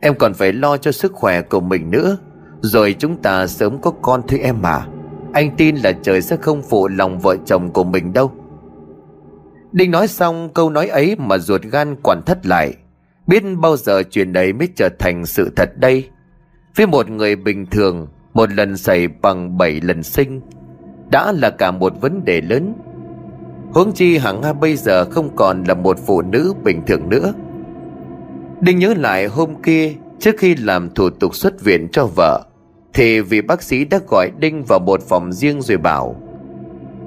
Em 0.00 0.14
còn 0.14 0.34
phải 0.34 0.52
lo 0.52 0.76
cho 0.76 0.92
sức 0.92 1.12
khỏe 1.12 1.42
của 1.42 1.60
mình 1.60 1.90
nữa. 1.90 2.18
Rồi 2.60 2.96
chúng 2.98 3.16
ta 3.16 3.46
sớm 3.46 3.80
có 3.80 3.90
con 4.02 4.22
thôi 4.28 4.40
em 4.42 4.62
mà 4.62 4.86
anh 5.32 5.56
tin 5.56 5.76
là 5.76 5.92
trời 5.92 6.22
sẽ 6.22 6.36
không 6.36 6.62
phụ 6.62 6.88
lòng 6.88 7.18
vợ 7.18 7.36
chồng 7.46 7.70
của 7.72 7.84
mình 7.84 8.12
đâu. 8.12 8.32
Đinh 9.72 9.90
nói 9.90 10.08
xong, 10.08 10.48
câu 10.54 10.70
nói 10.70 10.88
ấy 10.88 11.16
mà 11.18 11.38
ruột 11.38 11.62
gan 11.62 11.96
quản 12.02 12.22
thất 12.22 12.46
lại. 12.46 12.74
Biết 13.26 13.42
bao 13.60 13.76
giờ 13.76 14.02
chuyện 14.10 14.32
đấy 14.32 14.52
mới 14.52 14.68
trở 14.76 14.88
thành 14.98 15.26
sự 15.26 15.50
thật 15.56 15.70
đây? 15.76 16.08
Với 16.76 16.86
một 16.86 17.10
người 17.10 17.36
bình 17.36 17.66
thường, 17.66 18.06
Một 18.34 18.52
lần 18.52 18.76
xảy 18.76 19.08
bằng 19.08 19.58
7 19.58 19.80
lần 19.80 20.02
sinh, 20.02 20.40
Đã 21.10 21.32
là 21.32 21.50
cả 21.50 21.70
một 21.70 22.00
vấn 22.00 22.24
đề 22.24 22.40
lớn. 22.40 22.74
Huống 23.72 23.92
chi 23.92 24.18
hằng 24.18 24.40
Nga 24.40 24.52
bây 24.52 24.76
giờ 24.76 25.04
không 25.04 25.36
còn 25.36 25.64
là 25.64 25.74
một 25.74 25.98
phụ 26.06 26.22
nữ 26.22 26.54
bình 26.64 26.82
thường 26.86 27.08
nữa. 27.08 27.32
Đinh 28.60 28.78
nhớ 28.78 28.94
lại 28.96 29.26
hôm 29.26 29.62
kia 29.62 29.94
Trước 30.18 30.34
khi 30.38 30.54
làm 30.56 30.90
thủ 30.90 31.10
tục 31.10 31.34
xuất 31.34 31.60
viện 31.60 31.88
cho 31.92 32.06
vợ 32.16 32.44
Thì 32.94 33.20
vị 33.20 33.40
bác 33.40 33.62
sĩ 33.62 33.84
đã 33.84 34.00
gọi 34.08 34.30
Đinh 34.38 34.64
vào 34.68 34.78
một 34.78 35.02
phòng 35.02 35.32
riêng 35.32 35.62
rồi 35.62 35.76
bảo 35.76 36.16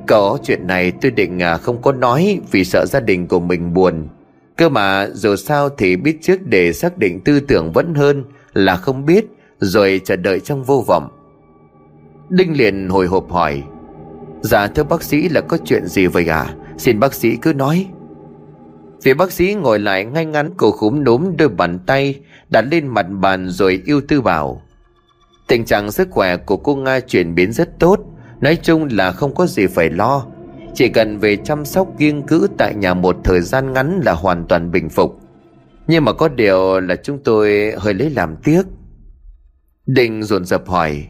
Có 0.08 0.38
chuyện 0.44 0.68
này 0.68 0.92
tôi 1.02 1.12
định 1.12 1.42
à, 1.42 1.58
không 1.58 1.82
có 1.82 1.92
nói 1.92 2.40
Vì 2.52 2.64
sợ 2.64 2.86
gia 2.86 3.00
đình 3.00 3.28
của 3.28 3.40
mình 3.40 3.74
buồn. 3.74 4.08
Cơ 4.58 4.70
mà 4.70 5.08
dù 5.14 5.36
sao 5.36 5.70
thì 5.70 5.96
biết 5.96 6.18
trước 6.22 6.46
để 6.46 6.74
xác 6.74 6.98
định 6.98 7.22
tư 7.22 7.40
tưởng 7.40 7.72
vẫn 7.72 7.94
hơn 7.94 8.24
Là 8.54 8.76
không 8.76 9.06
biết 9.06 9.26
Rồi 9.60 10.02
chờ 10.06 10.16
đợi 10.16 10.40
trong 10.40 10.64
vô 10.64 10.84
vọng. 10.88 11.10
Đinh 12.30 12.58
liền 12.58 12.90
hồi 12.90 13.08
hộp 13.08 13.32
hỏi 13.32 13.64
Dạ 14.44 14.68
thưa 14.68 14.84
bác 14.84 15.04
sĩ, 15.04 15.30
là 15.30 15.42
có 15.42 15.58
chuyện 15.66 15.86
gì 15.86 16.08
vậy 16.08 16.28
à 16.28 16.56
Xin 16.78 17.00
bác 17.00 17.14
sĩ 17.14 17.36
cứ 17.36 17.54
nói. 17.54 17.88
Vị 19.04 19.14
bác 19.14 19.32
sĩ 19.32 19.54
ngồi 19.54 19.80
lại 19.80 20.06
ngay 20.06 20.26
ngắn 20.26 20.54
cổ 20.58 20.72
khúm 20.72 21.04
núm 21.04 21.38
đôi 21.38 21.50
bàn 21.50 21.80
tay, 21.86 22.20
đặt 22.50 22.62
lên 22.62 22.88
mặt 22.88 23.06
bàn 23.10 23.50
rồi 23.50 23.82
yêu 23.86 24.02
tư 24.08 24.22
bảo. 24.22 24.62
Tình 25.48 25.66
trạng 25.66 25.92
sức 25.92 26.08
khỏe 26.12 26.38
của 26.38 26.58
cô 26.58 26.76
Nga 26.76 27.00
chuyển 27.00 27.36
biến 27.36 27.52
rất 27.52 27.80
tốt, 27.80 28.00
Nói 28.42 28.58
chung 28.64 28.88
là 28.92 29.12
không 29.12 29.36
có 29.36 29.48
gì 29.48 29.68
phải 29.68 29.90
lo. 29.90 30.26
Chỉ 30.74 30.90
cần 30.90 31.18
về 31.18 31.36
chăm 31.36 31.66
sóc 31.66 31.88
kiêng 32.00 32.24
cữ 32.24 32.48
tại 32.58 32.76
nhà 32.76 32.94
một 32.94 33.18
thời 33.24 33.42
gian 33.42 33.74
ngắn 33.74 34.02
là 34.06 34.14
hoàn 34.14 34.46
toàn 34.48 34.72
bình 34.72 34.90
phục. 34.90 35.20
Nhưng 35.88 36.06
mà 36.06 36.14
có 36.14 36.28
điều 36.28 36.80
là 36.80 36.96
chúng 36.96 37.24
tôi 37.24 37.74
hơi 37.78 37.94
lấy 37.94 38.10
làm 38.10 38.36
tiếc. 38.44 38.64
Định 39.86 40.24
dồn 40.24 40.46
dập 40.46 40.68
hỏi, 40.68 41.08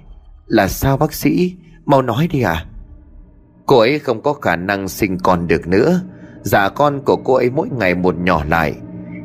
Là 0.47 0.67
sao 0.67 0.97
bác 0.97 1.13
sĩ? 1.13 1.53
Mau 1.85 2.01
nói 2.01 2.27
đi 2.31 2.41
à 2.41 2.65
Cô 3.65 3.79
ấy 3.79 3.99
không 3.99 4.21
có 4.21 4.33
khả 4.33 4.55
năng 4.55 4.87
sinh 4.87 5.17
con 5.23 5.47
được 5.47 5.67
nữa. 5.67 6.01
Dạ 6.41 6.69
con 6.69 7.01
của 7.05 7.15
cô 7.15 7.33
ấy 7.33 7.49
mỗi 7.49 7.67
ngày 7.77 7.95
một 7.95 8.15
nhỏ 8.17 8.43
lại. 8.49 8.75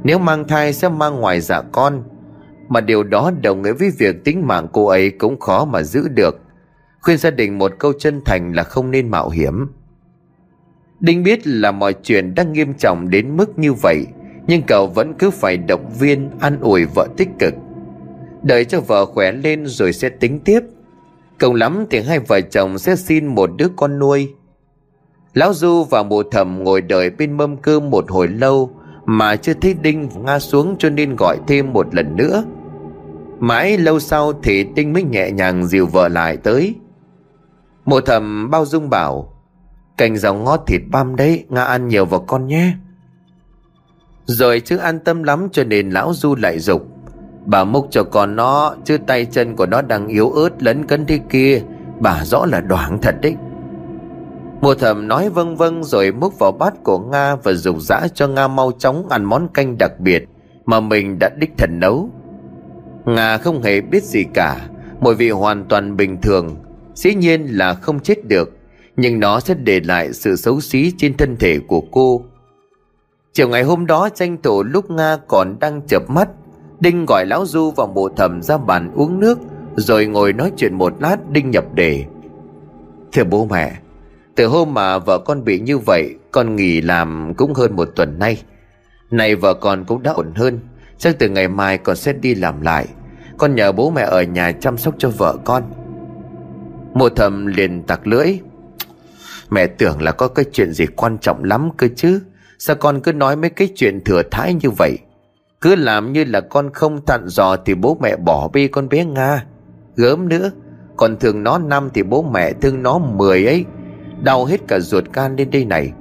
Nếu 0.04 0.18
mang 0.18 0.48
thai 0.48 0.72
sẽ 0.72 0.88
mang 0.88 1.20
ngoài 1.20 1.40
dạ 1.40 1.62
con. 1.72 2.02
Mà 2.68 2.80
điều 2.80 3.02
đó 3.02 3.30
đồng 3.42 3.62
nghĩa 3.62 3.72
với 3.72 3.90
việc 3.98 4.24
tính 4.24 4.46
mạng 4.46 4.66
cô 4.72 4.86
ấy 4.86 5.10
cũng 5.10 5.40
khó 5.40 5.64
mà 5.64 5.82
giữ 5.82 6.08
được. 6.08 6.40
Khuyên 7.00 7.18
gia 7.18 7.30
đình 7.30 7.58
một 7.58 7.72
câu 7.78 7.92
chân 7.98 8.20
thành 8.24 8.52
là 8.52 8.62
không 8.62 8.90
nên 8.90 9.10
mạo 9.10 9.28
hiểm. 9.28 9.66
Đinh 11.00 11.22
biết 11.22 11.46
là 11.46 11.70
mọi 11.70 11.92
chuyện 12.02 12.34
đang 12.34 12.52
nghiêm 12.52 12.74
trọng 12.74 13.10
đến 13.10 13.36
mức 13.36 13.58
như 13.58 13.72
vậy, 13.72 14.06
Nhưng 14.46 14.62
cậu 14.62 14.86
vẫn 14.86 15.14
cứ 15.14 15.30
phải 15.30 15.56
động 15.56 15.90
viên, 15.98 16.30
an 16.40 16.60
ủi 16.60 16.84
vợ 16.84 17.08
tích 17.16 17.28
cực. 17.38 17.54
Đợi 18.42 18.64
cho 18.64 18.80
vợ 18.80 19.06
khỏe 19.06 19.32
lên 19.32 19.66
rồi 19.66 19.92
sẽ 19.92 20.08
tính 20.08 20.40
tiếp. 20.44 20.60
Cùng 21.40 21.54
lắm 21.54 21.86
thì 21.90 22.00
hai 22.00 22.18
vợ 22.18 22.40
chồng 22.40 22.78
sẽ 22.78 22.96
xin 22.96 23.26
một 23.26 23.50
đứa 23.56 23.68
con 23.76 23.98
nuôi. 23.98 24.34
Lão 25.34 25.54
Du 25.54 25.84
và 25.84 26.02
mụ 26.02 26.22
thầm 26.22 26.64
ngồi 26.64 26.80
đợi 26.80 27.10
bên 27.10 27.36
mâm 27.36 27.56
cơm 27.56 27.90
một 27.90 28.10
hồi 28.10 28.28
lâu 28.28 28.70
Mà 29.04 29.36
chưa 29.36 29.54
thấy 29.54 29.74
Đinh 29.74 30.08
ngã 30.24 30.38
xuống 30.38 30.76
cho 30.78 30.90
nên 30.90 31.16
gọi 31.16 31.38
thêm 31.46 31.72
một 31.72 31.94
lần 31.94 32.16
nữa. 32.16 32.44
Mãi 33.38 33.78
lâu 33.78 34.00
sau 34.00 34.32
thì 34.42 34.64
Đinh 34.64 34.92
mới 34.92 35.02
nhẹ 35.02 35.30
nhàng 35.30 35.66
dìu 35.66 35.86
vợ 35.86 36.08
lại 36.08 36.36
tới. 36.36 36.74
Mụ 37.84 38.00
thầm 38.00 38.50
bao 38.50 38.66
dung 38.66 38.90
bảo 38.90 39.32
Cành 39.96 40.16
rau 40.16 40.34
ngót 40.34 40.60
thịt 40.66 40.82
băm 40.90 41.16
đấy 41.16 41.44
Nga 41.48 41.64
ăn 41.64 41.88
nhiều 41.88 42.04
vào 42.04 42.20
con 42.20 42.46
nhé. 42.46 42.72
Rồi 44.24 44.60
chứ 44.60 44.76
an 44.76 44.98
tâm 44.98 45.22
lắm 45.22 45.48
cho 45.52 45.64
nên 45.64 45.90
lão 45.90 46.12
Du 46.14 46.34
lại 46.36 46.58
dục 46.58 46.97
Bà 47.44 47.64
múc 47.64 47.86
cho 47.90 48.04
con 48.04 48.36
nó 48.36 48.74
Chứ 48.84 48.98
tay 49.06 49.24
chân 49.24 49.56
của 49.56 49.66
nó 49.66 49.82
đang 49.82 50.06
yếu 50.06 50.30
ớt 50.30 50.62
lấn 50.62 50.86
cấn 50.86 51.06
thế 51.06 51.18
kia 51.30 51.62
Bà 52.00 52.24
rõ 52.24 52.46
là 52.46 52.60
đoảng 52.60 52.98
thật 53.02 53.14
đấy 53.22 53.36
Mùa 54.60 54.74
thầm 54.74 55.08
nói 55.08 55.30
vâng 55.30 55.56
vâng 55.56 55.84
rồi 55.84 56.12
múc 56.12 56.38
vào 56.38 56.52
bát 56.52 56.74
của 56.84 56.98
Nga 56.98 57.36
và 57.36 57.52
dục 57.52 57.76
dã 57.80 58.00
cho 58.14 58.28
Nga 58.28 58.48
mau 58.48 58.72
chóng 58.78 59.08
ăn 59.08 59.24
món 59.24 59.48
canh 59.48 59.78
đặc 59.78 60.00
biệt 60.00 60.28
mà 60.68 60.80
mình 60.80 61.18
đã 61.18 61.30
đích 61.38 61.50
thần 61.58 61.80
nấu. 61.80 62.10
Nga 63.04 63.38
không 63.38 63.62
hề 63.62 63.80
biết 63.80 64.04
gì 64.04 64.24
cả, 64.34 64.68
mùi 65.00 65.14
vị 65.14 65.30
hoàn 65.30 65.64
toàn 65.64 65.96
bình 65.96 66.20
thường, 66.20 66.56
dĩ 66.94 67.14
nhiên 67.14 67.46
là 67.46 67.74
không 67.74 68.00
chết 68.00 68.24
được, 68.24 68.56
nhưng 68.96 69.20
nó 69.20 69.40
sẽ 69.40 69.54
để 69.54 69.80
lại 69.80 70.12
sự 70.12 70.36
xấu 70.36 70.60
xí 70.60 70.92
trên 70.98 71.16
thân 71.16 71.36
thể 71.36 71.58
của 71.68 71.82
cô. 71.90 72.22
Chiều 73.32 73.48
ngày 73.48 73.62
hôm 73.62 73.86
đó 73.86 74.08
tranh 74.08 74.36
thủ 74.42 74.62
lúc 74.62 74.90
Nga 74.90 75.16
còn 75.28 75.58
đang 75.60 75.80
chợp 75.86 76.10
mắt, 76.10 76.28
Đinh 76.80 77.06
gọi 77.06 77.26
lão 77.26 77.46
Du 77.46 77.70
và 77.70 77.86
mộ 77.86 78.08
thầm 78.08 78.42
ra 78.42 78.58
bàn 78.58 78.90
uống 78.94 79.20
nước, 79.20 79.38
rồi 79.76 80.06
ngồi 80.06 80.32
nói 80.32 80.52
chuyện 80.56 80.74
một 80.74 80.92
lát 81.00 81.16
Đinh 81.30 81.50
nhập 81.50 81.64
đề. 81.74 82.04
Thưa 83.12 83.24
bố 83.24 83.46
mẹ, 83.50 83.72
từ 84.34 84.46
hôm 84.46 84.74
mà 84.74 84.98
vợ 84.98 85.18
con 85.18 85.44
bị 85.44 85.60
như 85.60 85.78
vậy 85.78 86.14
Con 86.32 86.56
nghỉ 86.56 86.80
làm 86.80 87.34
cũng 87.36 87.54
hơn 87.54 87.76
một 87.76 87.88
tuần 87.96 88.18
nay. 88.18 88.42
Này 89.10 89.34
vợ 89.34 89.54
con 89.54 89.84
cũng 89.84 90.02
đã 90.02 90.12
ổn 90.12 90.32
hơn 90.34 90.60
Chắc 90.98 91.18
từ 91.18 91.28
ngày 91.28 91.48
mai 91.48 91.78
con 91.78 91.96
sẽ 91.96 92.12
đi 92.12 92.34
làm 92.34 92.60
lại. 92.60 92.86
Con 93.38 93.54
nhờ 93.54 93.72
bố 93.72 93.90
mẹ 93.90 94.02
ở 94.02 94.22
nhà 94.22 94.52
chăm 94.52 94.78
sóc 94.78 94.94
cho 94.98 95.10
vợ 95.10 95.36
con. 95.44 95.62
Mộ 96.94 97.08
thầm 97.08 97.46
liền 97.46 97.82
tặc 97.82 98.06
lưỡi. 98.06 98.38
Mẹ 99.50 99.66
tưởng 99.66 100.02
là 100.02 100.12
có 100.12 100.28
cái 100.28 100.44
chuyện 100.52 100.72
gì 100.72 100.86
quan 100.86 101.18
trọng 101.18 101.44
lắm 101.44 101.70
cơ 101.76 101.88
chứ 101.96 102.20
Sao 102.58 102.76
con 102.76 103.00
cứ 103.00 103.12
nói 103.12 103.36
mấy 103.36 103.50
cái 103.50 103.68
chuyện 103.74 104.04
thừa 104.04 104.22
thãi 104.30 104.54
như 104.54 104.70
vậy? 104.70 104.98
Cứ 105.60 105.74
làm 105.74 106.12
như 106.12 106.24
là 106.24 106.40
con 106.40 106.70
không 106.72 107.00
thận 107.06 107.28
dò 107.28 107.56
Thì 107.56 107.74
bố 107.74 107.98
mẹ 108.00 108.16
bỏ 108.16 108.48
bê 108.52 108.68
con 108.68 108.88
bé 108.88 109.04
Nga. 109.04 109.44
Gớm 109.96 110.28
nữa, 110.28 110.50
Còn 110.96 111.16
thường 111.16 111.42
nó 111.42 111.58
năm 111.58 111.90
thì 111.94 112.02
bố 112.02 112.22
mẹ 112.22 112.52
thương 112.52 112.82
nó 112.82 112.98
mười 112.98 113.46
ấy. 113.46 113.64
Đau 114.22 114.44
hết 114.44 114.60
cả 114.68 114.78
ruột 114.80 115.04
gan 115.12 115.36
lên 115.36 115.50
đây 115.50 115.64
này. 115.64 115.92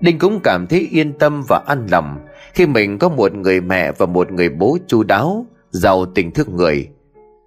Đinh 0.00 0.18
cũng 0.18 0.40
cảm 0.40 0.66
thấy 0.66 0.88
yên 0.90 1.12
tâm 1.18 1.42
và 1.48 1.62
an 1.66 1.86
lòng. 1.90 2.18
Khi 2.54 2.66
mình 2.66 2.98
có 2.98 3.08
một 3.08 3.34
người 3.34 3.60
mẹ 3.60 3.92
và 3.92 4.06
một 4.06 4.32
người 4.32 4.48
bố 4.48 4.78
chu 4.86 5.02
đáo, 5.02 5.46
Giàu 5.70 6.06
tình 6.06 6.30
thương 6.30 6.56
người, 6.56 6.88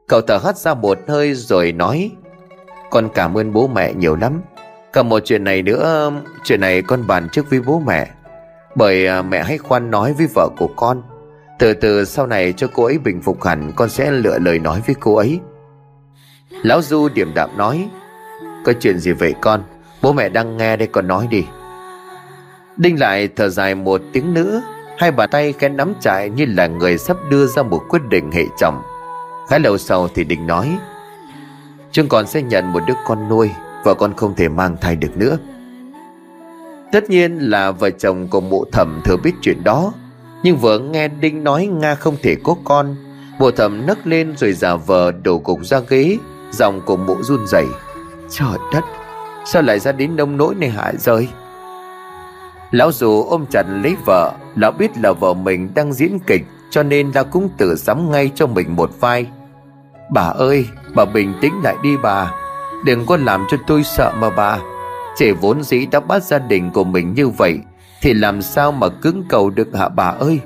Cậu 0.08 0.22
thở 0.22 0.38
hắt 0.44 0.58
ra 0.58 0.74
một 0.74 0.98
hơi 1.08 1.34
rồi 1.34 1.72
nói, 1.72 2.12
Con 2.90 3.10
cảm 3.14 3.38
ơn 3.38 3.54
bố 3.54 3.68
mẹ 3.68 3.94
nhiều 3.94 4.16
lắm. 4.16 4.42
Cả 4.94 5.04
một 5.04 5.20
chuyện 5.26 5.44
này 5.44 5.62
nữa, 5.62 6.12
Chuyện 6.44 6.62
này 6.62 6.82
con 6.82 7.08
bàn 7.08 7.28
trước 7.32 7.50
với 7.50 7.62
bố 7.62 7.82
mẹ. 7.86 8.12
Bởi 8.76 9.08
à, 9.08 9.22
mẹ 9.22 9.44
hãy 9.44 9.58
khoan 9.58 9.92
nói 9.92 10.14
với 10.14 10.28
vợ 10.36 10.50
của 10.58 10.70
con. 10.76 11.02
Từ 11.60 11.74
từ 11.74 12.06
sau 12.06 12.28
này 12.28 12.54
cho 12.54 12.68
cô 12.74 12.84
ấy 12.84 12.98
bình 12.98 13.22
phục 13.22 13.44
hẳn, 13.44 13.72
Con 13.76 13.90
sẽ 13.90 14.12
lựa 14.12 14.40
lời 14.40 14.60
nói 14.60 14.82
với 14.86 14.96
cô 15.00 15.16
ấy. 15.16 15.40
Lão 16.64 16.82
Du 16.82 17.10
điểm 17.10 17.34
đạm 17.36 17.58
nói, 17.58 17.90
có 18.66 18.74
chuyện 18.80 19.00
gì 19.00 19.12
vậy 19.12 19.34
con? 19.42 19.64
Bố 20.02 20.14
mẹ 20.14 20.30
đang 20.30 20.58
nghe 20.58 20.78
đây, 20.78 20.88
con 20.88 21.08
nói 21.08 21.28
đi. 21.30 21.46
Đinh 22.78 23.00
lại 23.00 23.30
thở 23.36 23.50
dài 23.50 23.76
một 23.76 24.02
tiếng 24.14 24.34
nữa, 24.34 24.62
Hai 24.98 25.12
bàn 25.12 25.30
tay 25.30 25.54
khẽ 25.54 25.70
nắm 25.70 25.94
chặt 26.02 26.26
như 26.26 26.46
là 26.46 26.68
người 26.68 26.98
sắp 26.98 27.18
đưa 27.30 27.48
ra 27.48 27.64
một 27.64 27.82
quyết 27.90 28.02
định 28.10 28.32
hệ 28.32 28.44
trọng. 28.58 28.82
Khá 29.50 29.58
lâu 29.58 29.78
sau 29.78 30.08
thì 30.16 30.24
Đinh 30.24 30.48
nói, 30.48 30.78
Chúng 31.92 32.08
con 32.08 32.28
sẽ 32.28 32.42
nhận 32.42 32.74
một 32.74 32.80
đứa 32.88 32.94
con 33.08 33.30
nuôi, 33.30 33.52
Vợ 33.84 33.94
con 33.94 34.14
không 34.14 34.36
thể 34.36 34.50
mang 34.50 34.78
thai 34.82 34.96
được 34.96 35.18
nữa. 35.18 35.38
Tất 36.92 37.10
nhiên 37.10 37.38
là 37.38 37.72
vợ 37.72 37.90
chồng 37.90 38.28
của 38.28 38.42
mụ 38.42 38.66
thẩm 38.72 39.02
thừa 39.06 39.18
biết 39.18 39.34
chuyện 39.42 39.64
đó. 39.64 39.94
Nhưng 40.44 40.58
vừa 40.58 40.80
nghe 40.80 41.08
Đinh 41.08 41.44
nói 41.44 41.66
Nga 41.66 41.96
không 41.96 42.16
thể 42.24 42.36
có 42.44 42.56
con. 42.64 42.96
Mụ 43.40 43.52
thẩm 43.52 43.86
nấc 43.86 44.08
lên 44.08 44.38
rồi 44.38 44.54
giả 44.54 44.76
vờ 44.76 45.12
đổ 45.12 45.42
gục 45.46 45.66
ra 45.66 45.80
ghế. 45.90 46.18
Giọng 46.52 46.82
của 46.86 46.98
mụ 46.98 47.16
run 47.24 47.48
rẩy. 47.48 47.66
Trời 48.30 48.58
đất, 48.74 48.84
Sao 49.46 49.62
lại 49.62 49.80
ra 49.80 49.92
đến 49.92 50.16
nông 50.16 50.38
nỗi 50.38 50.56
này 50.56 50.70
hại 50.70 50.98
rơi 50.98 51.28
Lão 52.72 52.92
dù 52.92 53.24
ôm 53.24 53.46
chặt 53.52 53.64
lấy 53.84 53.96
vợ. 54.06 54.34
Lão 54.56 54.72
biết 54.72 54.92
là 54.98 55.12
vợ 55.12 55.34
mình 55.34 55.70
đang 55.76 55.94
diễn 55.94 56.20
kịch, 56.28 56.44
Cho 56.70 56.84
nên 56.84 57.12
lão 57.16 57.24
cũng 57.24 57.50
tự 57.58 57.76
sắm 57.76 58.12
ngay 58.12 58.32
cho 58.36 58.48
mình 58.48 58.76
một 58.76 58.92
vai. 59.00 59.28
Bà 60.14 60.22
ơi, 60.22 60.66
Bà 60.96 61.06
bình 61.06 61.34
tĩnh 61.42 61.54
lại 61.64 61.76
đi 61.84 61.98
bà. 62.04 62.32
Đừng 62.86 63.06
có 63.06 63.18
làm 63.18 63.46
cho 63.52 63.58
tôi 63.68 63.84
sợ 63.84 64.12
mà 64.20 64.30
bà. 64.30 64.60
Chỉ 65.16 65.32
vốn 65.32 65.64
dĩ 65.64 65.86
đã 65.86 66.00
bắt 66.00 66.24
gia 66.24 66.40
đình 66.40 66.72
của 66.72 66.84
mình 66.84 67.14
như 67.14 67.30
vậy, 67.30 67.60
Thì 68.02 68.14
làm 68.14 68.42
sao 68.42 68.72
mà 68.72 68.88
cứng 68.90 69.24
cầu 69.30 69.50
được 69.50 69.76
hả 69.76 69.90
bà 69.90 70.04
ơi? 70.06 70.40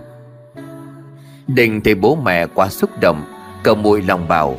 Đình 1.47 1.82
thì 1.82 1.93
bố 1.95 2.15
mẹ 2.15 2.47
quá 2.47 2.70
xúc 2.70 2.89
động 3.01 3.24
cầu 3.63 3.76
mùi 3.76 4.01
lòng 4.01 4.28
bảo, 4.28 4.57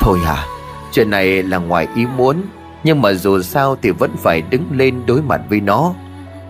Thôi 0.00 0.18
à 0.26 0.46
Chuyện 0.92 1.10
này 1.10 1.42
là 1.42 1.58
ngoài 1.58 1.88
ý 1.96 2.06
muốn, 2.16 2.42
Nhưng 2.84 3.02
mà 3.02 3.12
dù 3.12 3.42
sao 3.42 3.76
thì 3.82 3.90
vẫn 3.90 4.10
phải 4.16 4.42
đứng 4.42 4.64
lên 4.72 5.02
đối 5.06 5.22
mặt 5.22 5.40
với 5.48 5.60
nó. 5.60 5.94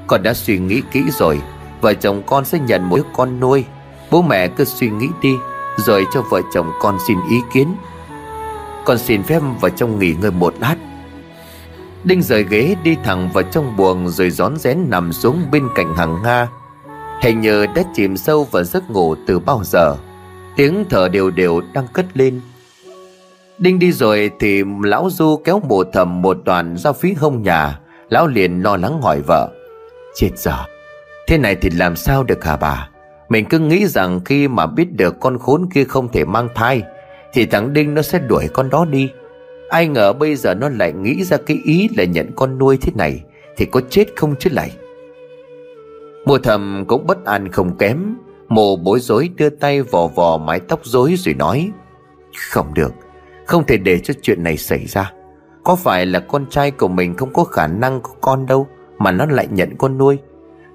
Con 0.07 0.23
đã 0.23 0.35
suy 0.35 0.59
nghĩ 0.59 0.83
kỹ 0.93 1.03
rồi, 1.11 1.41
Vợ 1.81 1.95
chồng 1.95 2.23
con 2.27 2.45
sẽ 2.45 2.59
nhận 2.59 2.89
một 2.89 3.01
con 3.13 3.41
nuôi. 3.41 3.65
Bố 4.11 4.23
mẹ 4.23 4.49
cứ 4.49 4.65
suy 4.65 4.91
nghĩ 4.91 5.09
đi, 5.23 5.35
Rồi 5.77 6.05
cho 6.15 6.23
vợ 6.31 6.41
chồng 6.55 6.71
con 6.81 6.99
xin 7.09 7.19
ý 7.31 7.41
kiến. 7.53 7.77
Con 8.85 8.99
xin 8.99 9.23
phép 9.23 9.41
vào 9.61 9.71
trong 9.71 9.99
nghỉ 9.99 10.15
ngơi 10.21 10.31
một 10.31 10.55
lát. 10.61 10.77
Đinh 12.05 12.23
rời 12.23 12.45
ghế 12.51 12.77
đi 12.83 12.97
thẳng 13.05 13.31
vào 13.33 13.45
trong 13.45 13.77
buồng 13.77 14.09
Rồi 14.09 14.31
rón 14.31 14.57
rén 14.57 14.91
nằm 14.91 15.13
xuống 15.13 15.43
bên 15.53 15.69
cạnh 15.75 15.95
hàng 15.97 16.23
Nga. 16.23 16.49
Hình 17.23 17.41
như 17.41 17.67
đã 17.67 17.83
chìm 17.95 18.17
sâu 18.17 18.45
vào 18.45 18.65
giấc 18.65 18.91
ngủ 18.91 19.15
từ 19.27 19.39
bao 19.39 19.61
giờ. 19.65 19.97
Tiếng 20.57 20.85
thở 20.91 21.09
đều 21.09 21.31
đều 21.31 21.61
đang 21.75 21.87
cất 21.93 22.07
lên. 22.15 22.41
Đinh 23.59 23.79
đi 23.79 23.93
rồi 23.93 24.31
thì 24.41 24.63
lão 24.83 25.11
Du 25.11 25.41
kéo 25.45 25.61
bộ 25.69 25.85
thầm 25.93 26.23
một 26.23 26.39
đoàn 26.45 26.77
ra 26.77 26.93
phía 26.93 27.15
hông 27.19 27.43
nhà. 27.43 27.79
Lão 28.09 28.27
liền 28.27 28.63
lo 28.63 28.77
lắng 28.77 29.03
hỏi 29.03 29.21
vợ. 29.21 29.51
Chết 30.15 30.31
giờ 30.37 30.65
Thế 31.27 31.39
này 31.39 31.57
thì 31.57 31.71
làm 31.71 31.97
sao 31.97 32.25
được 32.25 32.45
hả 32.45 32.57
bà? 32.57 32.89
Mình 33.29 33.45
cứ 33.45 33.59
nghĩ 33.59 33.87
rằng 33.87 34.21
khi 34.25 34.49
mà 34.49 34.67
biết 34.67 34.93
được 34.93 35.21
con 35.21 35.39
khốn 35.39 35.69
kia 35.75 35.85
không 35.85 36.09
thể 36.09 36.25
mang 36.25 36.49
thai, 36.55 36.83
Thì 37.33 37.47
thằng 37.47 37.73
Đinh 37.73 37.95
nó 37.95 38.03
sẽ 38.03 38.19
đuổi 38.19 38.49
con 38.53 38.71
đó 38.71 38.85
đi. 38.85 39.09
Ai 39.73 39.89
ngờ 39.89 40.13
bây 40.13 40.37
giờ 40.37 40.55
nó 40.55 40.69
lại 40.69 40.93
nghĩ 40.93 41.25
ra 41.25 41.37
cái 41.37 41.61
ý 41.65 41.89
là 41.97 42.05
nhận 42.05 42.31
con 42.37 42.59
nuôi 42.59 42.77
thế 42.77 42.93
này 42.95 43.23
Thì 43.57 43.65
có 43.65 43.81
chết 43.91 44.05
không 44.17 44.35
chứ 44.39 44.51
lại? 44.53 44.71
Mùa 46.27 46.39
thầm 46.39 46.85
cũng 46.89 47.07
bất 47.07 47.25
an 47.25 47.49
không 47.49 47.77
kém, 47.77 48.17
Mồ 48.49 48.77
bối 48.77 49.01
rối 49.01 49.31
đưa 49.37 49.51
tay 49.51 49.83
vò 49.83 50.07
vò 50.07 50.39
mái 50.39 50.61
tóc 50.61 50.81
rối 50.83 51.15
rồi 51.17 51.35
nói, 51.35 51.71
Không 52.51 52.75
được, 52.75 52.93
Không 53.47 53.65
thể 53.67 53.77
để 53.77 53.99
cho 53.99 54.15
chuyện 54.23 54.43
này 54.43 54.57
xảy 54.57 54.87
ra. 54.87 55.13
Có 55.65 55.77
phải 55.77 56.07
là 56.07 56.21
con 56.21 56.47
trai 56.51 56.71
của 56.71 56.89
mình 56.89 57.15
không 57.17 57.33
có 57.33 57.45
khả 57.45 57.67
năng 57.67 58.01
có 58.01 58.11
con 58.21 58.47
đâu 58.47 58.67
Mà 58.99 59.13
nó 59.13 59.27
lại 59.27 59.49
nhận 59.51 59.77
con 59.79 59.99
nuôi? 59.99 60.19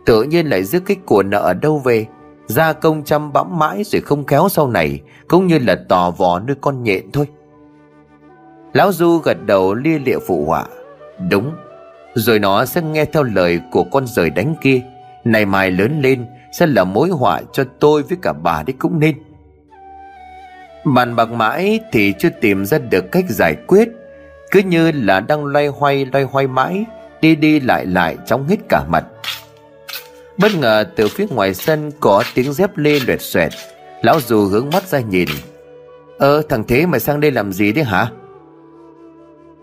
Tự 0.06 0.24
nhiên 0.24 0.46
lại 0.48 0.64
giữ 0.64 0.80
cái 0.80 0.98
của 1.06 1.24
nợ 1.24 1.40
ở 1.40 1.54
đâu 1.54 1.80
về? 1.80 2.06
Gia 2.48 2.74
công 2.74 3.04
chăm 3.04 3.34
bẵm 3.34 3.60
mãi 3.60 3.84
rồi 3.86 4.02
không 4.02 4.26
khéo 4.26 4.50
sau 4.50 4.68
này, 4.68 5.02
Cũng 5.28 5.48
như 5.48 5.60
là 5.60 5.76
tò 5.90 6.12
vò 6.12 6.40
nuôi 6.40 6.56
con 6.62 6.84
nhện 6.84 7.12
thôi. 7.12 7.26
Lão 8.78 8.92
Du 8.92 9.18
gật 9.18 9.38
đầu 9.46 9.74
lia 9.74 10.00
lịa 10.00 10.20
phụ 10.28 10.46
họa. 10.46 10.66
Đúng, 11.30 11.56
Rồi 12.14 12.40
nó 12.40 12.66
sẽ 12.66 12.82
nghe 12.82 13.06
theo 13.06 13.24
lời 13.24 13.60
của 13.72 13.84
con 13.84 14.08
rời 14.08 14.30
đánh 14.30 14.56
kia. 14.62 14.82
Này 15.24 15.46
mai 15.46 15.72
lớn 15.72 16.02
lên 16.02 16.26
Sẽ 16.52 16.68
là 16.68 16.84
mối 16.84 17.10
họa 17.10 17.42
cho 17.54 17.64
tôi 17.80 18.04
với 18.04 18.18
cả 18.22 18.34
bà 18.34 18.64
đấy 18.64 18.74
cũng 18.80 19.00
nên. 19.00 19.16
Bàn 20.86 21.16
bạc 21.16 21.32
mãi 21.32 21.80
thì 21.92 22.14
chưa 22.20 22.30
tìm 22.42 22.66
ra 22.66 22.78
được 22.78 23.12
cách 23.12 23.26
giải 23.30 23.56
quyết. 23.68 23.90
Cứ 24.52 24.60
như 24.60 24.92
là 24.92 25.20
đang 25.20 25.46
loay 25.46 25.68
hoay 25.68 26.06
loay 26.06 26.24
hoay 26.24 26.48
mãi, 26.48 26.86
Đi 27.22 27.36
đi 27.36 27.60
lại 27.60 27.86
lại 27.86 28.18
trong 28.26 28.48
hết 28.48 28.58
cả 28.70 28.84
mặt. 28.90 29.06
Bất 30.38 30.56
ngờ 30.56 30.86
từ 30.96 31.08
phía 31.08 31.26
ngoài 31.30 31.54
sân 31.54 31.92
có 32.00 32.24
tiếng 32.34 32.54
dép 32.54 32.78
lê 32.78 33.00
loẹt 33.00 33.22
xoẹt. 33.22 33.52
Lão 34.02 34.20
dù 34.20 34.46
hướng 34.46 34.70
mắt 34.74 34.88
ra 34.88 35.00
nhìn. 35.00 35.30
Ơ, 36.18 36.42
thằng 36.50 36.64
Thế 36.68 36.86
mày 36.86 37.00
sang 37.00 37.20
đây 37.20 37.32
làm 37.32 37.54
gì 37.54 37.72
đấy 37.72 37.84
hả? 37.84 38.12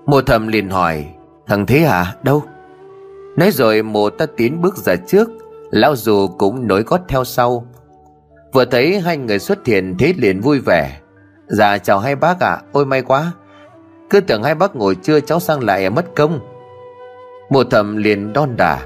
Mộ 0.07 0.20
thầm 0.20 0.48
liền 0.48 0.70
hỏi, 0.70 1.07
Thằng 1.46 1.66
Thế 1.66 1.84
à 1.84 2.14
đâu? 2.22 2.42
Nói 3.36 3.50
rồi 3.50 3.82
mộ 3.82 4.11
ta 4.11 4.26
tiến 4.36 4.62
bước 4.62 4.76
ra 4.76 4.96
trước, 4.96 5.30
Lão 5.70 5.96
dù 5.96 6.28
cũng 6.38 6.66
nối 6.66 6.82
gót 6.82 7.00
theo 7.09 7.24
sau. 7.24 7.66
Vừa 8.52 8.64
thấy 8.64 9.00
hai 9.00 9.16
người 9.16 9.38
xuất 9.38 9.66
hiện 9.66 9.94
Thế 9.98 10.12
liền 10.16 10.40
vui 10.40 10.61
vẻ. 10.61 11.00
Dạ 11.46 11.78
chào 11.78 11.98
hai 11.98 12.16
bác 12.16 12.40
ạ. 12.40 12.61
Ôi, 12.72 12.86
may 12.86 13.02
quá. 13.02 13.32
Cứ 14.11 14.20
tưởng 14.20 14.42
hai 14.42 14.55
bác 14.55 14.76
ngồi 14.76 14.96
chưa 15.02 15.20
cháu 15.20 15.40
sang 15.40 15.64
lại 15.64 15.84
à, 15.84 15.90
mất 15.90 16.05
công. 16.16 16.40
Mộ 17.50 17.64
thầm 17.64 17.96
liền 17.96 18.32
đon 18.32 18.57
đà 18.57 18.80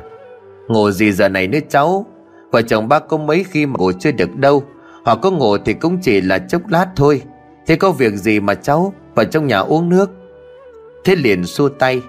ngồi 0.68 0.92
gì 0.92 1.12
giờ 1.12 1.28
này 1.28 1.48
nữa 1.48 1.58
cháu? 1.68 2.06
Vợ 2.50 2.62
chồng 2.62 2.88
bác 2.88 3.08
có 3.08 3.16
mấy 3.16 3.44
khi 3.44 3.66
mà 3.66 3.74
ngồi 3.78 3.94
chưa 3.98 4.12
được 4.12 4.36
đâu. 4.36 4.62
Hoặc 5.04 5.18
có 5.22 5.30
ngủ 5.30 5.58
thì 5.64 5.74
cũng 5.74 5.98
chỉ 6.02 6.20
là 6.20 6.38
chốc 6.38 6.62
lát 6.68 6.86
thôi. 6.96 7.22
Thế 7.66 7.76
có 7.76 7.90
việc 7.90 8.14
gì 8.14 8.40
mà 8.40 8.54
cháu 8.54 8.92
Vào 9.14 9.24
trong 9.24 9.46
nhà 9.46 9.58
uống 9.58 9.88
nước? 9.88 10.10
Thế 11.08 11.16
liền 11.16 11.44
xua 11.44 11.68
tay. 11.68 12.02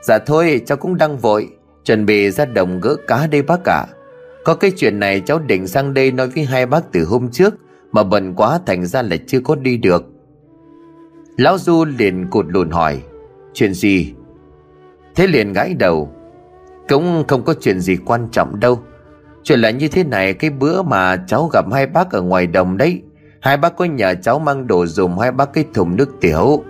Dạ 0.00 0.18
thôi, 0.18 0.60
cháu 0.66 0.78
cũng 0.78 0.96
đang 0.96 1.18
vội, 1.18 1.48
Chuẩn 1.84 2.06
bị 2.06 2.30
ra 2.30 2.44
đồng 2.44 2.80
gỡ 2.80 2.96
cá 3.06 3.26
đây 3.26 3.42
bác 3.42 3.64
ạ. 3.64 3.86
Có 4.44 4.54
cái 4.54 4.72
chuyện 4.76 5.00
này 5.00 5.20
cháu 5.20 5.38
định 5.38 5.66
sang 5.66 5.94
đây 5.94 6.12
nói 6.12 6.28
với 6.28 6.44
hai 6.44 6.66
bác 6.66 6.92
từ 6.92 7.04
hôm 7.04 7.30
trước, 7.30 7.54
Mà 7.92 8.02
bận 8.02 8.34
quá 8.34 8.60
thành 8.66 8.86
ra 8.86 9.02
là 9.02 9.16
chưa 9.26 9.40
có 9.40 9.54
đi 9.54 9.76
được. 9.76 10.04
Lão 11.36 11.58
Du 11.58 11.84
liền 11.98 12.26
cụt 12.30 12.46
lùn 12.48 12.70
hỏi, 12.70 13.02
Chuyện 13.54 13.74
gì? 13.74 14.14
Thế 15.14 15.26
liền 15.26 15.52
gãi 15.52 15.74
đầu, 15.74 16.12
cũng 16.88 17.24
không 17.28 17.44
có 17.44 17.54
chuyện 17.60 17.80
gì 17.80 17.96
quan 17.96 18.28
trọng 18.32 18.60
đâu. 18.60 18.80
Chuyện 19.42 19.60
là 19.60 19.70
như 19.70 19.88
thế 19.88 20.04
này, 20.04 20.34
Cái 20.34 20.50
bữa 20.50 20.82
mà 20.82 21.16
cháu 21.26 21.50
gặp 21.52 21.64
hai 21.72 21.86
bác 21.86 22.10
ở 22.10 22.22
ngoài 22.22 22.46
đồng 22.46 22.76
đấy, 22.76 23.02
Hai 23.40 23.56
bác 23.56 23.76
có 23.76 23.84
nhờ 23.84 24.14
cháu 24.22 24.38
mang 24.38 24.66
đồ 24.66 24.86
dùng 24.86 25.18
hai 25.18 25.32
bác 25.32 25.52
cái 25.52 25.64
thùng 25.74 25.96
nước 25.96 26.08
tiểu. 26.20 26.64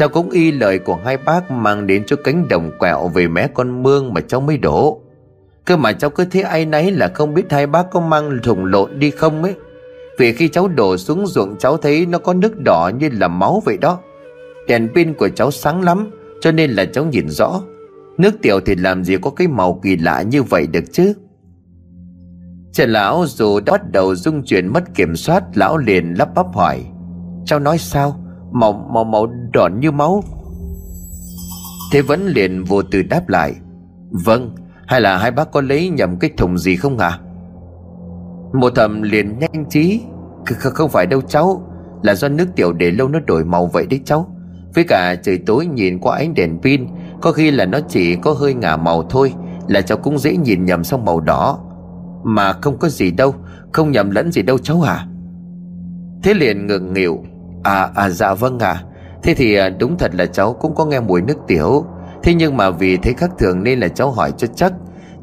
Cháu 0.00 0.08
cũng 0.08 0.30
y 0.30 0.52
lời 0.52 0.78
của 0.78 0.98
hai 1.04 1.16
bác 1.16 1.50
mang 1.50 1.86
đến 1.86 2.04
cho 2.06 2.16
cánh 2.24 2.48
đồng 2.48 2.70
quẹo 2.78 3.08
về 3.08 3.28
mé 3.28 3.48
con 3.54 3.82
mương 3.82 4.14
mà 4.14 4.20
cháu 4.20 4.40
mới 4.40 4.58
đổ. 4.58 5.00
Cơ 5.64 5.76
mà 5.76 5.92
cháu 5.92 6.10
cứ 6.10 6.24
thấy 6.24 6.42
ai 6.42 6.64
nấy 6.64 6.90
là 6.90 7.08
không 7.14 7.34
biết 7.34 7.52
hai 7.52 7.66
bác 7.66 7.90
có 7.90 8.00
mang 8.00 8.38
thùng 8.42 8.64
lộn 8.64 8.98
đi 8.98 9.10
không 9.10 9.42
ấy. 9.42 9.54
Vì 10.18 10.32
khi 10.32 10.48
cháu 10.48 10.68
đổ 10.68 10.96
xuống 10.96 11.26
ruộng, 11.26 11.56
cháu 11.58 11.76
thấy 11.76 12.06
nó 12.06 12.18
có 12.18 12.34
nước 12.34 12.52
đỏ 12.64 12.90
như 12.98 13.08
là 13.12 13.28
máu 13.28 13.62
vậy 13.64 13.76
đó. 13.76 13.98
Đèn 14.68 14.88
pin 14.94 15.14
của 15.14 15.28
cháu 15.28 15.50
sáng 15.50 15.82
lắm, 15.82 16.10
Cho 16.40 16.52
nên 16.52 16.70
là 16.70 16.84
cháu 16.84 17.04
nhìn 17.04 17.28
rõ. 17.28 17.62
Nước 18.18 18.34
tiểu 18.42 18.60
thì 18.60 18.74
làm 18.74 19.04
gì 19.04 19.16
có 19.22 19.30
cái 19.30 19.48
màu 19.48 19.80
kỳ 19.82 19.96
lạ 19.96 20.22
như 20.22 20.42
vậy 20.42 20.66
được 20.66 20.84
chứ? 20.92 21.12
Trần 22.72 22.90
lão 22.90 23.24
dù 23.26 23.60
đã 23.60 23.72
bắt 23.72 23.92
đầu 23.92 24.14
dung 24.14 24.42
chuyển 24.44 24.72
mất 24.72 24.94
kiểm 24.94 25.16
soát, 25.16 25.44
Lão 25.54 25.76
liền 25.76 26.14
lắp 26.18 26.34
bắp 26.34 26.46
hỏi, 26.54 26.84
Cháu 27.44 27.58
nói 27.58 27.78
sao? 27.78 28.20
Màu 28.52 28.72
màu 28.72 29.04
màu 29.04 29.26
đỏ 29.52 29.68
như 29.80 29.90
máu. 29.90 30.24
Thế 31.92 32.02
vẫn 32.02 32.26
liền 32.26 32.64
vô 32.64 32.82
tư 32.82 33.02
đáp 33.02 33.28
lại 33.28 33.54
Vâng 34.10 34.54
Hay 34.86 35.00
là 35.00 35.16
hai 35.16 35.30
bác 35.30 35.50
có 35.52 35.60
lấy 35.60 35.88
nhầm 35.88 36.16
cái 36.16 36.30
thùng 36.36 36.58
gì 36.58 36.76
không 36.76 36.98
ạ? 36.98 37.08
À? 37.08 37.18
Một 38.52 38.72
thầm 38.76 39.02
liền 39.02 39.38
nhanh 39.38 39.64
trí 39.70 40.00
Không 40.46 40.90
phải 40.90 41.06
đâu 41.06 41.20
cháu, 41.20 41.62
Là 42.02 42.14
do 42.14 42.28
nước 42.28 42.46
tiểu 42.56 42.72
để 42.72 42.90
lâu 42.90 43.08
nó 43.08 43.18
đổi 43.26 43.44
màu 43.44 43.66
vậy 43.66 43.86
đấy 43.90 44.00
cháu. 44.04 44.26
Với 44.74 44.84
cả 44.88 45.14
trời 45.22 45.38
tối 45.38 45.66
nhìn 45.66 45.98
qua 45.98 46.16
ánh 46.16 46.34
đèn 46.34 46.58
pin, 46.62 46.86
có 47.20 47.32
khi 47.32 47.50
là 47.50 47.64
nó 47.64 47.78
chỉ 47.88 48.16
có 48.16 48.32
hơi 48.32 48.54
ngả 48.54 48.76
màu 48.76 49.02
thôi, 49.02 49.32
Là 49.68 49.80
cháu 49.80 49.98
cũng 49.98 50.18
dễ 50.18 50.36
nhìn 50.36 50.64
nhầm 50.64 50.84
sang 50.84 51.04
màu 51.04 51.20
đỏ. 51.20 51.58
Mà 52.24 52.52
không 52.52 52.78
có 52.78 52.88
gì 52.88 53.10
đâu, 53.10 53.34
Không 53.72 53.90
nhầm 53.90 54.10
lẫn 54.10 54.32
gì 54.32 54.42
đâu 54.42 54.58
cháu 54.58 54.82
à 54.82 55.06
Thế 56.22 56.34
liền 56.34 56.66
ngừng 56.66 56.92
nghịu 56.92 57.22
À 57.62 57.90
à 57.94 58.10
dạ 58.10 58.34
vâng 58.34 58.58
à 58.58 58.84
Thế 59.22 59.34
thì 59.34 59.54
à, 59.54 59.68
đúng 59.68 59.98
thật 59.98 60.14
là 60.14 60.26
cháu 60.26 60.52
cũng 60.52 60.74
có 60.74 60.84
nghe 60.84 61.00
mùi 61.00 61.22
nước 61.22 61.38
tiểu. 61.46 61.84
Thế 62.22 62.34
nhưng 62.34 62.56
mà 62.56 62.70
vì 62.70 62.96
thấy 62.96 63.12
khác 63.12 63.30
thường 63.38 63.62
nên 63.62 63.80
là 63.80 63.88
cháu 63.88 64.10
hỏi 64.10 64.32
cho 64.36 64.46
chắc. 64.46 64.72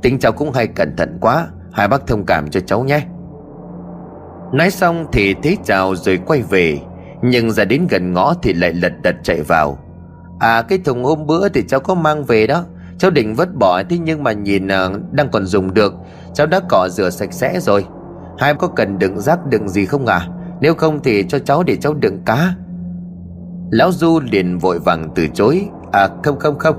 Tính 0.01 0.19
cháu 0.19 0.31
cũng 0.31 0.51
hay 0.51 0.67
cẩn 0.67 0.95
thận 0.95 1.17
quá. 1.21 1.47
Hai 1.71 1.88
bác 1.88 2.07
thông 2.07 2.25
cảm 2.25 2.49
cho 2.49 2.59
cháu 2.59 2.83
nhé. 2.83 3.01
Nói 4.51 4.71
xong 4.71 5.05
thì 5.11 5.35
thế 5.43 5.55
chào 5.63 5.95
rồi 5.95 6.19
quay 6.25 6.41
về. 6.41 6.79
Nhưng 7.21 7.51
ra 7.51 7.65
đến 7.65 7.88
gần 7.89 8.13
ngõ 8.13 8.33
thì 8.41 8.53
lại 8.53 8.73
lật 8.73 8.93
đật 9.03 9.15
chạy 9.23 9.41
vào. 9.41 9.77
À 10.39 10.61
cái 10.61 10.77
thùng 10.77 11.03
hôm 11.03 11.25
bữa 11.25 11.49
thì 11.49 11.63
cháu 11.67 11.79
có 11.79 11.95
mang 11.95 12.23
về 12.23 12.47
đó. 12.47 12.63
Cháu 12.97 13.11
định 13.11 13.35
vứt 13.35 13.55
bỏ 13.55 13.83
thế 13.89 13.97
nhưng 13.97 14.23
mà 14.23 14.31
nhìn 14.31 14.67
uh, 14.67 15.11
đang 15.11 15.29
còn 15.31 15.45
dùng 15.45 15.73
được. 15.73 15.93
Cháu 16.33 16.47
đã 16.47 16.59
cọ 16.69 16.88
rửa 16.89 17.09
sạch 17.09 17.33
sẽ 17.33 17.59
rồi. 17.59 17.85
Hai 18.38 18.53
có 18.53 18.67
cần 18.67 18.99
đựng 18.99 19.19
rác 19.19 19.45
đựng 19.45 19.69
gì 19.69 19.85
không 19.85 20.05
à 20.05 20.27
nếu 20.62 20.74
không 20.74 20.99
thì 21.03 21.24
cho 21.30 21.39
cháu 21.39 21.64
để 21.64 21.76
cháu 21.76 21.93
đựng 21.93 22.22
cá. 22.26 22.53
Lão 23.72 23.91
Du 23.91 24.20
liền 24.32 24.58
vội 24.58 24.80
vàng 24.80 25.10
từ 25.16 25.28
chối. 25.34 25.68
À 25.91 26.10
không 26.24 26.39
không 26.39 26.60
không. 26.60 26.76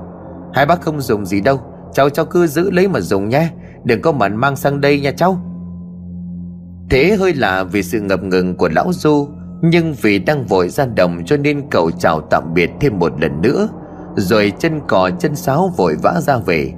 Hai 0.54 0.66
bác 0.66 0.80
không 0.80 1.00
dùng 1.00 1.26
gì 1.26 1.40
đâu. 1.40 1.60
Cháu 1.92 2.10
cháu 2.10 2.24
cứ 2.24 2.46
giữ 2.46 2.70
lấy 2.70 2.88
mà 2.88 3.00
dùng 3.00 3.28
nhé. 3.28 3.50
Đừng 3.84 4.02
có 4.02 4.12
mặn 4.12 4.36
mang 4.36 4.56
sang 4.56 4.80
đây 4.80 5.00
nha 5.00 5.10
cháu. 5.10 5.38
Thế 6.90 7.16
hơi 7.20 7.34
lạ 7.34 7.64
vì 7.64 7.82
sự 7.82 8.00
ngập 8.00 8.22
ngừng 8.22 8.56
của 8.56 8.68
lão 8.68 8.92
Du, 8.92 9.28
nhưng 9.62 9.94
vì 10.02 10.18
đang 10.18 10.44
vội 10.46 10.68
ra 10.68 10.86
đồng 10.86 11.24
cho 11.24 11.36
nên 11.36 11.62
cậu 11.70 11.90
chào 11.90 12.20
tạm 12.20 12.54
biệt 12.54 12.70
thêm 12.80 12.98
một 12.98 13.12
lần 13.20 13.40
nữa. 13.40 13.68
Rồi 14.16 14.52
chân 14.58 14.80
cò, 14.88 15.10
chân 15.18 15.34
sáo 15.34 15.72
vội 15.76 15.96
vã 16.02 16.20
ra 16.20 16.38
về. 16.38 16.72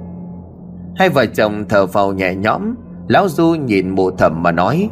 Hai 0.95 1.09
vợ 1.09 1.25
chồng 1.25 1.65
thở 1.69 1.87
phào 1.87 2.13
nhẹ 2.13 2.35
nhõm. 2.35 2.75
Lão 3.07 3.29
Du 3.29 3.45
nhìn 3.47 3.89
mụ 3.89 4.11
thẩm 4.11 4.43
mà 4.43 4.51
nói 4.51 4.89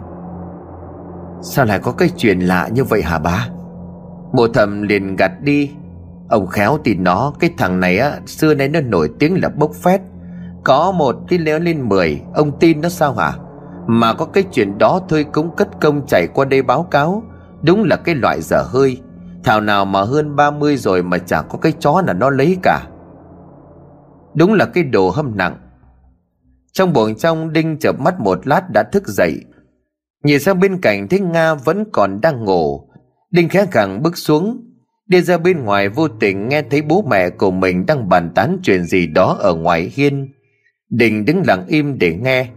Sao 1.42 1.66
lại 1.66 1.80
có 1.80 1.92
cái 1.92 2.10
chuyện 2.18 2.40
lạ 2.40 2.68
như 2.68 2.84
vậy 2.84 3.02
hả 3.02 3.20
bá? 3.20 3.48
Bộ 4.34 4.48
thẩm 4.48 4.82
liền 4.82 5.16
gạt 5.16 5.32
đi. 5.42 5.72
Ông 6.30 6.48
khéo 6.48 6.78
tin 6.84 7.04
nó, 7.04 7.34
Cái 7.40 7.54
thằng 7.58 7.80
này 7.80 7.98
á, 7.98 8.20
Xưa 8.26 8.54
nay 8.54 8.68
nó 8.68 8.82
nổi 8.82 9.10
tiếng 9.20 9.42
là 9.42 9.50
bốc 9.50 9.72
phét. 9.74 10.02
Có 10.64 10.92
một 10.92 11.16
thì 11.30 11.38
léo 11.38 11.60
lên 11.60 11.90
mười, 11.90 12.22
Ông 12.34 12.60
tin 12.60 12.82
nó 12.82 12.90
sao 12.90 13.14
hả? 13.14 13.34
Mà 13.88 14.14
có 14.14 14.26
cái 14.26 14.44
chuyện 14.52 14.78
đó 14.78 15.02
thôi 15.10 15.26
cũng 15.32 15.56
cất 15.56 15.68
công 15.82 16.08
chạy 16.08 16.28
qua 16.34 16.46
đây 16.46 16.62
báo 16.62 16.84
cáo. 16.84 17.24
Đúng 17.62 17.84
là 17.84 17.96
cái 17.96 18.16
loại 18.16 18.42
dở 18.42 18.64
hơi. 18.68 19.02
Thảo 19.44 19.62
nào 19.62 19.86
mà 19.86 20.02
hơn 20.02 20.36
30 20.36 20.78
rồi 20.78 21.04
mà 21.04 21.18
chẳng 21.18 21.46
có 21.50 21.58
cái 21.58 21.74
chó 21.80 22.02
nào 22.02 22.16
nó 22.16 22.30
lấy 22.30 22.58
cả. 22.64 22.82
Đúng 24.34 24.54
là 24.54 24.66
cái 24.66 24.84
đồ 24.84 25.10
hâm 25.10 25.38
nặng. 25.38 25.58
Trong 26.74 26.94
buồng 26.94 27.16
trong 27.16 27.54
Đinh 27.54 27.80
chợp 27.80 28.00
mắt 28.00 28.20
một 28.20 28.48
lát 28.48 28.62
đã 28.74 28.84
thức 28.92 29.08
dậy. 29.08 29.46
Nhìn 30.24 30.40
sang 30.40 30.60
bên 30.60 30.82
cạnh 30.82 31.08
thấy 31.08 31.20
Nga 31.20 31.54
vẫn 31.54 31.86
còn 31.92 32.22
đang 32.22 32.46
ngủ. 32.46 32.90
Đinh 33.32 33.50
khẽ 33.50 33.66
gẳng 33.72 34.04
bước 34.04 34.18
xuống, 34.18 34.70
Đi 35.10 35.22
ra 35.22 35.38
bên 35.38 35.64
ngoài 35.64 35.90
vô 35.90 36.08
tình 36.08 36.50
nghe 36.50 36.62
thấy 36.62 36.82
bố 36.82 37.06
mẹ 37.10 37.30
của 37.30 37.52
mình 37.52 37.86
đang 37.86 38.10
bàn 38.10 38.32
tán 38.36 38.58
chuyện 38.64 38.84
gì 38.84 39.08
đó 39.08 39.38
ở 39.40 39.56
ngoài 39.56 39.92
hiên. 39.96 40.32
Đình 40.90 41.26
đứng 41.26 41.44
lặng 41.48 41.66
im 41.68 42.00
để 42.00 42.16
nghe. 42.16 42.48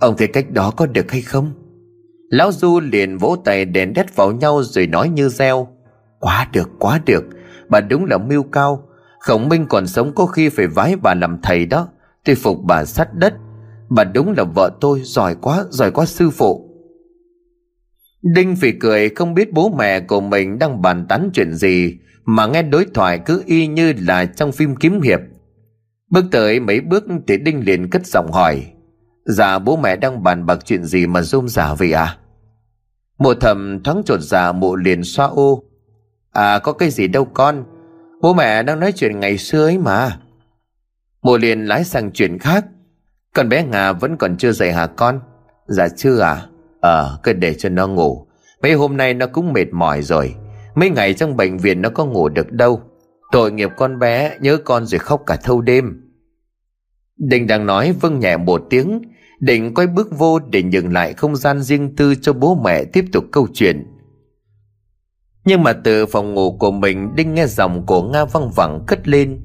Ông 0.00 0.16
thấy 0.16 0.28
cách 0.28 0.50
đó 0.50 0.70
có 0.70 0.86
được 0.86 1.10
hay 1.10 1.22
không? 1.22 1.52
Lão 2.30 2.52
Du 2.52 2.80
liền 2.80 3.18
vỗ 3.18 3.36
tay 3.44 3.64
đèn 3.64 3.92
đét 3.92 4.16
vào 4.16 4.32
nhau 4.32 4.62
rồi 4.62 4.86
nói 4.86 5.08
như 5.08 5.28
reo. 5.28 5.68
Quá 6.18 6.48
được 6.52 6.70
quá 6.78 7.00
được. 7.06 7.24
Bà 7.68 7.80
đúng 7.80 8.04
là 8.04 8.18
mưu 8.18 8.42
cao. 8.42 8.82
Khổng 9.20 9.48
Minh 9.48 9.66
còn 9.68 9.86
sống 9.86 10.12
có 10.14 10.26
khi 10.26 10.48
phải 10.48 10.66
vái 10.66 10.96
bà 10.96 11.14
làm 11.14 11.38
thầy 11.42 11.66
đó. 11.66 11.88
Tôi 12.24 12.34
phục 12.36 12.58
bà 12.62 12.84
sắt 12.84 13.14
đất. 13.14 13.34
Bà 13.88 14.04
đúng 14.04 14.34
là 14.36 14.44
vợ 14.44 14.70
tôi. 14.80 15.00
Giỏi 15.04 15.34
quá 15.34 15.64
Giỏi 15.70 15.90
quá 15.90 16.06
sư 16.06 16.30
phụ. 16.30 16.69
Đinh 18.22 18.56
phỉ 18.56 18.72
cười, 18.72 19.08
không 19.08 19.34
biết 19.34 19.52
bố 19.52 19.68
mẹ 19.78 20.00
của 20.00 20.20
mình 20.20 20.58
đang 20.58 20.82
bàn 20.82 21.06
tán 21.08 21.30
chuyện 21.34 21.54
gì, 21.54 21.98
Mà 22.24 22.46
nghe 22.46 22.62
đối 22.62 22.86
thoại 22.94 23.20
cứ 23.26 23.42
y 23.46 23.66
như 23.66 23.92
là 23.98 24.24
trong 24.24 24.52
phim 24.52 24.76
kiếm 24.76 25.00
hiệp. 25.00 25.20
Bước 26.10 26.24
tới 26.30 26.60
mấy 26.60 26.80
bước 26.80 27.04
thì 27.26 27.36
Đinh 27.36 27.64
liền 27.64 27.90
cất 27.90 28.06
giọng 28.06 28.32
hỏi 28.32 28.66
Dạ 29.24 29.58
bố 29.58 29.76
mẹ 29.76 29.96
đang 29.96 30.22
bàn 30.22 30.46
bạc 30.46 30.58
chuyện 30.64 30.84
gì 30.84 31.06
mà 31.06 31.22
rôm 31.22 31.48
giả 31.48 31.74
vậy 31.74 31.92
à 31.92 32.16
Mộ 33.18 33.34
thầm 33.34 33.82
thoáng 33.82 34.02
trột 34.06 34.20
dạ 34.20 34.52
mộ 34.52 34.76
liền 34.76 35.04
xoa 35.04 35.26
ô 35.26 35.62
À 36.32 36.58
có 36.58 36.72
cái 36.72 36.90
gì 36.90 37.08
đâu 37.08 37.24
con, 37.24 37.64
Bố 38.22 38.34
mẹ 38.34 38.62
đang 38.62 38.80
nói 38.80 38.92
chuyện 38.92 39.20
ngày 39.20 39.38
xưa 39.38 39.66
ấy 39.66 39.78
mà. 39.78 40.18
Mộ 41.22 41.36
liền 41.36 41.64
lái 41.66 41.84
sang 41.84 42.10
chuyện 42.12 42.38
khác, 42.38 42.64
Con 43.34 43.48
bé 43.48 43.64
Ngà 43.64 43.92
vẫn 43.92 44.16
còn 44.16 44.36
chưa 44.36 44.52
dậy 44.52 44.72
hả 44.72 44.86
con? 44.86 45.20
Dạ 45.66 45.88
chưa 45.88 46.20
à 46.20 46.46
Ờ 46.80 47.18
cứ 47.22 47.32
để 47.32 47.54
cho 47.54 47.68
nó 47.68 47.88
ngủ. 47.88 48.26
Mấy 48.62 48.72
hôm 48.72 48.96
nay 48.96 49.14
nó 49.14 49.26
cũng 49.26 49.52
mệt 49.52 49.72
mỏi 49.72 50.02
rồi. 50.02 50.34
Mấy 50.74 50.90
ngày 50.90 51.14
trong 51.14 51.36
bệnh 51.36 51.58
viện 51.58 51.82
nó 51.82 51.88
có 51.90 52.04
ngủ 52.04 52.28
được 52.28 52.52
đâu. 52.52 52.82
Tội 53.32 53.52
nghiệp 53.52 53.70
con 53.76 53.98
bé 53.98 54.38
Nhớ 54.40 54.56
con 54.64 54.86
rồi 54.86 54.98
khóc 54.98 55.22
cả 55.26 55.36
thâu 55.36 55.60
đêm. 55.60 56.00
Định 57.16 57.46
đang 57.46 57.66
nói 57.66 57.92
vâng 58.00 58.20
nhẹ 58.20 58.36
một 58.36 58.62
tiếng. 58.70 59.02
Định 59.40 59.74
quay 59.74 59.86
bước 59.86 60.18
vô 60.18 60.38
để 60.38 60.62
nhường 60.62 60.92
lại 60.92 61.12
không 61.12 61.36
gian 61.36 61.62
riêng 61.62 61.96
tư 61.96 62.14
cho 62.14 62.32
bố 62.32 62.54
mẹ 62.64 62.84
tiếp 62.84 63.04
tục 63.12 63.24
câu 63.32 63.46
chuyện. 63.54 63.86
Nhưng 65.44 65.62
mà 65.62 65.72
từ 65.72 66.06
phòng 66.06 66.34
ngủ 66.34 66.56
của 66.58 66.70
mình 66.70 67.14
Đinh 67.16 67.34
nghe 67.34 67.46
giọng 67.46 67.86
của 67.86 68.02
Nga 68.02 68.24
văng 68.24 68.50
vẳng 68.50 68.84
cất 68.86 69.08
lên. 69.08 69.40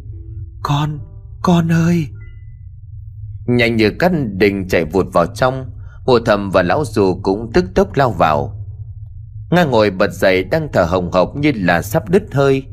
Con, 0.64 1.00
con 1.44 1.72
ơi! 1.72 2.08
Nhanh 3.48 3.76
như 3.76 3.92
cắt 4.00 4.12
Đình 4.32 4.68
chạy 4.68 4.86
vụt 4.86 5.06
vào 5.14 5.26
trong. 5.26 5.66
Hồ 6.06 6.20
thầm 6.20 6.49
và 6.49 6.64
lão 6.64 6.84
dù 6.86 7.20
cũng 7.24 7.51
tức 7.53 7.66
tốc 7.76 7.95
lao 7.95 8.12
vào. 8.12 8.66
Nga 9.51 9.64
ngồi 9.64 9.91
bật 9.91 10.12
dậy 10.12 10.43
đang 10.43 10.68
thở 10.74 10.84
hồng 10.84 11.12
hộc 11.12 11.36
như 11.36 11.51
là 11.56 11.82
sắp 11.82 12.10
đứt 12.10 12.24
hơi. 12.32 12.64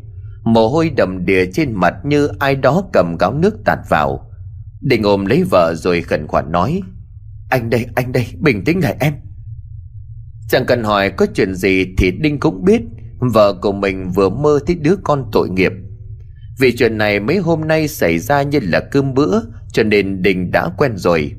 Mồ 0.45 0.69
hôi 0.69 0.91
đầm 0.97 1.25
đìa 1.27 1.47
trên 1.53 1.73
mặt 1.75 1.95
như 2.05 2.29
ai 2.39 2.55
đó 2.55 2.83
cầm 2.93 3.17
gáo 3.17 3.35
nước 3.35 3.55
tạt 3.65 3.79
vào. 3.89 4.31
Định 4.81 5.03
ôm 5.03 5.27
lấy 5.27 5.45
vợ 5.51 5.75
rồi 5.77 6.03
khẩn 6.03 6.27
khoản 6.27 6.53
nói 6.53 6.83
Anh 7.51 7.71
đây, 7.71 7.87
anh 7.95 8.13
đây, 8.13 8.27
bình 8.41 8.65
tĩnh 8.65 8.81
lại 8.81 8.97
em. 9.01 9.13
Chẳng 10.49 10.67
cần 10.67 10.85
hỏi 10.85 11.11
có 11.11 11.27
chuyện 11.35 11.55
gì 11.55 11.87
thì 11.99 12.11
Đinh 12.11 12.41
cũng 12.41 12.65
biết 12.65 12.83
Vợ 13.35 13.55
của 13.63 13.73
mình 13.73 14.11
vừa 14.15 14.29
mơ 14.29 14.59
thấy 14.67 14.77
đứa 14.77 14.97
con 15.05 15.29
tội 15.33 15.51
nghiệp. 15.51 15.73
Vì 16.61 16.77
chuyện 16.77 16.99
này 16.99 17.21
mấy 17.21 17.39
hôm 17.39 17.61
nay 17.61 17.89
xảy 17.89 18.19
ra 18.19 18.43
như 18.43 18.61
là 18.63 18.81
cơm 18.81 19.15
bữa 19.15 19.41
Cho 19.73 19.83
nên 19.83 20.23
Đình 20.23 20.51
đã 20.51 20.69
quen 20.77 20.97
rồi. 20.97 21.33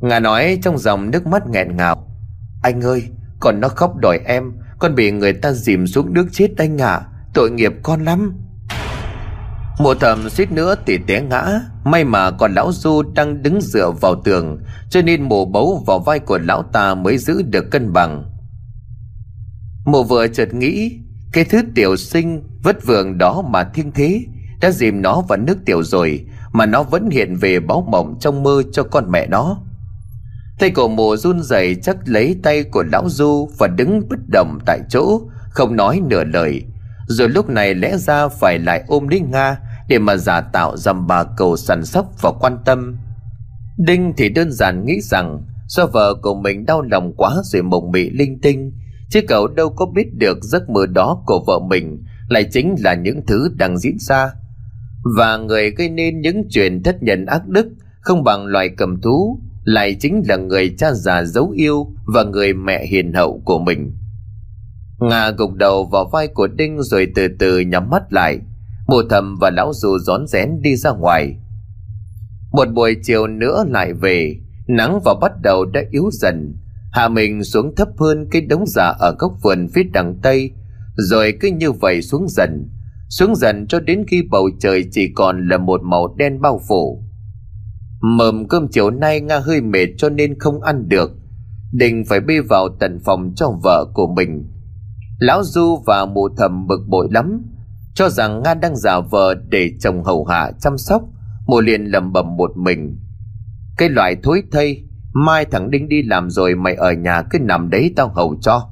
Ngà 0.00 0.20
nói 0.20 0.58
trong 0.62 0.78
dòng 0.78 1.10
nước 1.10 1.26
mắt 1.26 1.46
nghẹn 1.46 1.76
ngào. 1.76 2.06
Anh 2.62 2.80
ơi, 2.80 3.02
Còn 3.40 3.60
nó 3.60 3.68
khóc 3.68 3.96
đòi 3.96 4.18
em, 4.24 4.52
Con 4.78 4.94
bị 4.94 5.10
người 5.10 5.32
ta 5.32 5.52
dìm 5.52 5.86
xuống 5.86 6.12
nước 6.12 6.26
chết 6.32 6.48
anh 6.56 6.80
ạ 6.80 6.90
à. 6.90 7.06
Tội 7.34 7.50
nghiệp 7.50 7.72
con 7.82 8.04
lắm. 8.04 8.34
Mộ 9.78 9.94
thầm 9.94 10.30
suýt 10.30 10.52
nữa 10.52 10.74
thì 10.86 10.98
té 11.06 11.22
ngã, 11.22 11.60
May 11.84 12.04
mà 12.04 12.30
còn 12.30 12.54
lão 12.54 12.72
Du 12.72 13.02
đang 13.14 13.42
đứng 13.42 13.60
dựa 13.60 13.90
vào 13.90 14.22
tường, 14.24 14.58
Cho 14.90 15.02
nên 15.02 15.22
mộ 15.22 15.44
bấu 15.44 15.84
vào 15.86 15.98
vai 15.98 16.18
của 16.18 16.38
lão 16.38 16.62
ta 16.62 16.94
mới 16.94 17.18
giữ 17.18 17.42
được 17.42 17.70
cân 17.70 17.92
bằng. 17.92 18.24
Mộ 19.84 20.02
vừa 20.02 20.28
chợt 20.28 20.54
nghĩ, 20.54 20.98
Cái 21.32 21.44
thứ 21.44 21.62
tiểu 21.74 21.96
sinh 21.96 22.42
vất 22.62 22.86
vưởng 22.86 23.18
đó 23.18 23.42
mà 23.48 23.64
thiên 23.64 23.92
thế, 23.92 24.20
Đã 24.60 24.70
dìm 24.70 25.02
nó 25.02 25.20
vào 25.28 25.38
nước 25.38 25.58
tiểu 25.64 25.82
rồi, 25.82 26.26
Mà 26.52 26.66
nó 26.66 26.82
vẫn 26.82 27.10
hiện 27.10 27.36
về 27.36 27.60
báo 27.60 27.86
mộng 27.90 28.16
trong 28.20 28.42
mơ 28.42 28.62
cho 28.72 28.82
con 28.82 29.10
mẹ 29.10 29.26
nó. 29.26 29.60
Tay 30.58 30.70
cổ 30.70 30.88
mồ 30.88 31.16
run 31.16 31.42
rẩy 31.42 31.74
chắc 31.82 31.96
lấy 32.04 32.36
tay 32.42 32.62
của 32.62 32.84
lão 32.92 33.08
Du 33.08 33.48
Và 33.58 33.66
đứng 33.66 34.08
bất 34.08 34.18
động 34.32 34.58
tại 34.66 34.80
chỗ, 34.88 35.20
Không 35.50 35.76
nói 35.76 36.00
nửa 36.08 36.24
lời. 36.24 36.62
Rồi 37.08 37.28
lúc 37.28 37.48
này 37.48 37.74
lẽ 37.74 37.96
ra 37.96 38.28
phải 38.28 38.58
lại 38.58 38.84
ôm 38.86 39.08
lấy 39.08 39.20
Nga 39.20 39.58
Để 39.88 39.98
mà 39.98 40.16
giả 40.16 40.40
tạo 40.40 40.76
dằm 40.76 41.06
bà 41.06 41.24
cầu 41.36 41.56
săn 41.56 41.84
sóc 41.84 42.06
và 42.22 42.32
quan 42.40 42.58
tâm. 42.64 42.96
Đinh 43.78 44.12
thì 44.16 44.28
đơn 44.28 44.52
giản 44.52 44.84
nghĩ 44.86 45.00
rằng 45.00 45.42
Do 45.66 45.86
vợ 45.86 46.14
của 46.22 46.34
mình 46.34 46.66
đau 46.66 46.82
lòng 46.82 47.12
quá 47.16 47.34
rồi 47.44 47.62
mộng 47.62 47.90
mị 47.90 48.10
linh 48.10 48.40
tinh, 48.40 48.72
Chứ 49.10 49.20
cậu 49.28 49.48
đâu 49.48 49.70
có 49.70 49.86
biết 49.86 50.14
được 50.14 50.38
giấc 50.42 50.70
mơ 50.70 50.86
đó 50.86 51.22
của 51.26 51.44
vợ 51.46 51.58
mình 51.58 52.04
Lại 52.28 52.44
chính 52.52 52.74
là 52.78 52.94
những 52.94 53.26
thứ 53.26 53.48
đang 53.56 53.78
diễn 53.78 53.96
ra. 53.98 54.30
Và 55.16 55.36
người 55.36 55.70
gây 55.70 55.90
nên 55.90 56.20
những 56.20 56.42
chuyện 56.50 56.82
thất 56.82 57.02
nhân 57.02 57.26
ác 57.26 57.48
đức 57.48 57.66
Không 58.00 58.24
bằng 58.24 58.46
loài 58.46 58.68
cầm 58.76 59.00
thú 59.00 59.40
lại 59.68 59.96
chính 60.00 60.22
là 60.28 60.36
người 60.36 60.74
cha 60.78 60.92
già 60.92 61.24
dấu 61.24 61.50
yêu 61.50 61.86
và 62.04 62.24
người 62.24 62.54
mẹ 62.54 62.86
hiền 62.86 63.12
hậu 63.12 63.42
của 63.44 63.58
mình. 63.58 63.92
Nga 65.00 65.30
gục 65.30 65.54
đầu 65.54 65.84
vào 65.84 66.10
vai 66.12 66.28
của 66.28 66.46
Đinh 66.46 66.82
rồi 66.82 67.08
từ 67.14 67.28
từ 67.38 67.60
nhắm 67.60 67.90
mắt 67.90 68.12
lại. 68.12 68.38
Mụ 68.86 68.96
thầm 69.10 69.36
và 69.40 69.50
lão 69.50 69.72
dù 69.74 69.98
rón 69.98 70.26
rén 70.26 70.62
đi 70.62 70.76
ra 70.76 70.90
ngoài. 70.90 71.36
Một 72.52 72.68
buổi 72.74 72.96
chiều 73.02 73.26
nữa 73.26 73.64
lại 73.68 73.92
về, 73.92 74.36
nắng 74.68 75.00
vào 75.04 75.14
bắt 75.20 75.32
đầu 75.42 75.64
đã 75.64 75.80
yếu 75.90 76.10
dần. 76.12 76.56
Hạ 76.92 77.08
mình 77.08 77.44
xuống 77.44 77.74
thấp 77.74 77.88
hơn 77.98 78.28
cái 78.30 78.42
đống 78.42 78.64
giả 78.66 78.94
ở 78.98 79.14
góc 79.18 79.32
vườn 79.42 79.68
phía 79.74 79.82
đằng 79.92 80.18
Tây, 80.22 80.50
rồi 80.96 81.34
cứ 81.40 81.48
như 81.48 81.72
vậy 81.72 82.02
xuống 82.02 82.26
dần. 82.28 82.68
Xuống 83.08 83.36
dần 83.36 83.66
cho 83.66 83.80
đến 83.80 84.04
khi 84.08 84.22
bầu 84.30 84.50
trời 84.60 84.84
chỉ 84.90 85.12
còn 85.14 85.48
là 85.48 85.58
một 85.58 85.80
màu 85.82 86.14
đen 86.18 86.40
bao 86.40 86.60
phủ 86.68 87.07
Mầm 88.00 88.48
cơm 88.48 88.68
chiều 88.70 88.90
nay 88.90 89.20
Nga 89.20 89.38
hơi 89.38 89.60
mệt 89.60 89.86
cho 89.98 90.08
nên 90.08 90.38
không 90.38 90.62
ăn 90.62 90.88
được. 90.88 91.10
Định 91.72 92.04
phải 92.08 92.20
bê 92.20 92.40
vào 92.40 92.68
tận 92.80 92.98
phòng 93.04 93.32
cho 93.36 93.50
vợ 93.62 93.86
của 93.94 94.06
mình. 94.16 94.50
Lão 95.18 95.42
Du 95.44 95.82
và 95.86 96.06
mụ 96.06 96.28
thầm 96.36 96.66
bực 96.66 96.80
bội 96.88 97.08
lắm. 97.10 97.42
Cho 97.94 98.08
rằng 98.08 98.42
Nga 98.42 98.54
đang 98.54 98.76
giả 98.76 99.00
vờ 99.00 99.34
để 99.34 99.70
chồng 99.80 100.04
hầu 100.04 100.24
hạ 100.24 100.50
chăm 100.60 100.78
sóc. 100.78 101.02
Mụ 101.46 101.60
liền 101.60 101.84
lầm 101.84 102.12
bầm 102.12 102.36
một 102.36 102.50
mình. 102.56 102.98
Cái 103.78 103.88
loại 103.88 104.16
thối 104.22 104.42
thây, 104.52 104.84
Mai 105.12 105.44
thằng 105.44 105.70
Đinh 105.70 105.88
đi 105.88 106.02
làm 106.02 106.30
rồi 106.30 106.54
mày 106.54 106.74
ở 106.74 106.92
nhà 106.92 107.22
cứ 107.30 107.38
nằm 107.38 107.70
đấy 107.70 107.92
tao 107.96 108.08
hầu 108.08 108.36
cho. 108.40 108.70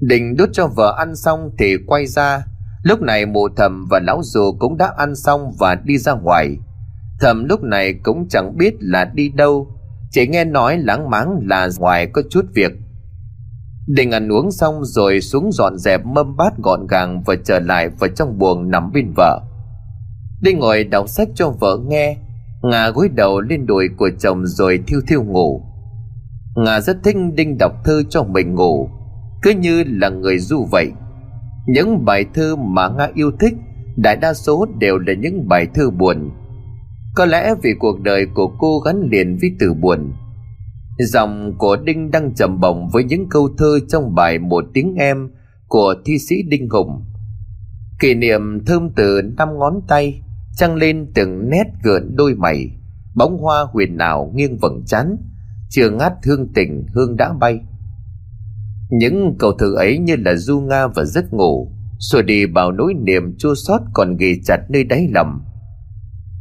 Định 0.00 0.36
đút 0.36 0.48
cho 0.52 0.66
vợ 0.66 0.94
ăn 0.98 1.16
xong 1.16 1.50
thì 1.58 1.76
quay 1.86 2.06
ra. 2.06 2.44
Lúc 2.82 3.00
này 3.00 3.26
mụ 3.26 3.48
thầm 3.56 3.86
và 3.90 4.00
lão 4.06 4.20
dù 4.22 4.56
cũng 4.58 4.76
đã 4.76 4.92
ăn 4.96 5.16
xong 5.16 5.52
và 5.58 5.74
đi 5.74 5.98
ra 5.98 6.12
ngoài. 6.12 6.56
Thầm 7.20 7.44
lúc 7.44 7.62
này 7.62 7.94
cũng 8.02 8.28
chẳng 8.28 8.56
biết 8.56 8.74
là 8.80 9.04
đi 9.04 9.28
đâu, 9.28 9.66
Chỉ 10.10 10.26
nghe 10.26 10.44
nói 10.44 10.78
láng 10.78 11.10
máng 11.10 11.38
là 11.42 11.68
ngoài 11.78 12.06
có 12.06 12.22
chút 12.30 12.44
việc. 12.54 12.72
Định 13.86 14.10
ăn 14.10 14.32
uống 14.32 14.50
xong 14.50 14.84
rồi 14.84 15.20
xuống 15.20 15.52
dọn 15.52 15.78
dẹp 15.78 16.06
mâm 16.06 16.36
bát 16.36 16.52
gọn 16.58 16.86
gàng 16.86 17.22
Và 17.26 17.34
trở 17.44 17.58
lại 17.58 17.88
vào 17.88 18.10
trong 18.16 18.38
buồng 18.38 18.70
nằm 18.70 18.92
bên 18.92 19.12
vợ. 19.16 19.40
Đinh 20.42 20.58
ngồi 20.58 20.84
đọc 20.84 21.08
sách 21.08 21.28
cho 21.34 21.50
vợ 21.50 21.78
nghe 21.86 22.16
Ngà 22.62 22.90
gối 22.90 23.08
đầu 23.08 23.40
lên 23.40 23.66
đùi 23.66 23.88
của 23.96 24.10
chồng 24.18 24.46
rồi 24.46 24.82
thiêu 24.86 25.00
thiêu 25.08 25.22
ngủ. 25.22 25.62
Ngà 26.56 26.80
rất 26.80 26.96
thích 27.04 27.16
Đinh 27.34 27.58
đọc 27.58 27.72
thư 27.84 28.02
cho 28.10 28.22
mình 28.22 28.54
ngủ, 28.54 28.88
Cứ 29.42 29.50
như 29.50 29.84
là 29.86 30.08
người 30.08 30.38
du 30.38 30.64
vậy. 30.70 30.92
Những 31.66 32.04
bài 32.04 32.24
thơ 32.34 32.56
mà 32.56 32.88
Nga 32.88 33.08
yêu 33.14 33.30
thích, 33.40 33.54
Đại 33.96 34.16
đa 34.16 34.34
số 34.34 34.66
đều 34.78 34.98
là 34.98 35.12
những 35.14 35.48
bài 35.48 35.66
thơ 35.74 35.90
buồn 35.90 36.30
có 37.16 37.24
lẽ 37.24 37.54
vì 37.62 37.74
cuộc 37.78 38.00
đời 38.00 38.26
của 38.34 38.48
cô 38.58 38.78
gắn 38.78 39.08
liền 39.10 39.36
với 39.40 39.50
từ 39.58 39.74
buồn 39.74 40.12
Giọng 40.98 41.54
của 41.58 41.76
Đinh 41.84 42.10
đang 42.10 42.34
trầm 42.34 42.60
bổng 42.60 42.88
với 42.92 43.04
những 43.04 43.28
câu 43.30 43.48
thơ 43.58 43.78
trong 43.88 44.14
bài 44.14 44.38
Một 44.38 44.64
tiếng 44.74 44.94
em 44.94 45.30
của 45.68 45.94
thi 46.04 46.18
sĩ 46.18 46.42
Đinh 46.42 46.68
Hùng. 46.68 47.04
Kỷ 48.00 48.14
niệm 48.14 48.64
thơm 48.66 48.90
từ 48.96 49.20
năm 49.38 49.48
ngón 49.58 49.80
tay, 49.88 50.22
trăng 50.56 50.74
lên 50.74 51.10
từng 51.14 51.50
nét 51.50 51.64
gợn 51.82 52.16
đôi 52.16 52.34
mày, 52.34 52.70
bóng 53.14 53.38
hoa 53.38 53.66
huyền 53.72 53.98
ảo 53.98 54.32
nghiêng 54.34 54.58
vầng 54.58 54.82
chán, 54.86 55.16
chưa 55.70 55.90
ngát 55.90 56.12
hương 56.26 56.52
tình 56.54 56.86
hương 56.94 57.16
đã 57.16 57.32
bay. 57.40 57.60
Những 58.90 59.36
câu 59.38 59.52
thơ 59.58 59.66
ấy 59.76 59.98
như 59.98 60.16
là 60.16 60.34
du 60.34 60.60
nga 60.60 60.86
và 60.86 61.04
giấc 61.04 61.32
ngủ, 61.32 61.72
xua 61.98 62.22
đi 62.22 62.46
bao 62.46 62.72
nỗi 62.72 62.94
niềm 62.94 63.36
chua 63.38 63.54
xót 63.54 63.80
còn 63.94 64.16
ghi 64.16 64.40
chặt 64.44 64.58
nơi 64.70 64.84
đáy 64.84 65.08
lòng 65.14 65.40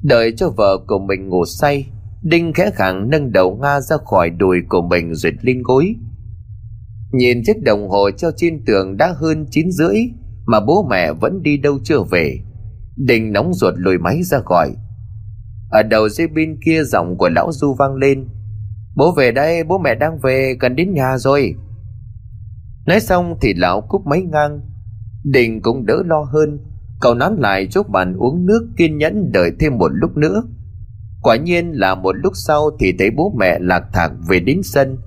Đợi 0.07 0.33
cho 0.37 0.49
vợ 0.49 0.77
của 0.87 0.99
mình 0.99 1.29
ngủ 1.29 1.45
say, 1.45 1.87
Đinh 2.21 2.53
khẽ 2.53 2.71
khàng 2.73 3.09
nâng 3.09 3.31
đầu 3.31 3.59
Nga 3.61 3.81
ra 3.81 3.97
khỏi 4.05 4.29
đùi 4.29 4.57
của 4.69 4.81
mình 4.81 5.15
rồi 5.15 5.31
lên 5.41 5.61
gối. 5.63 5.95
Nhìn 7.11 7.41
chiếc 7.45 7.63
đồng 7.63 7.89
hồ 7.89 8.11
treo 8.17 8.31
trên 8.37 8.65
tường 8.65 8.97
đã 8.97 9.13
hơn 9.17 9.45
9 9.51 9.71
rưỡi 9.71 9.95
Mà 10.45 10.59
bố 10.59 10.87
mẹ 10.89 11.13
vẫn 11.13 11.43
đi 11.43 11.57
đâu 11.57 11.79
chưa 11.83 12.03
về, 12.11 12.39
Đinh 12.95 13.33
nóng 13.33 13.53
ruột 13.53 13.73
lùi 13.77 13.97
máy 13.97 14.23
ra 14.23 14.37
gọi. 14.45 14.71
Ở 15.69 15.83
đầu 15.83 16.09
dây 16.09 16.27
bên 16.27 16.57
kia 16.65 16.83
giọng 16.83 17.17
của 17.17 17.29
lão 17.29 17.51
Du 17.51 17.73
vang 17.79 17.95
lên. 17.95 18.27
Bố 18.95 19.11
về 19.11 19.31
đây, 19.31 19.63
bố 19.63 19.77
mẹ 19.77 19.95
đang 19.95 20.19
về 20.23 20.55
gần 20.59 20.75
đến 20.75 20.93
nhà 20.93 21.17
rồi. 21.17 21.55
Nói 22.85 22.99
xong 22.99 23.37
thì 23.41 23.53
lão 23.53 23.81
cúp 23.81 24.01
máy 24.05 24.21
ngang. 24.21 24.59
Đình 25.23 25.61
cũng 25.61 25.85
đỡ 25.85 26.03
lo 26.05 26.21
hơn. 26.33 26.59
Cậu 27.05 27.13
nán 27.13 27.35
lại 27.39 27.67
giúp 27.67 27.89
bạn 27.89 28.15
uống 28.17 28.45
nước 28.45 28.67
kiên 28.77 28.97
nhẫn 28.97 29.31
đợi 29.31 29.51
thêm 29.59 29.77
một 29.77 29.91
lúc 29.93 30.17
nữa. 30.17 30.43
Quả 31.21 31.35
nhiên 31.35 31.71
là 31.71 31.95
một 31.95 32.15
lúc 32.15 32.33
sau 32.35 32.69
thì 32.79 32.93
thấy 32.99 33.09
bố 33.11 33.33
mẹ 33.39 33.59
lạc 33.59 33.83
thạc 33.93 34.11
về 34.29 34.39
đến 34.39 34.61
sân. 34.63 34.97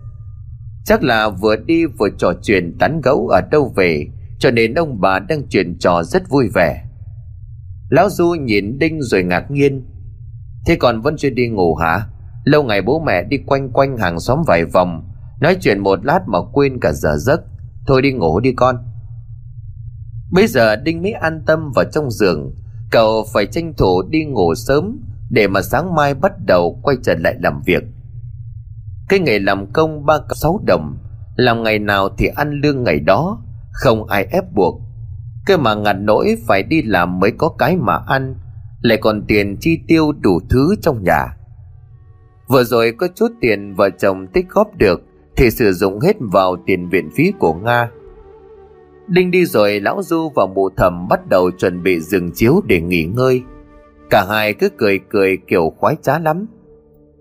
Chắc 0.85 1.03
là 1.03 1.29
vừa 1.29 1.57
đi 1.57 1.87
vừa 1.87 2.09
trò 2.19 2.33
chuyện 2.43 2.77
tán 2.79 3.01
gẫu 3.05 3.29
ở 3.29 3.41
đâu 3.51 3.73
về, 3.77 4.07
Cho 4.39 4.51
nên 4.51 4.75
ông 4.75 5.01
bà 5.01 5.19
đang 5.19 5.43
chuyện 5.49 5.79
trò 5.79 6.03
rất 6.03 6.29
vui 6.29 6.49
vẻ. 6.55 6.85
Lão 7.89 8.11
Du 8.11 8.31
nhìn 8.31 8.79
Đinh 8.79 9.03
rồi 9.03 9.23
ngạc 9.23 9.51
nhiên. 9.51 9.87
Thế 10.67 10.77
còn 10.77 11.01
vẫn 11.01 11.17
chưa 11.17 11.31
đi 11.31 11.49
ngủ 11.49 11.75
hả? 11.75 12.07
Lâu 12.45 12.63
ngày 12.63 12.83
bố 12.83 13.03
mẹ 13.07 13.23
đi 13.23 13.37
quanh 13.47 13.71
quanh 13.73 13.97
hàng 13.97 14.21
xóm 14.21 14.39
vài 14.47 14.65
vòng, 14.65 15.09
Nói 15.41 15.57
chuyện 15.61 15.79
một 15.81 16.05
lát 16.05 16.21
mà 16.27 16.39
quên 16.53 16.81
cả 16.81 16.93
giờ 16.93 17.17
giấc. 17.17 17.41
Thôi 17.87 18.03
đi 18.03 18.13
ngủ 18.13 18.41
đi 18.41 18.53
con. 18.53 18.77
Bây 20.31 20.47
giờ 20.47 20.77
Đinh 20.77 21.03
mới 21.03 21.13
an 21.13 21.43
tâm 21.47 21.73
vào 21.75 21.85
trong 21.93 22.11
giường. 22.11 22.55
Cậu 22.91 23.25
phải 23.35 23.47
tranh 23.47 23.75
thủ 23.77 24.03
đi 24.03 24.25
ngủ 24.25 24.55
sớm 24.55 24.99
Để 25.31 25.49
mà 25.49 25.63
sáng 25.63 25.95
mai 25.95 26.15
bắt 26.15 26.33
đầu 26.47 26.81
quay 26.83 26.97
trở 27.03 27.15
lại 27.15 27.35
làm 27.43 27.63
việc. 27.67 27.83
Cái 29.09 29.19
nghề 29.19 29.39
làm 29.39 29.73
công 29.73 30.07
ba 30.07 30.19
sáu 30.35 30.61
đồng, 30.67 30.97
Làm 31.37 31.63
ngày 31.63 31.79
nào 31.79 32.09
thì 32.19 32.27
ăn 32.27 32.61
lương 32.63 32.83
ngày 32.83 33.01
đó, 33.01 33.43
Không 33.73 34.05
ai 34.05 34.25
ép 34.31 34.45
buộc. 34.55 34.81
Cơ 35.47 35.57
mà 35.57 35.75
ngặt 35.75 35.97
nỗi 36.01 36.37
phải 36.47 36.63
đi 36.63 36.83
làm 36.83 37.21
mới 37.21 37.31
có 37.31 37.49
cái 37.59 37.77
mà 37.77 38.01
ăn, 38.07 38.35
Lại 38.81 38.99
còn 39.01 39.23
tiền 39.29 39.57
chi 39.61 39.79
tiêu 39.89 40.13
đủ 40.13 40.41
thứ 40.51 40.75
trong 40.83 41.05
nhà. 41.05 41.37
Vừa 42.49 42.65
rồi 42.65 42.93
có 42.99 43.09
chút 43.15 43.29
tiền 43.41 43.75
vợ 43.75 43.91
chồng 43.91 44.27
tích 44.27 44.47
góp 44.49 44.77
được 44.77 45.01
Thì 45.37 45.51
sử 45.51 45.73
dụng 45.73 46.01
hết 46.01 46.17
vào 46.21 46.57
tiền 46.67 46.89
viện 46.89 47.11
phí 47.17 47.33
của 47.39 47.55
Nga. 47.55 47.91
Đinh 49.09 49.31
đi 49.31 49.45
rồi 49.45 49.81
lão 49.81 50.03
Du 50.03 50.33
và 50.35 50.47
mụ 50.47 50.71
thầm 50.77 51.09
bắt 51.09 51.21
đầu 51.29 51.51
chuẩn 51.51 51.83
bị 51.83 52.01
giường 52.01 52.31
chiếu 52.35 52.61
để 52.67 52.81
nghỉ 52.81 53.05
ngơi. 53.05 53.43
Cả 54.11 54.25
hai 54.29 54.55
cứ 54.55 54.69
cười 54.79 55.01
cười 55.09 55.39
kiểu 55.47 55.73
khoái 55.79 55.97
trá 56.03 56.19
lắm. 56.19 56.47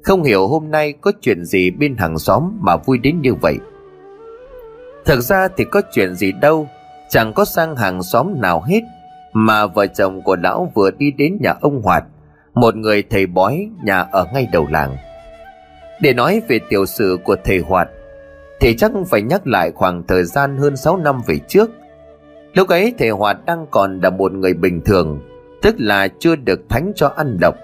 Không 0.03 0.23
hiểu 0.23 0.47
hôm 0.47 0.71
nay 0.71 0.93
có 1.01 1.11
chuyện 1.21 1.45
gì 1.45 1.71
bên 1.71 1.95
hàng 1.97 2.19
xóm 2.19 2.43
mà 2.61 2.77
vui 2.77 2.97
đến 2.97 3.21
như 3.21 3.33
vậy. 3.33 3.57
Thực 5.05 5.21
ra 5.21 5.47
thì 5.57 5.63
có 5.71 5.81
chuyện 5.91 6.15
gì 6.15 6.31
đâu, 6.31 6.67
Chẳng 7.09 7.33
có 7.33 7.45
sang 7.45 7.75
hàng 7.75 8.03
xóm 8.03 8.41
nào 8.41 8.61
hết, 8.61 8.81
Mà 9.33 9.65
vợ 9.65 9.87
chồng 9.87 10.21
của 10.21 10.35
lão 10.35 10.71
vừa 10.75 10.91
đi 10.91 11.11
đến 11.11 11.37
nhà 11.41 11.53
ông 11.61 11.81
Hoạt, 11.81 12.03
Một 12.53 12.75
người 12.75 13.03
thầy 13.09 13.25
bói 13.25 13.69
nhà 13.83 13.99
ở 13.99 14.27
ngay 14.33 14.47
đầu 14.51 14.67
làng. 14.71 14.97
Để 16.01 16.13
nói 16.13 16.41
về 16.47 16.59
tiểu 16.69 16.85
sử 16.85 17.17
của 17.23 17.35
thầy 17.43 17.59
Hoạt 17.59 17.89
thì 18.59 18.75
chắc 18.75 18.91
phải 19.09 19.21
nhắc 19.21 19.47
lại 19.47 19.71
khoảng 19.71 20.03
thời 20.07 20.23
gian 20.23 20.57
hơn 20.57 20.77
6 20.77 20.97
năm 20.97 21.21
về 21.27 21.39
trước. 21.47 21.69
Lúc 22.53 22.67
ấy 22.67 22.93
thầy 22.97 23.09
Hoạt 23.09 23.45
đang 23.45 23.65
còn 23.71 23.99
là 24.03 24.09
một 24.09 24.33
người 24.33 24.53
bình 24.53 24.81
thường, 24.85 25.19
Tức 25.61 25.75
là 25.77 26.07
chưa 26.19 26.35
được 26.35 26.69
thánh 26.69 26.91
cho 26.95 27.07
ăn 27.07 27.37
độc. 27.41 27.55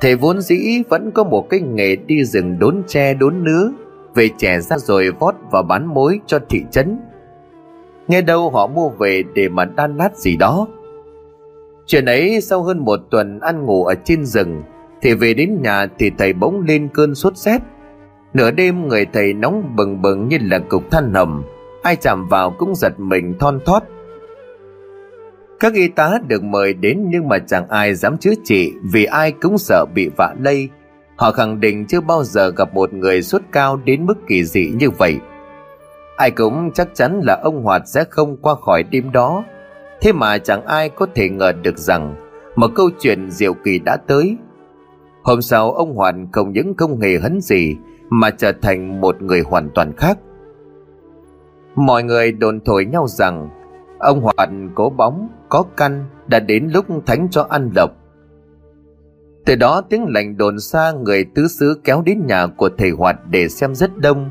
Thầy 0.00 0.16
vốn 0.16 0.40
dĩ 0.40 0.82
vẫn 0.88 1.10
có 1.10 1.24
một 1.24 1.46
cái 1.50 1.60
nghề 1.60 1.96
đi 1.96 2.24
rừng 2.24 2.58
đốn 2.58 2.82
tre 2.86 3.14
đốn 3.14 3.44
nứa 3.44 3.70
Về 4.14 4.28
trẻ 4.38 4.60
ra 4.60 4.78
rồi 4.78 5.10
vót 5.10 5.34
và 5.50 5.62
bán 5.62 5.86
mối 5.86 6.20
cho 6.26 6.38
thị 6.48 6.62
trấn. 6.70 6.98
Nghe 8.08 8.22
đâu 8.22 8.50
họ 8.50 8.66
mua 8.66 8.88
về 8.88 9.22
để 9.34 9.48
mà 9.48 9.64
đan 9.64 9.96
lát 9.96 10.16
gì 10.16 10.36
đó. 10.36 10.66
Chuyện 11.86 12.04
ấy 12.04 12.40
sau 12.40 12.62
hơn 12.62 12.78
một 12.78 13.00
tuần 13.10 13.40
ăn 13.40 13.66
ngủ 13.66 13.84
ở 13.84 13.94
trên 14.04 14.24
rừng, 14.24 14.62
Thì 15.02 15.14
về 15.14 15.34
đến 15.34 15.62
nhà 15.62 15.86
thì 15.98 16.10
thầy 16.18 16.32
bỗng 16.32 16.60
lên 16.60 16.88
cơn 16.94 17.14
sốt 17.14 17.36
rét 17.36 17.58
Nửa 18.38 18.50
đêm 18.50 18.88
người 18.88 19.06
thầy 19.12 19.34
nóng 19.34 19.76
bừng 19.76 20.02
bừng 20.02 20.28
như 20.28 20.38
là 20.42 20.58
cục 20.58 20.90
than 20.90 21.14
hầm 21.14 21.42
Ai 21.82 21.96
chạm 21.96 22.28
vào 22.28 22.50
cũng 22.50 22.74
giật 22.74 23.00
mình 23.00 23.34
thon 23.38 23.60
thót 23.66 23.82
các 25.60 25.74
y 25.74 25.88
tá 25.88 26.18
được 26.26 26.42
mời 26.42 26.74
đến 26.74 27.06
nhưng 27.08 27.28
mà 27.28 27.38
chẳng 27.38 27.68
ai 27.68 27.94
dám 27.94 28.18
chữa 28.18 28.32
trị 28.44 28.72
vì 28.92 29.04
ai 29.04 29.32
cũng 29.32 29.58
sợ 29.58 29.84
bị 29.94 30.10
vạ 30.16 30.34
lây. 30.40 30.68
Họ 31.16 31.32
khẳng 31.32 31.60
định 31.60 31.86
chưa 31.86 32.00
bao 32.00 32.24
giờ 32.24 32.50
gặp 32.50 32.74
một 32.74 32.92
người 32.92 33.22
sốt 33.22 33.42
cao 33.52 33.76
đến 33.84 34.06
mức 34.06 34.14
kỳ 34.28 34.44
dị 34.44 34.72
như 34.78 34.90
vậy. 34.90 35.18
Ai 36.16 36.30
cũng 36.30 36.70
chắc 36.74 36.88
chắn 36.94 37.20
là 37.24 37.40
ông 37.42 37.62
Hoạt 37.64 37.82
sẽ 37.86 38.04
không 38.10 38.36
qua 38.36 38.54
khỏi 38.54 38.82
đêm 38.82 39.12
đó. 39.12 39.44
Thế 40.00 40.12
mà 40.12 40.38
chẳng 40.38 40.64
ai 40.66 40.88
có 40.88 41.06
thể 41.14 41.28
ngờ 41.28 41.52
được 41.62 41.78
rằng 41.78 42.14
một 42.56 42.70
câu 42.74 42.90
chuyện 43.00 43.30
diệu 43.30 43.54
kỳ 43.54 43.78
đã 43.78 43.96
tới. 43.96 44.36
Hôm 45.22 45.42
sau 45.42 45.72
ông 45.72 45.94
Hoàn 45.94 46.32
không 46.32 46.52
những 46.52 46.74
không 46.76 47.00
hề 47.00 47.18
hấn 47.18 47.40
gì 47.40 47.76
mà 48.10 48.30
trở 48.30 48.52
thành 48.52 49.00
một 49.00 49.22
người 49.22 49.40
hoàn 49.40 49.70
toàn 49.74 49.92
khác. 49.96 50.18
Mọi 51.74 52.02
người 52.02 52.32
đồn 52.32 52.60
thổi 52.60 52.84
nhau 52.84 53.06
rằng 53.08 53.48
Ông 53.98 54.20
Hoạt 54.20 54.48
có 54.74 54.88
bóng, 54.88 55.28
có 55.48 55.64
căn 55.76 56.04
đã 56.26 56.40
đến 56.40 56.68
lúc 56.72 56.86
thánh 57.06 57.28
cho 57.30 57.46
ăn 57.50 57.70
lộc. 57.76 57.90
Từ 59.46 59.54
đó 59.56 59.82
tiếng 59.90 60.06
lành 60.08 60.36
đồn 60.36 60.60
xa 60.60 60.92
người 60.92 61.24
tứ 61.34 61.48
xứ 61.48 61.80
kéo 61.84 62.02
đến 62.06 62.26
nhà 62.26 62.46
của 62.46 62.68
thầy 62.78 62.90
Hoạt 62.90 63.16
để 63.30 63.48
xem 63.48 63.74
rất 63.74 63.96
đông. 63.96 64.30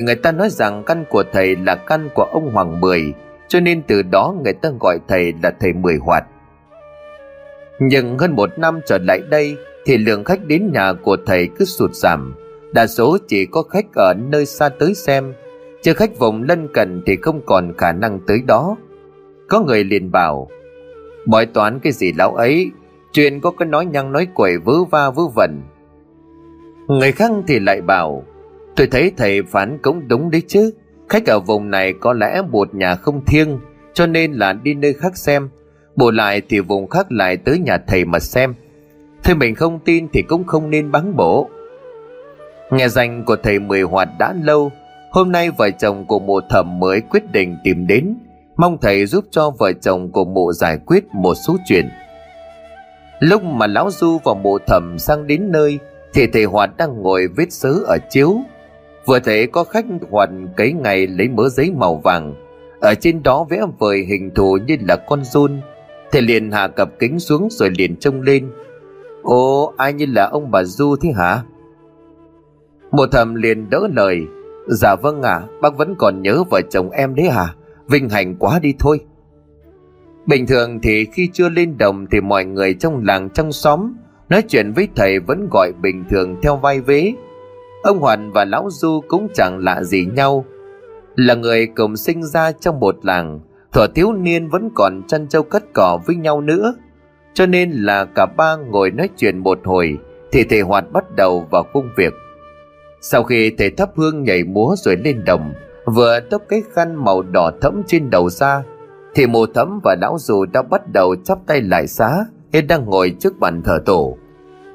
Người 0.00 0.14
ta 0.14 0.32
nói 0.32 0.50
rằng 0.50 0.82
căn 0.86 1.04
của 1.10 1.24
thầy 1.32 1.56
là 1.56 1.74
căn 1.74 2.08
của 2.14 2.22
ông 2.22 2.50
Hoàng 2.52 2.80
Mười, 2.80 3.14
cho 3.48 3.60
nên 3.60 3.82
từ 3.82 4.02
đó 4.02 4.34
người 4.44 4.52
ta 4.52 4.70
gọi 4.80 4.98
thầy 5.08 5.32
là 5.42 5.52
thầy 5.60 5.72
Mười 5.72 5.96
Hoạt. 5.96 6.24
Nhưng 7.80 8.18
hơn 8.18 8.36
một 8.36 8.58
năm 8.58 8.80
trở 8.86 8.98
lại 8.98 9.20
đây 9.30 9.56
thì 9.86 9.98
lượng 9.98 10.24
khách 10.24 10.44
đến 10.46 10.70
nhà 10.72 10.92
của 11.02 11.16
thầy 11.26 11.48
cứ 11.58 11.64
sụt 11.64 11.90
giảm. 11.94 12.34
Đa 12.74 12.86
số 12.86 13.18
chỉ 13.28 13.46
có 13.46 13.62
khách 13.62 13.86
ở 13.94 14.14
nơi 14.14 14.46
xa 14.46 14.68
tới 14.68 14.94
xem, 14.94 15.34
chứ 15.82 15.94
khách 15.94 16.18
vùng 16.18 16.42
lân 16.42 16.68
cận 16.68 17.02
thì 17.06 17.16
không 17.16 17.40
còn 17.46 17.74
khả 17.78 17.92
năng 17.92 18.20
tới 18.26 18.42
đó. 18.46 18.76
Có 19.48 19.60
người 19.60 19.84
liền 19.84 20.10
bảo 20.10 20.48
Bói 21.26 21.46
toán 21.46 21.80
cái 21.80 21.92
gì 21.92 22.12
lão 22.12 22.34
ấy? 22.34 22.70
Chuyện 23.12 23.40
có 23.40 23.50
cái 23.50 23.68
nói 23.68 23.86
nhăng 23.86 24.12
nói 24.12 24.26
quẩy 24.34 24.58
vớ 24.58 24.84
va 24.84 25.10
vớ 25.10 25.22
vẩn. 25.34 25.62
Người 26.88 27.12
khác 27.12 27.30
thì 27.46 27.58
lại 27.58 27.80
bảo 27.80 28.22
Tôi 28.76 28.86
thấy 28.86 29.12
thầy 29.16 29.42
phán 29.42 29.78
cũng 29.82 30.08
đúng 30.08 30.30
đấy 30.30 30.42
chứ. 30.46 30.70
Khách 31.08 31.26
ở 31.26 31.40
vùng 31.40 31.70
này 31.70 31.92
có 31.92 32.12
lẽ 32.12 32.42
một 32.50 32.74
nhà 32.74 32.94
không 32.94 33.24
thiêng 33.24 33.58
Cho 33.92 34.06
nên 34.06 34.32
là 34.32 34.52
đi 34.52 34.74
nơi 34.74 34.92
khác 34.92 35.16
xem. 35.16 35.48
Bù 35.96 36.10
lại 36.10 36.42
thì 36.48 36.60
vùng 36.60 36.88
khác 36.88 37.12
lại 37.12 37.36
tới 37.36 37.58
nhà 37.58 37.78
thầy 37.86 38.04
mà 38.04 38.18
xem. 38.18 38.54
Thế 39.24 39.34
mình 39.34 39.54
không 39.54 39.78
tin 39.84 40.08
thì 40.12 40.22
cũng 40.22 40.44
không 40.44 40.70
nên 40.70 40.90
bắn 40.90 41.16
bổ. 41.16 41.50
Nghe 42.70 42.88
danh 42.88 43.24
của 43.24 43.36
thầy 43.42 43.58
Mười 43.58 43.82
Hoạt 43.82 44.08
đã 44.18 44.34
lâu, 44.42 44.70
Hôm 45.14 45.32
nay 45.32 45.50
vợ 45.50 45.70
chồng 45.70 46.04
của 46.06 46.18
mụ 46.18 46.40
thẩm 46.40 46.80
mới 46.80 47.00
quyết 47.00 47.32
định 47.32 47.56
tìm 47.64 47.86
đến. 47.86 48.16
Mong 48.56 48.78
thầy 48.80 49.06
giúp 49.06 49.24
cho 49.30 49.50
vợ 49.50 49.72
chồng 49.72 50.12
của 50.12 50.24
mụ 50.24 50.52
giải 50.52 50.78
quyết 50.86 51.04
một 51.12 51.34
số 51.34 51.56
chuyện. 51.66 51.88
Lúc 53.20 53.42
mà 53.42 53.66
lão 53.66 53.90
Du 53.90 54.18
và 54.24 54.34
mụ 54.34 54.58
thẩm 54.58 54.98
sang 54.98 55.26
đến 55.26 55.52
nơi, 55.52 55.78
Thì 56.14 56.26
thầy 56.26 56.44
Hoạt 56.44 56.76
đang 56.76 57.02
ngồi 57.02 57.28
viết 57.36 57.52
sớ 57.52 57.72
ở 57.86 57.98
chiếu. 58.10 58.36
Vừa 59.06 59.18
thấy 59.18 59.46
có 59.46 59.64
khách 59.64 59.84
Hoạt 60.10 60.30
cấy 60.56 60.72
ngày 60.72 61.06
lấy 61.06 61.28
mớ 61.28 61.48
giấy 61.48 61.70
màu 61.70 61.96
vàng. 61.96 62.34
Ở 62.80 62.94
trên 63.00 63.22
đó 63.22 63.46
vẽ 63.50 63.60
vời 63.78 64.04
hình 64.08 64.30
thù 64.34 64.58
như 64.66 64.76
là 64.88 64.96
con 64.96 65.24
run. 65.24 65.60
Thầy 66.12 66.22
liền 66.22 66.50
hạ 66.50 66.68
cặp 66.68 66.88
kính 66.98 67.20
xuống 67.20 67.48
rồi 67.50 67.70
liền 67.78 67.96
trông 67.96 68.22
lên. 68.22 68.50
Ồ, 69.22 69.72
ai 69.76 69.92
như 69.92 70.06
là 70.06 70.26
ông 70.26 70.50
bà 70.50 70.64
Du 70.64 70.96
thế 70.96 71.12
hả? 71.16 71.42
Mộ 72.96 73.06
thẩm 73.06 73.34
liền 73.34 73.70
đỡ 73.70 73.88
lời. 73.94 74.26
Dạ 74.68 74.94
vâng 74.94 75.22
ạ 75.22 75.32
à, 75.32 75.46
bác 75.62 75.76
vẫn 75.76 75.94
còn 75.98 76.22
nhớ 76.22 76.42
vợ 76.50 76.60
chồng 76.70 76.90
em 76.90 77.14
đấy 77.14 77.28
hả? 77.28 77.54
Vinh 77.88 78.08
hạnh 78.08 78.36
quá 78.38 78.58
đi 78.58 78.74
thôi. 78.78 79.00
Bình 80.26 80.46
thường 80.46 80.80
thì 80.82 81.06
khi 81.12 81.28
chưa 81.32 81.48
lên 81.48 81.78
đồng 81.78 82.06
thì 82.10 82.20
mọi 82.20 82.44
người 82.44 82.74
trong 82.74 83.04
làng 83.04 83.30
trong 83.30 83.52
xóm 83.52 83.94
nói 84.28 84.42
chuyện 84.48 84.72
với 84.72 84.88
thầy 84.96 85.20
vẫn 85.20 85.48
gọi 85.50 85.72
bình 85.82 86.04
thường 86.10 86.36
theo 86.42 86.56
vai 86.56 86.80
vế. 86.80 87.12
Ông 87.82 87.98
hoàn 87.98 88.32
và 88.32 88.44
lão 88.44 88.68
du 88.70 89.00
cũng 89.08 89.28
chẳng 89.34 89.58
lạ 89.58 89.82
gì 89.82 90.06
nhau. 90.16 90.44
Là 91.16 91.34
người 91.34 91.66
cùng 91.66 91.96
sinh 91.96 92.22
ra 92.22 92.52
trong 92.52 92.80
một 92.80 92.96
làng 93.04 93.40
Thỏa 93.74 93.86
thiếu 93.94 94.12
niên 94.12 94.48
vẫn 94.48 94.70
còn 94.74 95.02
chăn 95.08 95.28
trâu 95.28 95.42
cất 95.42 95.64
cỏ 95.74 95.98
với 96.06 96.16
nhau 96.16 96.40
nữa. 96.40 96.74
Cho 97.34 97.46
nên 97.46 97.70
là 97.70 98.04
cả 98.04 98.26
ba 98.26 98.56
ngồi 98.56 98.90
nói 98.90 99.08
chuyện 99.16 99.38
một 99.38 99.58
hồi 99.64 99.98
thì 100.32 100.44
thầy 100.44 100.60
hoạt 100.60 100.92
bắt 100.92 101.04
đầu 101.16 101.46
vào 101.50 101.62
công 101.72 101.88
việc 101.96 102.12
sau 103.06 103.22
khi 103.22 103.50
thầy 103.58 103.70
thắp 103.70 103.90
hương 103.96 104.22
nhảy 104.22 104.44
múa 104.44 104.74
rồi 104.76 104.96
lên 104.96 105.24
đồng, 105.24 105.52
vừa 105.86 106.20
tóc 106.30 106.42
cái 106.48 106.62
khăn 106.72 107.04
màu 107.04 107.22
đỏ 107.22 107.50
thẫm 107.60 107.82
trên 107.86 108.10
đầu 108.10 108.30
ra, 108.30 108.62
thì 109.14 109.26
mù 109.26 109.46
thấm 109.46 109.80
và 109.82 109.96
lão 110.00 110.16
dù 110.20 110.44
đã 110.44 110.62
bắt 110.62 110.92
đầu 110.92 111.16
chắp 111.24 111.38
tay 111.46 111.60
lại 111.60 111.86
xá 111.86 112.26
hết 112.52 112.62
đang 112.62 112.84
ngồi 112.84 113.16
trước 113.20 113.38
bàn 113.38 113.62
thờ 113.62 113.82
tổ. 113.86 114.16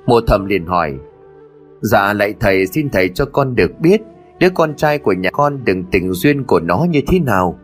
Mù 0.06 0.22
thầm 0.28 0.46
liền 0.46 0.66
hỏi 0.66 0.94
dạ 1.82 2.14
lại 2.14 2.34
thầy, 2.40 2.68
xin 2.68 2.90
thầy 2.90 3.10
cho 3.10 3.26
con 3.26 3.56
được 3.56 3.72
biết, 3.80 4.02
đứa 4.40 4.50
con 4.50 4.76
trai 4.76 4.98
của 4.98 5.14
nhà 5.14 5.30
con 5.32 5.60
đừng 5.64 5.84
tình 5.92 6.14
duyên 6.14 6.44
của 6.44 6.60
nó 6.60 6.86
như 6.90 7.02
thế 7.08 7.20
nào. 7.20 7.60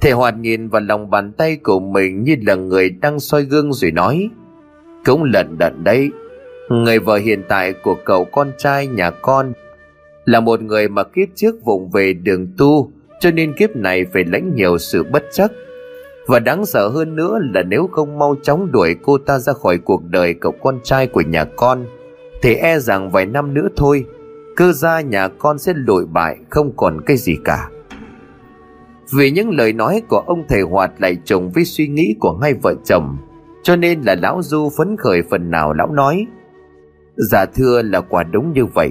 Thầy 0.00 0.12
hoạt 0.12 0.38
nhìn 0.38 0.68
vào 0.68 0.82
lòng 0.82 1.10
bàn 1.10 1.32
tay 1.32 1.56
của 1.56 1.80
mình 1.80 2.22
như 2.22 2.36
là 2.46 2.54
người 2.54 2.90
đang 2.90 3.20
soi 3.20 3.42
gương 3.42 3.72
rồi 3.72 3.90
nói, 3.90 4.30
cũng 5.04 5.24
lận 5.24 5.58
đận 5.58 5.84
đấy, 5.84 6.10
người 6.70 6.98
vợ 6.98 7.16
hiện 7.16 7.42
tại 7.48 7.72
của 7.72 7.96
cậu 8.04 8.24
con 8.24 8.52
trai 8.58 8.86
nhà 8.86 9.10
con 9.10 9.52
là 10.26 10.40
một 10.40 10.62
người 10.62 10.88
mà 10.88 11.04
kiếp 11.04 11.28
trước 11.34 11.54
vùng 11.64 11.90
về 11.90 12.12
đường 12.12 12.46
tu, 12.58 12.92
Cho 13.20 13.30
nên 13.30 13.52
kiếp 13.52 13.76
này 13.76 14.04
phải 14.12 14.24
lãnh 14.24 14.54
nhiều 14.54 14.78
sự 14.78 15.04
bất 15.12 15.24
chắc. 15.32 15.52
Và 16.26 16.38
đáng 16.38 16.66
sợ 16.66 16.88
hơn 16.88 17.16
nữa 17.16 17.38
là 17.54 17.62
nếu 17.62 17.88
không 17.92 18.18
mau 18.18 18.34
chóng 18.42 18.72
đuổi 18.72 18.96
cô 19.02 19.18
ta 19.18 19.38
ra 19.38 19.52
khỏi 19.52 19.78
cuộc 19.78 20.02
đời 20.04 20.34
cậu 20.34 20.52
con 20.62 20.78
trai 20.84 21.06
của 21.06 21.20
nhà 21.20 21.44
con, 21.44 21.84
Thì 22.42 22.54
e 22.54 22.78
rằng 22.78 23.10
vài 23.10 23.26
năm 23.26 23.54
nữa 23.54 23.68
thôi, 23.76 24.04
Cơ 24.56 24.72
gia 24.72 25.00
nhà 25.00 25.28
con 25.28 25.58
sẽ 25.58 25.72
lội 25.76 26.06
bại, 26.06 26.36
không 26.50 26.72
còn 26.76 27.00
cái 27.06 27.16
gì 27.16 27.36
cả. 27.44 27.70
Vì 29.16 29.30
những 29.30 29.50
lời 29.50 29.72
nói 29.72 30.02
của 30.08 30.18
ông 30.26 30.44
thầy 30.48 30.60
Hoạt 30.60 30.90
lại 30.98 31.16
trùng 31.24 31.50
với 31.50 31.64
suy 31.64 31.88
nghĩ 31.88 32.14
của 32.20 32.38
hai 32.42 32.54
vợ 32.54 32.74
chồng, 32.84 33.16
Cho 33.62 33.76
nên 33.76 34.02
là 34.02 34.14
lão 34.14 34.40
Du 34.42 34.70
phấn 34.76 34.96
khởi 34.96 35.22
phần 35.30 35.50
nào 35.50 35.72
lão 35.72 35.92
nói 35.92 36.26
Dạ 37.16 37.46
thưa 37.46 37.82
là 37.82 38.00
quả 38.00 38.22
đúng 38.22 38.52
như 38.52 38.66
vậy. 38.66 38.90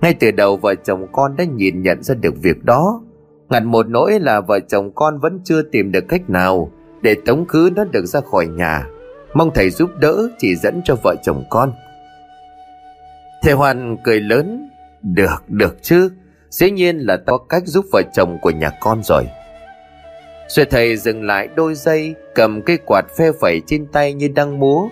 Ngay 0.00 0.14
từ 0.14 0.30
đầu 0.30 0.56
vợ 0.56 0.74
chồng 0.74 1.06
con 1.12 1.36
đã 1.36 1.44
nhìn 1.44 1.82
nhận 1.82 2.02
ra 2.02 2.14
được 2.14 2.34
việc 2.42 2.64
đó. 2.64 3.02
Ngặt 3.48 3.64
một 3.64 3.88
nỗi 3.88 4.20
là 4.20 4.40
vợ 4.40 4.60
chồng 4.68 4.92
con 4.94 5.18
vẫn 5.18 5.40
chưa 5.44 5.62
tìm 5.62 5.92
được 5.92 6.04
cách 6.08 6.30
nào 6.30 6.72
Để 7.02 7.16
tống 7.26 7.46
khứ 7.46 7.70
nó 7.76 7.84
được 7.84 8.06
ra 8.06 8.20
khỏi 8.20 8.46
nhà. 8.46 8.86
Mong 9.34 9.50
thầy 9.54 9.70
giúp 9.70 9.90
đỡ 10.00 10.28
chỉ 10.38 10.56
dẫn 10.56 10.80
cho 10.84 10.96
vợ 11.02 11.14
chồng 11.24 11.44
con. 11.50 11.72
Thầy 13.42 13.52
Hoàn 13.52 13.96
cười 14.04 14.20
lớn 14.20 14.70
Được, 15.02 15.44
được 15.48 15.82
chứ. 15.82 16.10
Dĩ 16.50 16.70
nhiên 16.70 16.98
là 16.98 17.16
có 17.26 17.38
cách 17.38 17.62
giúp 17.66 17.84
vợ 17.92 18.02
chồng 18.14 18.38
của 18.42 18.50
nhà 18.50 18.70
con 18.80 19.02
rồi. 19.02 19.24
Rồi 20.48 20.66
thầy 20.66 20.96
dừng 20.96 21.22
lại 21.22 21.48
đôi 21.56 21.74
giây 21.74 22.14
Cầm 22.34 22.62
cây 22.62 22.78
quạt 22.86 23.04
phe 23.18 23.32
phẩy 23.40 23.62
trên 23.66 23.86
tay 23.86 24.14
như 24.14 24.28
đang 24.28 24.58
múa. 24.58 24.88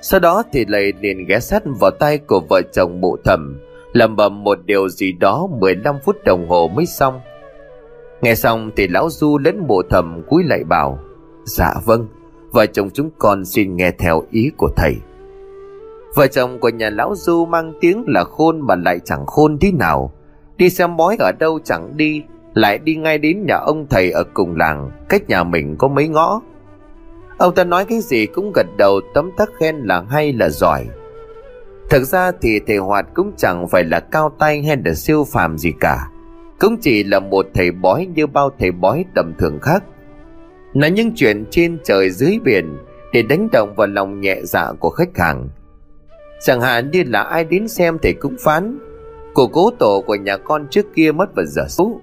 Sau 0.00 0.20
đó 0.20 0.42
thì 0.52 0.64
lầy 0.68 0.92
liền 1.00 1.26
ghé 1.26 1.40
sát 1.40 1.62
vào 1.80 1.90
tay 1.90 2.18
của 2.18 2.40
vợ 2.48 2.62
chồng 2.72 3.00
mụ 3.00 3.16
thẩm 3.24 3.60
lẩm 3.94 4.16
bẩm 4.16 4.44
một 4.44 4.58
điều 4.64 4.88
gì 4.88 5.12
đó 5.12 5.48
15 5.60 5.96
phút 6.04 6.16
đồng 6.24 6.48
hồ 6.48 6.68
mới 6.68 6.86
xong. 6.86 7.20
Nghe 8.22 8.34
xong 8.34 8.70
thì 8.76 8.88
lão 8.88 9.10
du 9.10 9.38
đến 9.38 9.58
mộ 9.66 9.82
thầm 9.90 10.22
cúi 10.28 10.44
lại 10.44 10.64
bảo 10.64 10.98
dạ 11.44 11.74
vâng 11.84 12.06
vợ 12.54 12.66
chồng 12.66 12.90
chúng 12.90 13.10
con 13.18 13.44
xin 13.44 13.76
nghe 13.76 13.90
theo 13.90 14.22
ý 14.30 14.50
của 14.56 14.68
thầy. 14.76 14.96
Vợ 16.14 16.26
chồng 16.26 16.58
của 16.60 16.68
nhà 16.68 16.90
lão 16.90 17.14
du 17.16 17.46
mang 17.46 17.72
tiếng 17.80 18.04
là 18.06 18.24
khôn 18.24 18.60
mà 18.60 18.74
lại 18.74 19.00
chẳng 19.04 19.26
khôn 19.26 19.58
tí 19.58 19.72
nào. 19.72 20.12
Đi 20.56 20.70
xem 20.70 20.96
bói 20.96 21.16
ở 21.18 21.32
đâu 21.38 21.58
chẳng 21.64 21.96
đi, 21.96 22.22
lại 22.54 22.78
đi 22.78 22.96
ngay 22.96 23.18
đến 23.18 23.46
nhà 23.46 23.56
ông 23.56 23.86
thầy 23.90 24.10
ở 24.10 24.24
cùng 24.34 24.56
làng, 24.56 24.90
cách 25.08 25.28
nhà 25.28 25.44
mình 25.44 25.76
có 25.78 25.88
mấy 25.88 26.08
ngõ. 26.08 26.40
Ông 27.38 27.54
ta 27.54 27.64
nói 27.64 27.84
cái 27.84 28.00
gì 28.00 28.26
cũng 28.26 28.52
gật 28.54 28.66
đầu, 28.76 29.00
tấm 29.14 29.30
tắc 29.36 29.48
khen 29.58 29.76
là 29.76 30.04
hay 30.10 30.32
là 30.32 30.48
giỏi. 30.48 30.86
Thực 31.90 32.04
ra 32.04 32.32
thì 32.40 32.60
thầy 32.66 32.76
Hoạt 32.76 33.06
cũng 33.14 33.32
chẳng 33.36 33.68
phải 33.68 33.84
là 33.84 34.00
cao 34.00 34.32
tay 34.38 34.62
hay 34.62 34.76
là 34.84 34.94
siêu 34.94 35.24
phàm 35.24 35.58
gì 35.58 35.72
cả. 35.80 36.08
Cũng 36.58 36.76
chỉ 36.80 37.04
là 37.04 37.20
một 37.20 37.46
thầy 37.54 37.70
bói 37.70 38.06
như 38.14 38.26
bao 38.26 38.50
thầy 38.58 38.70
bói 38.70 39.04
tầm 39.14 39.34
thường 39.38 39.58
khác. 39.62 39.84
Nói 40.74 40.90
những 40.90 41.12
chuyện 41.14 41.44
trên 41.50 41.78
trời 41.84 42.10
dưới 42.10 42.38
biển 42.44 42.76
Để 43.12 43.22
đánh 43.22 43.48
động 43.52 43.74
vào 43.74 43.86
lòng 43.86 44.20
nhẹ 44.20 44.40
dạ 44.42 44.72
của 44.72 44.90
khách 44.90 45.18
hàng. 45.18 45.48
Chẳng 46.44 46.60
hạn 46.60 46.90
như 46.90 47.04
là 47.06 47.22
ai 47.22 47.44
đến 47.44 47.68
xem 47.68 47.98
thầy 48.02 48.12
cũng 48.12 48.36
phán 48.40 48.78
Của 49.34 49.46
cố 49.46 49.70
tổ 49.78 50.04
của 50.06 50.14
nhà 50.14 50.36
con 50.36 50.66
trước 50.70 50.86
kia 50.94 51.12
mất 51.12 51.34
vào 51.34 51.46
giờ 51.46 51.64
số. 51.68 52.00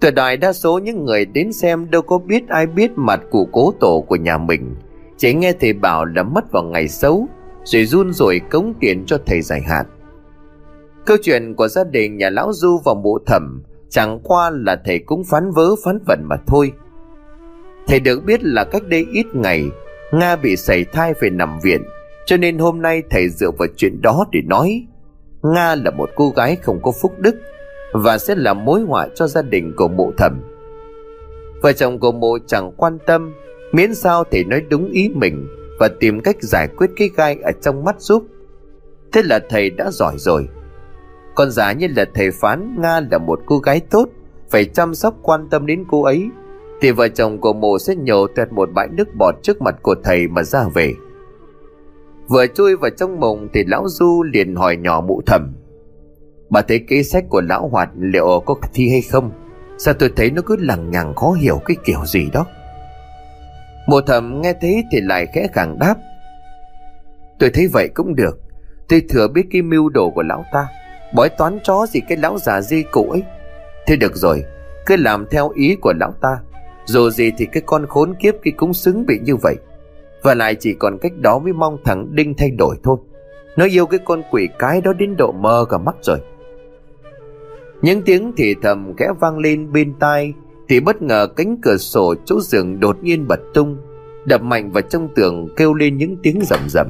Tuyệt 0.00 0.14
đại 0.14 0.36
đa 0.36 0.52
số 0.52 0.78
những 0.78 1.04
người 1.04 1.24
đến 1.24 1.52
xem 1.52 1.90
đâu 1.90 2.02
có 2.02 2.18
biết 2.18 2.48
ai 2.48 2.66
biết 2.66 2.90
mặt 2.96 3.20
cụ 3.30 3.48
cố 3.52 3.72
tổ 3.80 4.04
của 4.08 4.16
nhà 4.16 4.38
mình, 4.38 4.74
Chỉ 5.16 5.34
nghe 5.34 5.52
thầy 5.60 5.72
bảo 5.72 6.04
là 6.04 6.22
mất 6.22 6.52
vào 6.52 6.62
ngày 6.62 6.88
xấu. 6.88 7.28
Rồi 7.66 7.84
run 7.84 8.12
rồi 8.12 8.40
cống 8.50 8.74
tiền 8.80 9.04
cho 9.06 9.18
thầy 9.26 9.42
giải 9.42 9.60
hạn. 9.60 9.86
Câu 11.06 11.16
chuyện 11.22 11.54
của 11.54 11.68
gia 11.68 11.84
đình 11.84 12.16
nhà 12.16 12.30
lão 12.30 12.52
Du 12.52 12.80
và 12.84 12.94
mụ 12.94 13.18
thẩm, 13.26 13.62
Chẳng 13.90 14.20
qua 14.22 14.50
là 14.50 14.76
thầy 14.84 14.98
cũng 14.98 15.24
phán 15.24 15.50
vớ, 15.50 15.68
phán 15.84 15.98
vận 16.06 16.20
mà 16.24 16.36
thôi. 16.46 16.72
Thầy 17.86 18.00
được 18.00 18.24
biết 18.24 18.40
là 18.44 18.64
cách 18.64 18.82
đây 18.88 19.06
ít 19.12 19.26
ngày, 19.34 19.64
Nga 20.12 20.36
bị 20.36 20.56
sảy 20.56 20.84
thai 20.84 21.14
phải 21.20 21.30
nằm 21.30 21.58
viện, 21.62 21.82
Cho 22.26 22.36
nên 22.36 22.58
hôm 22.58 22.82
nay 22.82 23.02
thầy 23.10 23.28
dựa 23.28 23.50
vào 23.58 23.68
chuyện 23.76 24.02
đó 24.02 24.24
để 24.32 24.40
nói. 24.46 24.86
Nga 25.42 25.74
là 25.74 25.90
một 25.90 26.10
cô 26.14 26.30
gái 26.36 26.56
không 26.56 26.82
có 26.82 26.92
phúc 27.02 27.12
đức 27.18 27.36
và 27.92 28.18
sẽ 28.18 28.34
là 28.34 28.54
mối 28.54 28.80
họa 28.80 29.08
cho 29.14 29.26
gia 29.26 29.42
đình 29.42 29.72
của 29.76 29.88
mụ 29.88 30.12
thẩm. 30.18 30.40
Vợ 31.62 31.72
chồng 31.72 31.98
của 31.98 32.12
mụ 32.12 32.38
chẳng 32.46 32.72
quan 32.76 32.98
tâm, 33.06 33.32
miễn 33.72 33.94
sao 33.94 34.24
thầy 34.24 34.44
nói 34.44 34.62
đúng 34.68 34.90
ý 34.90 35.08
mình 35.14 35.46
và 35.78 35.88
tìm 36.00 36.20
cách 36.20 36.36
giải 36.42 36.68
quyết 36.68 36.90
cái 36.96 37.10
gai 37.16 37.36
ở 37.42 37.52
trong 37.60 37.84
mắt 37.84 38.00
giúp. 38.00 38.24
Thế 39.12 39.22
là 39.22 39.40
thầy 39.48 39.70
đã 39.70 39.90
giỏi 39.90 40.14
rồi. 40.18 40.48
Con 41.34 41.50
giả 41.50 41.72
như 41.72 41.86
là 41.96 42.04
thầy 42.14 42.30
phán 42.30 42.76
nga 42.78 43.00
là 43.10 43.18
một 43.18 43.40
cô 43.46 43.58
gái 43.58 43.80
tốt, 43.90 44.08
phải 44.50 44.64
chăm 44.64 44.94
sóc 44.94 45.14
quan 45.22 45.48
tâm 45.50 45.66
đến 45.66 45.84
cô 45.90 46.02
ấy. 46.02 46.28
Thì 46.80 46.90
vợ 46.90 47.08
chồng 47.08 47.40
của 47.40 47.52
mộ 47.52 47.78
sẽ 47.78 47.94
nhổ 47.94 48.26
tuyệt 48.26 48.48
một 48.52 48.68
bãi 48.74 48.88
nước 48.88 49.08
bọt 49.18 49.34
trước 49.42 49.62
mặt 49.62 49.76
của 49.82 49.94
thầy 50.04 50.28
mà 50.28 50.42
ra 50.42 50.64
về. 50.74 50.94
Vừa 52.28 52.46
chui 52.46 52.76
vào 52.76 52.90
trong 52.90 53.20
mộng 53.20 53.48
thì 53.52 53.64
lão 53.64 53.84
du 53.88 54.22
liền 54.22 54.56
hỏi 54.56 54.76
nhỏ 54.76 55.00
mụ 55.00 55.22
thẩm 55.26 55.52
Bà 56.50 56.62
thấy 56.62 56.84
kế 56.88 57.02
sách 57.02 57.24
của 57.28 57.40
lão 57.40 57.68
hoạt 57.68 57.88
liệu 57.98 58.42
có 58.46 58.54
thi 58.74 58.88
hay 58.88 59.02
không? 59.02 59.30
Sao 59.78 59.94
tôi 59.94 60.10
thấy 60.16 60.30
nó 60.30 60.42
cứ 60.46 60.56
lằng 60.56 60.90
nhằng 60.90 61.14
khó 61.14 61.32
hiểu 61.32 61.60
cái 61.64 61.76
kiểu 61.84 62.04
gì 62.04 62.28
đó? 62.32 62.46
Mộ 63.86 64.00
thầm 64.00 64.40
nghe 64.42 64.52
thế 64.60 64.82
thì 64.92 65.00
lại 65.00 65.26
khẽ 65.26 65.46
khàng 65.52 65.78
đáp. 65.78 65.94
Tôi 67.38 67.50
thấy 67.54 67.68
vậy 67.72 67.88
cũng 67.94 68.14
được. 68.14 68.40
Tôi 68.88 69.02
thừa 69.08 69.28
biết 69.28 69.46
cái 69.50 69.62
mưu 69.62 69.88
đồ 69.88 70.10
của 70.10 70.22
lão 70.22 70.44
ta. 70.52 70.68
Bói 71.14 71.28
toán 71.28 71.58
chó 71.62 71.86
gì 71.86 72.00
cái 72.08 72.18
lão 72.18 72.38
già 72.38 72.60
di 72.60 72.82
cụ 72.82 73.10
ấy. 73.10 73.22
Thế 73.86 73.96
được 73.96 74.16
rồi, 74.16 74.44
Cứ 74.86 74.96
làm 74.96 75.26
theo 75.30 75.48
ý 75.48 75.76
của 75.80 75.92
lão 76.00 76.12
ta. 76.20 76.38
Dù 76.84 77.10
gì 77.10 77.32
thì 77.38 77.46
cái 77.46 77.62
con 77.66 77.86
khốn 77.86 78.14
kiếp 78.14 78.34
kia 78.44 78.50
cũng 78.56 78.74
xứng 78.74 79.06
bị 79.06 79.18
như 79.22 79.36
vậy. 79.36 79.56
Và 80.22 80.34
lại 80.34 80.54
chỉ 80.54 80.74
còn 80.74 80.98
cách 80.98 81.12
đó 81.22 81.38
mới 81.38 81.52
mong 81.52 81.78
thằng 81.84 82.06
Đinh 82.14 82.34
thay 82.34 82.50
đổi 82.50 82.76
thôi. 82.82 82.96
Nó 83.56 83.66
yêu 83.66 83.86
cái 83.86 84.00
con 84.04 84.22
quỷ 84.30 84.48
cái 84.58 84.80
đó 84.80 84.92
đến 84.92 85.16
độ 85.16 85.32
mơ 85.32 85.66
cả 85.70 85.78
mắt 85.78 85.96
rồi. 86.02 86.18
Những 87.82 88.02
tiếng 88.02 88.32
thì 88.36 88.54
thầm 88.62 88.96
khẽ 88.96 89.08
vang 89.20 89.38
lên 89.38 89.72
bên 89.72 89.94
tai 90.00 90.32
thì 90.68 90.80
bất 90.80 91.02
ngờ 91.02 91.26
cánh 91.36 91.56
cửa 91.62 91.76
sổ 91.76 92.14
chỗ 92.24 92.40
giường 92.40 92.80
đột 92.80 92.96
nhiên 93.02 93.28
bật 93.28 93.40
tung, 93.54 93.76
Đập 94.24 94.42
mạnh 94.42 94.70
vào 94.72 94.82
trong 94.82 95.08
tường 95.14 95.48
kêu 95.56 95.74
lên 95.74 95.96
những 95.96 96.16
tiếng 96.22 96.40
rầm 96.42 96.60
rầm. 96.68 96.86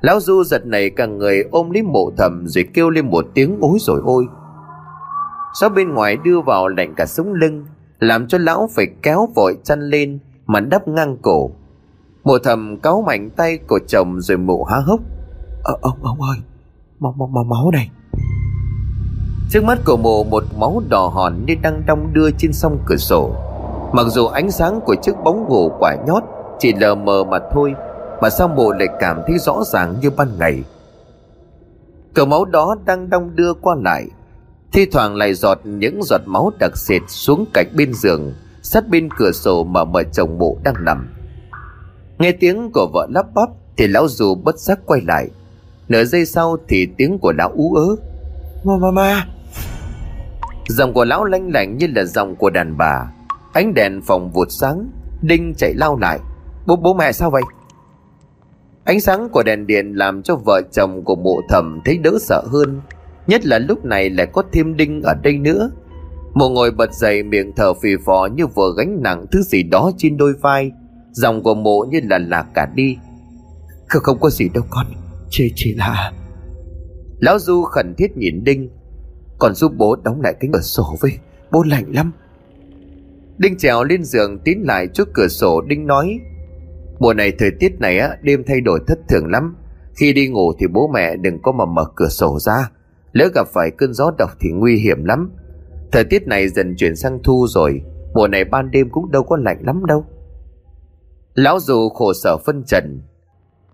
Lão 0.00 0.20
Du 0.20 0.44
giật 0.44 0.66
này 0.66 0.90
cả 0.90 1.06
người 1.06 1.44
ôm 1.50 1.70
lấy 1.70 1.82
mộ 1.82 2.10
thầm 2.16 2.46
Rồi 2.46 2.64
kêu 2.74 2.90
lên 2.90 3.10
một 3.10 3.24
tiếng 3.34 3.58
ối 3.60 3.78
rồi 3.80 4.00
ôi! 4.04 4.26
Gió 5.54 5.68
bên 5.68 5.94
ngoài 5.94 6.16
đưa 6.24 6.40
vào 6.40 6.68
lạnh 6.68 6.94
cả 6.96 7.06
sống 7.06 7.32
lưng, 7.32 7.66
Làm 7.98 8.28
cho 8.28 8.38
lão 8.38 8.68
phải 8.76 8.86
kéo 9.02 9.28
vội 9.34 9.56
chăn 9.64 9.80
lên 9.80 10.18
Mà 10.46 10.60
đắp 10.60 10.88
ngang 10.88 11.16
cổ. 11.22 11.50
Mộ 12.24 12.38
thầm 12.38 12.76
cáu 12.76 13.02
mạnh 13.06 13.30
tay 13.36 13.58
của 13.68 13.78
chồng 13.86 14.20
rồi 14.20 14.38
mụ 14.38 14.64
há 14.64 14.76
hốc. 14.76 15.00
Ờ 15.64 15.78
ông 15.82 15.98
ông 16.02 16.20
ơi 16.20 16.38
Máu 17.00 17.14
máu 17.18 17.44
máu 17.44 17.70
này. 17.72 17.90
Trước 19.52 19.64
mắt 19.64 19.78
của 19.84 19.96
mộ 19.96 20.24
một 20.24 20.44
máu 20.58 20.82
đỏ 20.88 21.06
hòn 21.14 21.46
như 21.46 21.54
đang 21.62 21.82
đong 21.86 22.12
đưa 22.12 22.30
trên 22.30 22.52
sông 22.52 22.78
cửa 22.86 22.96
sổ. 22.96 23.30
Mặc 23.92 24.06
dù 24.08 24.26
ánh 24.26 24.50
sáng 24.50 24.80
của 24.80 24.94
chiếc 25.02 25.12
bóng 25.24 25.48
gỗ 25.48 25.72
quả 25.80 25.96
nhót 26.06 26.22
chỉ 26.58 26.72
lờ 26.72 26.94
mờ 26.94 27.24
mà 27.24 27.38
thôi, 27.52 27.74
Mà 28.22 28.30
sao 28.30 28.48
mộ 28.48 28.72
lại 28.72 28.88
cảm 29.00 29.22
thấy 29.26 29.38
rõ 29.38 29.62
ràng 29.72 29.94
như 30.02 30.10
ban 30.10 30.38
ngày? 30.38 30.62
Cờ 32.14 32.24
máu 32.24 32.44
đó 32.44 32.76
đang 32.84 33.10
đong 33.10 33.36
đưa 33.36 33.54
qua 33.54 33.76
lại. 33.84 34.06
Thi 34.72 34.86
thoảng 34.86 35.16
lại 35.16 35.34
giọt 35.34 35.58
những 35.64 36.00
giọt 36.02 36.20
máu 36.26 36.50
đặc 36.58 36.76
sệt 36.76 37.02
xuống 37.08 37.44
cạnh 37.54 37.66
bên 37.76 37.94
giường, 37.94 38.32
Sát 38.62 38.88
bên 38.88 39.08
cửa 39.18 39.32
sổ 39.32 39.64
mà 39.64 39.84
mợ 39.84 40.02
chồng 40.02 40.38
mộ 40.38 40.56
đang 40.64 40.84
nằm. 40.84 41.08
Nghe 42.18 42.32
tiếng 42.32 42.70
của 42.74 42.90
vợ 42.92 43.06
lắp 43.10 43.26
bắp 43.34 43.48
Thì 43.76 43.86
lão 43.86 44.08
dù 44.08 44.34
bất 44.34 44.58
giác 44.58 44.78
quay 44.86 45.00
lại. 45.06 45.28
Nửa 45.88 46.04
giây 46.04 46.26
sau 46.26 46.56
thì 46.68 46.88
tiếng 46.96 47.18
của 47.18 47.32
lão 47.32 47.52
ú 47.54 47.74
ớ. 47.74 47.96
Mama 48.64 49.24
Giọng 50.68 50.92
của 50.92 51.04
lão 51.04 51.24
lanh 51.24 51.52
lảnh 51.52 51.76
như 51.76 51.86
là 51.94 52.04
giọng 52.04 52.36
của 52.36 52.50
đàn 52.50 52.76
bà. 52.76 53.12
Ánh 53.52 53.74
đèn 53.74 54.02
phòng 54.02 54.30
vụt 54.32 54.48
sáng 54.50 54.90
Đinh 55.22 55.54
chạy 55.54 55.74
lao 55.74 55.98
lại. 55.98 56.18
Bố 56.66 56.76
bố 56.76 56.94
mẹ 56.94 57.12
sao 57.12 57.30
vậy? 57.30 57.42
Ánh 58.84 59.00
sáng 59.00 59.28
của 59.28 59.42
đèn 59.42 59.66
điện 59.66 59.92
làm 59.92 60.22
cho 60.22 60.36
vợ 60.36 60.62
chồng 60.72 61.04
của 61.04 61.16
mộ 61.16 61.40
thẩm 61.48 61.80
thấy 61.84 61.98
đỡ 61.98 62.18
sợ 62.20 62.42
hơn. 62.46 62.80
Nhất 63.26 63.46
là 63.46 63.58
lúc 63.58 63.84
này 63.84 64.10
lại 64.10 64.26
có 64.32 64.42
thêm 64.52 64.76
Đinh 64.76 65.02
ở 65.02 65.14
đây 65.22 65.38
nữa. 65.38 65.70
Mộ 66.34 66.48
ngồi 66.48 66.70
bật 66.70 66.94
dậy 66.94 67.22
miệng 67.22 67.52
thở 67.56 67.74
phì 67.74 67.90
phò 68.06 68.28
như 68.34 68.46
vừa 68.46 68.74
gánh 68.76 69.02
nặng 69.02 69.26
thứ 69.32 69.42
gì 69.42 69.62
đó 69.62 69.90
trên 69.98 70.16
đôi 70.16 70.32
vai. 70.40 70.70
Dòng 71.12 71.42
của 71.42 71.54
mộ 71.54 71.84
như 71.90 72.00
là 72.10 72.18
lạc 72.18 72.46
cả 72.54 72.66
đi. 72.74 72.96
Không, 73.88 74.02
không 74.02 74.20
có 74.20 74.30
gì 74.30 74.48
đâu 74.54 74.64
con. 74.70 74.86
Chỉ 75.30 75.52
chỉ 75.54 75.74
là 75.74 76.12
Lão 77.20 77.38
Du 77.38 77.62
khẩn 77.62 77.94
thiết 77.98 78.16
nhìn 78.16 78.44
Đinh. 78.44 78.70
Còn 79.42 79.54
giúp 79.54 79.72
bố 79.76 79.96
đóng 80.04 80.20
lại 80.20 80.34
cánh 80.40 80.52
cửa 80.52 80.60
sổ 80.60 80.96
với 81.00 81.18
Bố 81.50 81.62
lạnh 81.62 81.84
lắm. 81.88 82.12
Đinh 83.38 83.56
trèo 83.58 83.84
lên 83.84 84.04
giường 84.04 84.38
tín 84.44 84.58
lại 84.62 84.86
trước 84.94 85.08
cửa 85.14 85.28
sổ, 85.28 85.60
Đinh 85.60 85.86
nói, 85.86 86.20
Mùa 86.98 87.14
này 87.14 87.32
thời 87.38 87.50
tiết 87.60 87.80
này 87.80 87.98
á, 87.98 88.16
đêm 88.22 88.42
thay 88.46 88.60
đổi 88.60 88.80
thất 88.86 88.98
thường 89.08 89.26
lắm. 89.26 89.56
Khi 89.94 90.12
đi 90.12 90.28
ngủ 90.28 90.52
thì 90.58 90.66
bố 90.66 90.88
mẹ 90.88 91.16
đừng 91.16 91.42
có 91.42 91.52
mà 91.52 91.64
mở 91.64 91.84
cửa 91.96 92.08
sổ 92.08 92.38
ra. 92.38 92.70
Lỡ 93.12 93.28
gặp 93.34 93.46
phải 93.54 93.70
cơn 93.70 93.94
gió 93.94 94.10
độc 94.18 94.30
thì 94.40 94.50
nguy 94.50 94.76
hiểm 94.76 95.04
lắm. 95.04 95.30
Thời 95.92 96.04
tiết 96.04 96.26
này 96.26 96.48
dần 96.48 96.74
chuyển 96.76 96.96
sang 96.96 97.18
thu 97.24 97.46
rồi, 97.48 97.82
Mùa 98.14 98.28
này 98.28 98.44
ban 98.44 98.70
đêm 98.70 98.90
cũng 98.90 99.10
đâu 99.10 99.22
có 99.22 99.36
lạnh 99.36 99.58
lắm 99.66 99.86
đâu. 99.86 100.04
Lão 101.34 101.60
dù 101.60 101.88
khổ 101.88 102.12
sở 102.12 102.36
phân 102.46 102.64
trần, 102.66 103.02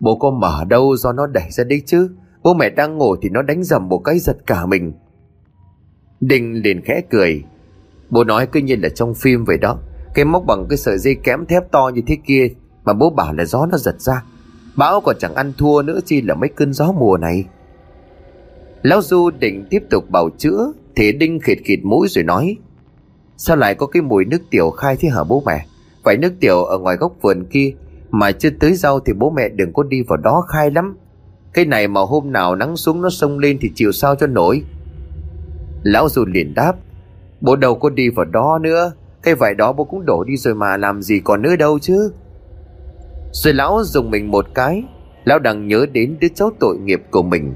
Bố 0.01 0.19
có 0.19 0.31
mở 0.31 0.65
đâu 0.65 0.97
do 0.97 1.13
nó 1.13 1.27
đẩy 1.27 1.51
ra 1.51 1.65
đấy 1.65 1.83
chứ? 1.87 2.11
Bố 2.43 2.55
mẹ 2.55 2.71
đang 2.71 2.99
ngủ 2.99 3.17
thì 3.23 3.29
nó 3.29 3.43
đánh 3.43 3.65
dầm 3.65 3.89
một 3.89 3.99
cái 3.99 4.19
giật 4.19 4.37
cả 4.47 4.67
mình. 4.67 4.93
Đình 6.21 6.63
liền 6.63 6.81
khẽ 6.85 7.01
cười. 7.11 7.45
Bố 8.11 8.25
nói 8.25 8.47
cứ 8.47 8.61
như 8.61 8.77
là 8.77 8.89
trong 8.89 9.15
phim 9.15 9.45
vậy 9.45 9.59
đó. 9.59 9.79
Cái 10.15 10.25
móc 10.25 10.45
bằng 10.47 10.67
cái 10.71 10.77
sợi 10.77 10.99
dây 10.99 11.15
kém 11.15 11.47
thép 11.47 11.71
to 11.71 11.91
như 11.95 12.03
thế 12.07 12.17
kia 12.27 12.49
Mà 12.85 12.93
bố 12.93 13.11
bảo 13.11 13.35
là 13.35 13.45
gió 13.45 13.67
nó 13.67 13.79
giật 13.79 14.01
ra. 14.01 14.23
Bão 14.77 15.01
còn 15.01 15.17
chẳng 15.19 15.35
ăn 15.35 15.53
thua 15.59 15.83
nữa 15.83 16.01
chi 16.05 16.21
là 16.23 16.35
mấy 16.35 16.49
cơn 16.49 16.73
gió 16.73 16.93
mùa 16.93 17.17
này. 17.17 17.45
Lão 18.83 19.03
Du 19.03 19.31
định 19.31 19.67
tiếp 19.71 19.83
tục 19.91 20.11
bảo 20.11 20.31
chữa, 20.39 20.73
Thì 20.97 21.13
Đinh 21.13 21.41
khịt 21.41 21.59
khịt 21.65 21.79
mũi 21.83 22.09
rồi 22.09 22.25
nói, 22.25 22.57
Sao 23.37 23.57
lại 23.57 23.75
có 23.75 23.87
cái 23.87 24.03
mùi 24.03 24.25
nước 24.25 24.43
tiểu 24.51 24.71
khai 24.71 24.97
thế 25.01 25.09
hả 25.09 25.25
bố 25.25 25.43
mẹ? 25.47 25.67
Vậy 26.05 26.17
nước 26.17 26.33
tiểu 26.41 26.65
ở 26.65 26.79
ngoài 26.79 26.97
góc 26.97 27.13
vườn 27.23 27.45
kia 27.45 27.73
Mà 28.11 28.33
chưa 28.33 28.51
tới 28.61 28.75
rau 28.75 29.01
thì 29.01 29.13
bố 29.13 29.31
mẹ 29.31 29.49
đừng 29.49 29.73
có 29.73 29.83
đi 29.83 30.03
vào 30.03 30.17
đó 30.17 30.45
khai 30.49 30.71
lắm. 30.71 30.97
Cái 31.53 31.65
này 31.65 31.89
mà 31.89 32.01
hôm 32.01 32.33
nào 32.33 32.55
nắng 32.55 32.77
xuống 32.77 33.03
nó 33.03 33.11
sông 33.11 33.39
lên 33.39 33.59
thì 33.61 33.71
chiều 33.75 33.93
sao 33.93 34.15
cho 34.15 34.27
nổi. 34.27 34.63
Lão 35.83 36.09
Du 36.09 36.25
liền 36.25 36.55
đáp, 36.55 36.77
Bố 37.41 37.57
đâu 37.57 37.75
có 37.75 37.91
đi 37.91 38.09
vào 38.09 38.25
đó 38.25 38.59
nữa. 38.63 38.93
Cái 39.23 39.35
vải 39.35 39.55
đó 39.55 39.73
bố 39.73 39.85
cũng 39.85 40.05
đổ 40.07 40.25
đi 40.25 40.37
rồi 40.37 40.55
mà, 40.55 40.77
làm 40.77 41.03
gì 41.03 41.21
còn 41.21 41.43
nữa 41.43 41.57
đâu 41.57 41.79
chứ. 41.79 42.13
Rồi 43.33 43.55
lão 43.55 43.85
dùng 43.85 44.11
mình 44.11 44.31
một 44.31 44.47
cái, 44.55 44.85
Lão 45.25 45.39
đang 45.39 45.69
nhớ 45.69 45.87
đến 45.93 46.17
đứa 46.21 46.29
cháu 46.35 46.51
tội 46.61 46.79
nghiệp 46.79 47.03
của 47.11 47.23
mình. 47.23 47.55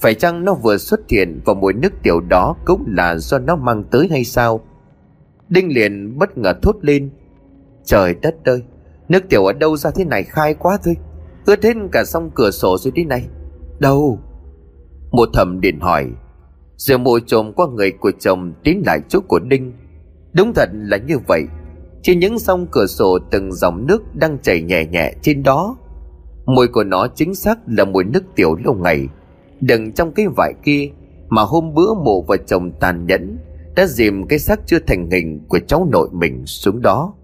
Phải 0.00 0.14
chăng 0.14 0.44
nó 0.44 0.54
vừa 0.54 0.76
xuất 0.76 1.00
hiện 1.08 1.40
Và 1.44 1.54
mùi 1.54 1.72
nước 1.72 1.92
tiểu 2.02 2.20
đó 2.20 2.56
cũng 2.64 2.84
là 2.88 3.16
do 3.16 3.38
nó 3.38 3.56
mang 3.56 3.84
tới 3.90 4.08
hay 4.10 4.24
sao? 4.24 4.60
Đinh 5.48 5.74
liền 5.74 6.18
bất 6.18 6.38
ngờ 6.38 6.54
thốt 6.62 6.76
lên, 6.80 7.10
Trời 7.84 8.14
đất 8.22 8.34
ơi, 8.44 8.62
Nước 9.08 9.28
tiểu 9.28 9.44
ở 9.44 9.52
đâu 9.52 9.76
ra 9.76 9.90
thế 9.90 10.04
này 10.04 10.22
khai 10.22 10.54
quá 10.54 10.78
thôi. 10.84 10.96
Ướt 11.46 11.64
hết 11.64 11.74
cả 11.92 12.04
xong 12.04 12.30
cửa 12.34 12.50
sổ 12.50 12.76
rồi 12.78 12.92
đi 12.94 13.04
này. 13.04 13.28
Đâu? 13.78 14.18
Một 15.10 15.28
thầm 15.32 15.60
điện 15.60 15.80
hỏi 15.80 16.10
rồi 16.76 16.98
mùi 16.98 17.20
trộm 17.26 17.52
qua 17.52 17.66
người 17.74 17.92
của 17.92 18.12
chồng 18.20 18.52
tiến 18.64 18.82
lại 18.86 19.00
chỗ 19.08 19.20
của 19.28 19.38
Đinh 19.38 19.72
Đúng 20.32 20.52
thật 20.54 20.68
là 20.72 20.96
như 20.96 21.18
vậy. 21.28 21.42
Trên 22.02 22.18
những 22.18 22.38
sông 22.38 22.66
cửa 22.70 22.86
sổ 22.86 23.18
từng 23.30 23.52
dòng 23.52 23.86
nước 23.86 24.02
đang 24.14 24.38
chảy 24.42 24.62
nhẹ 24.62 24.84
nhẹ 24.84 25.12
trên 25.22 25.42
đó. 25.42 25.76
Mùi 26.46 26.68
của 26.68 26.84
nó 26.84 27.06
chính 27.14 27.34
xác 27.34 27.58
là 27.66 27.84
mùi 27.84 28.04
nước 28.04 28.22
tiểu 28.36 28.56
lâu 28.64 28.74
ngày. 28.74 29.08
Đừng 29.60 29.92
trong 29.92 30.12
cái 30.12 30.26
vải 30.36 30.54
kia 30.64 30.88
Mà 31.28 31.42
hôm 31.42 31.74
bữa 31.74 31.94
mụ 32.04 32.24
và 32.28 32.36
chồng 32.46 32.72
tàn 32.80 33.06
nhẫn 33.06 33.38
Đã 33.76 33.86
dìm 33.86 34.26
cái 34.26 34.38
xác 34.38 34.60
chưa 34.66 34.78
thành 34.86 35.10
hình 35.10 35.40
của 35.48 35.58
cháu 35.66 35.88
nội 35.90 36.08
mình 36.12 36.46
xuống 36.46 36.82
đó. 36.82 37.14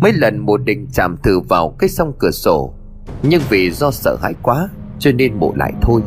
Mấy 0.00 0.12
lần 0.12 0.38
mụ 0.38 0.56
định 0.56 0.86
chạm 0.92 1.16
thử 1.22 1.40
vào 1.40 1.74
cái 1.78 1.88
sông 1.88 2.12
cửa 2.18 2.30
sổ, 2.30 2.72
Nhưng 3.22 3.40
vì 3.48 3.70
do 3.70 3.90
sợ 3.90 4.16
hãi 4.22 4.34
quá, 4.42 4.68
Cho 4.98 5.12
nên 5.12 5.34
mụ 5.38 5.54
lại 5.54 5.72
thôi. 5.82 6.02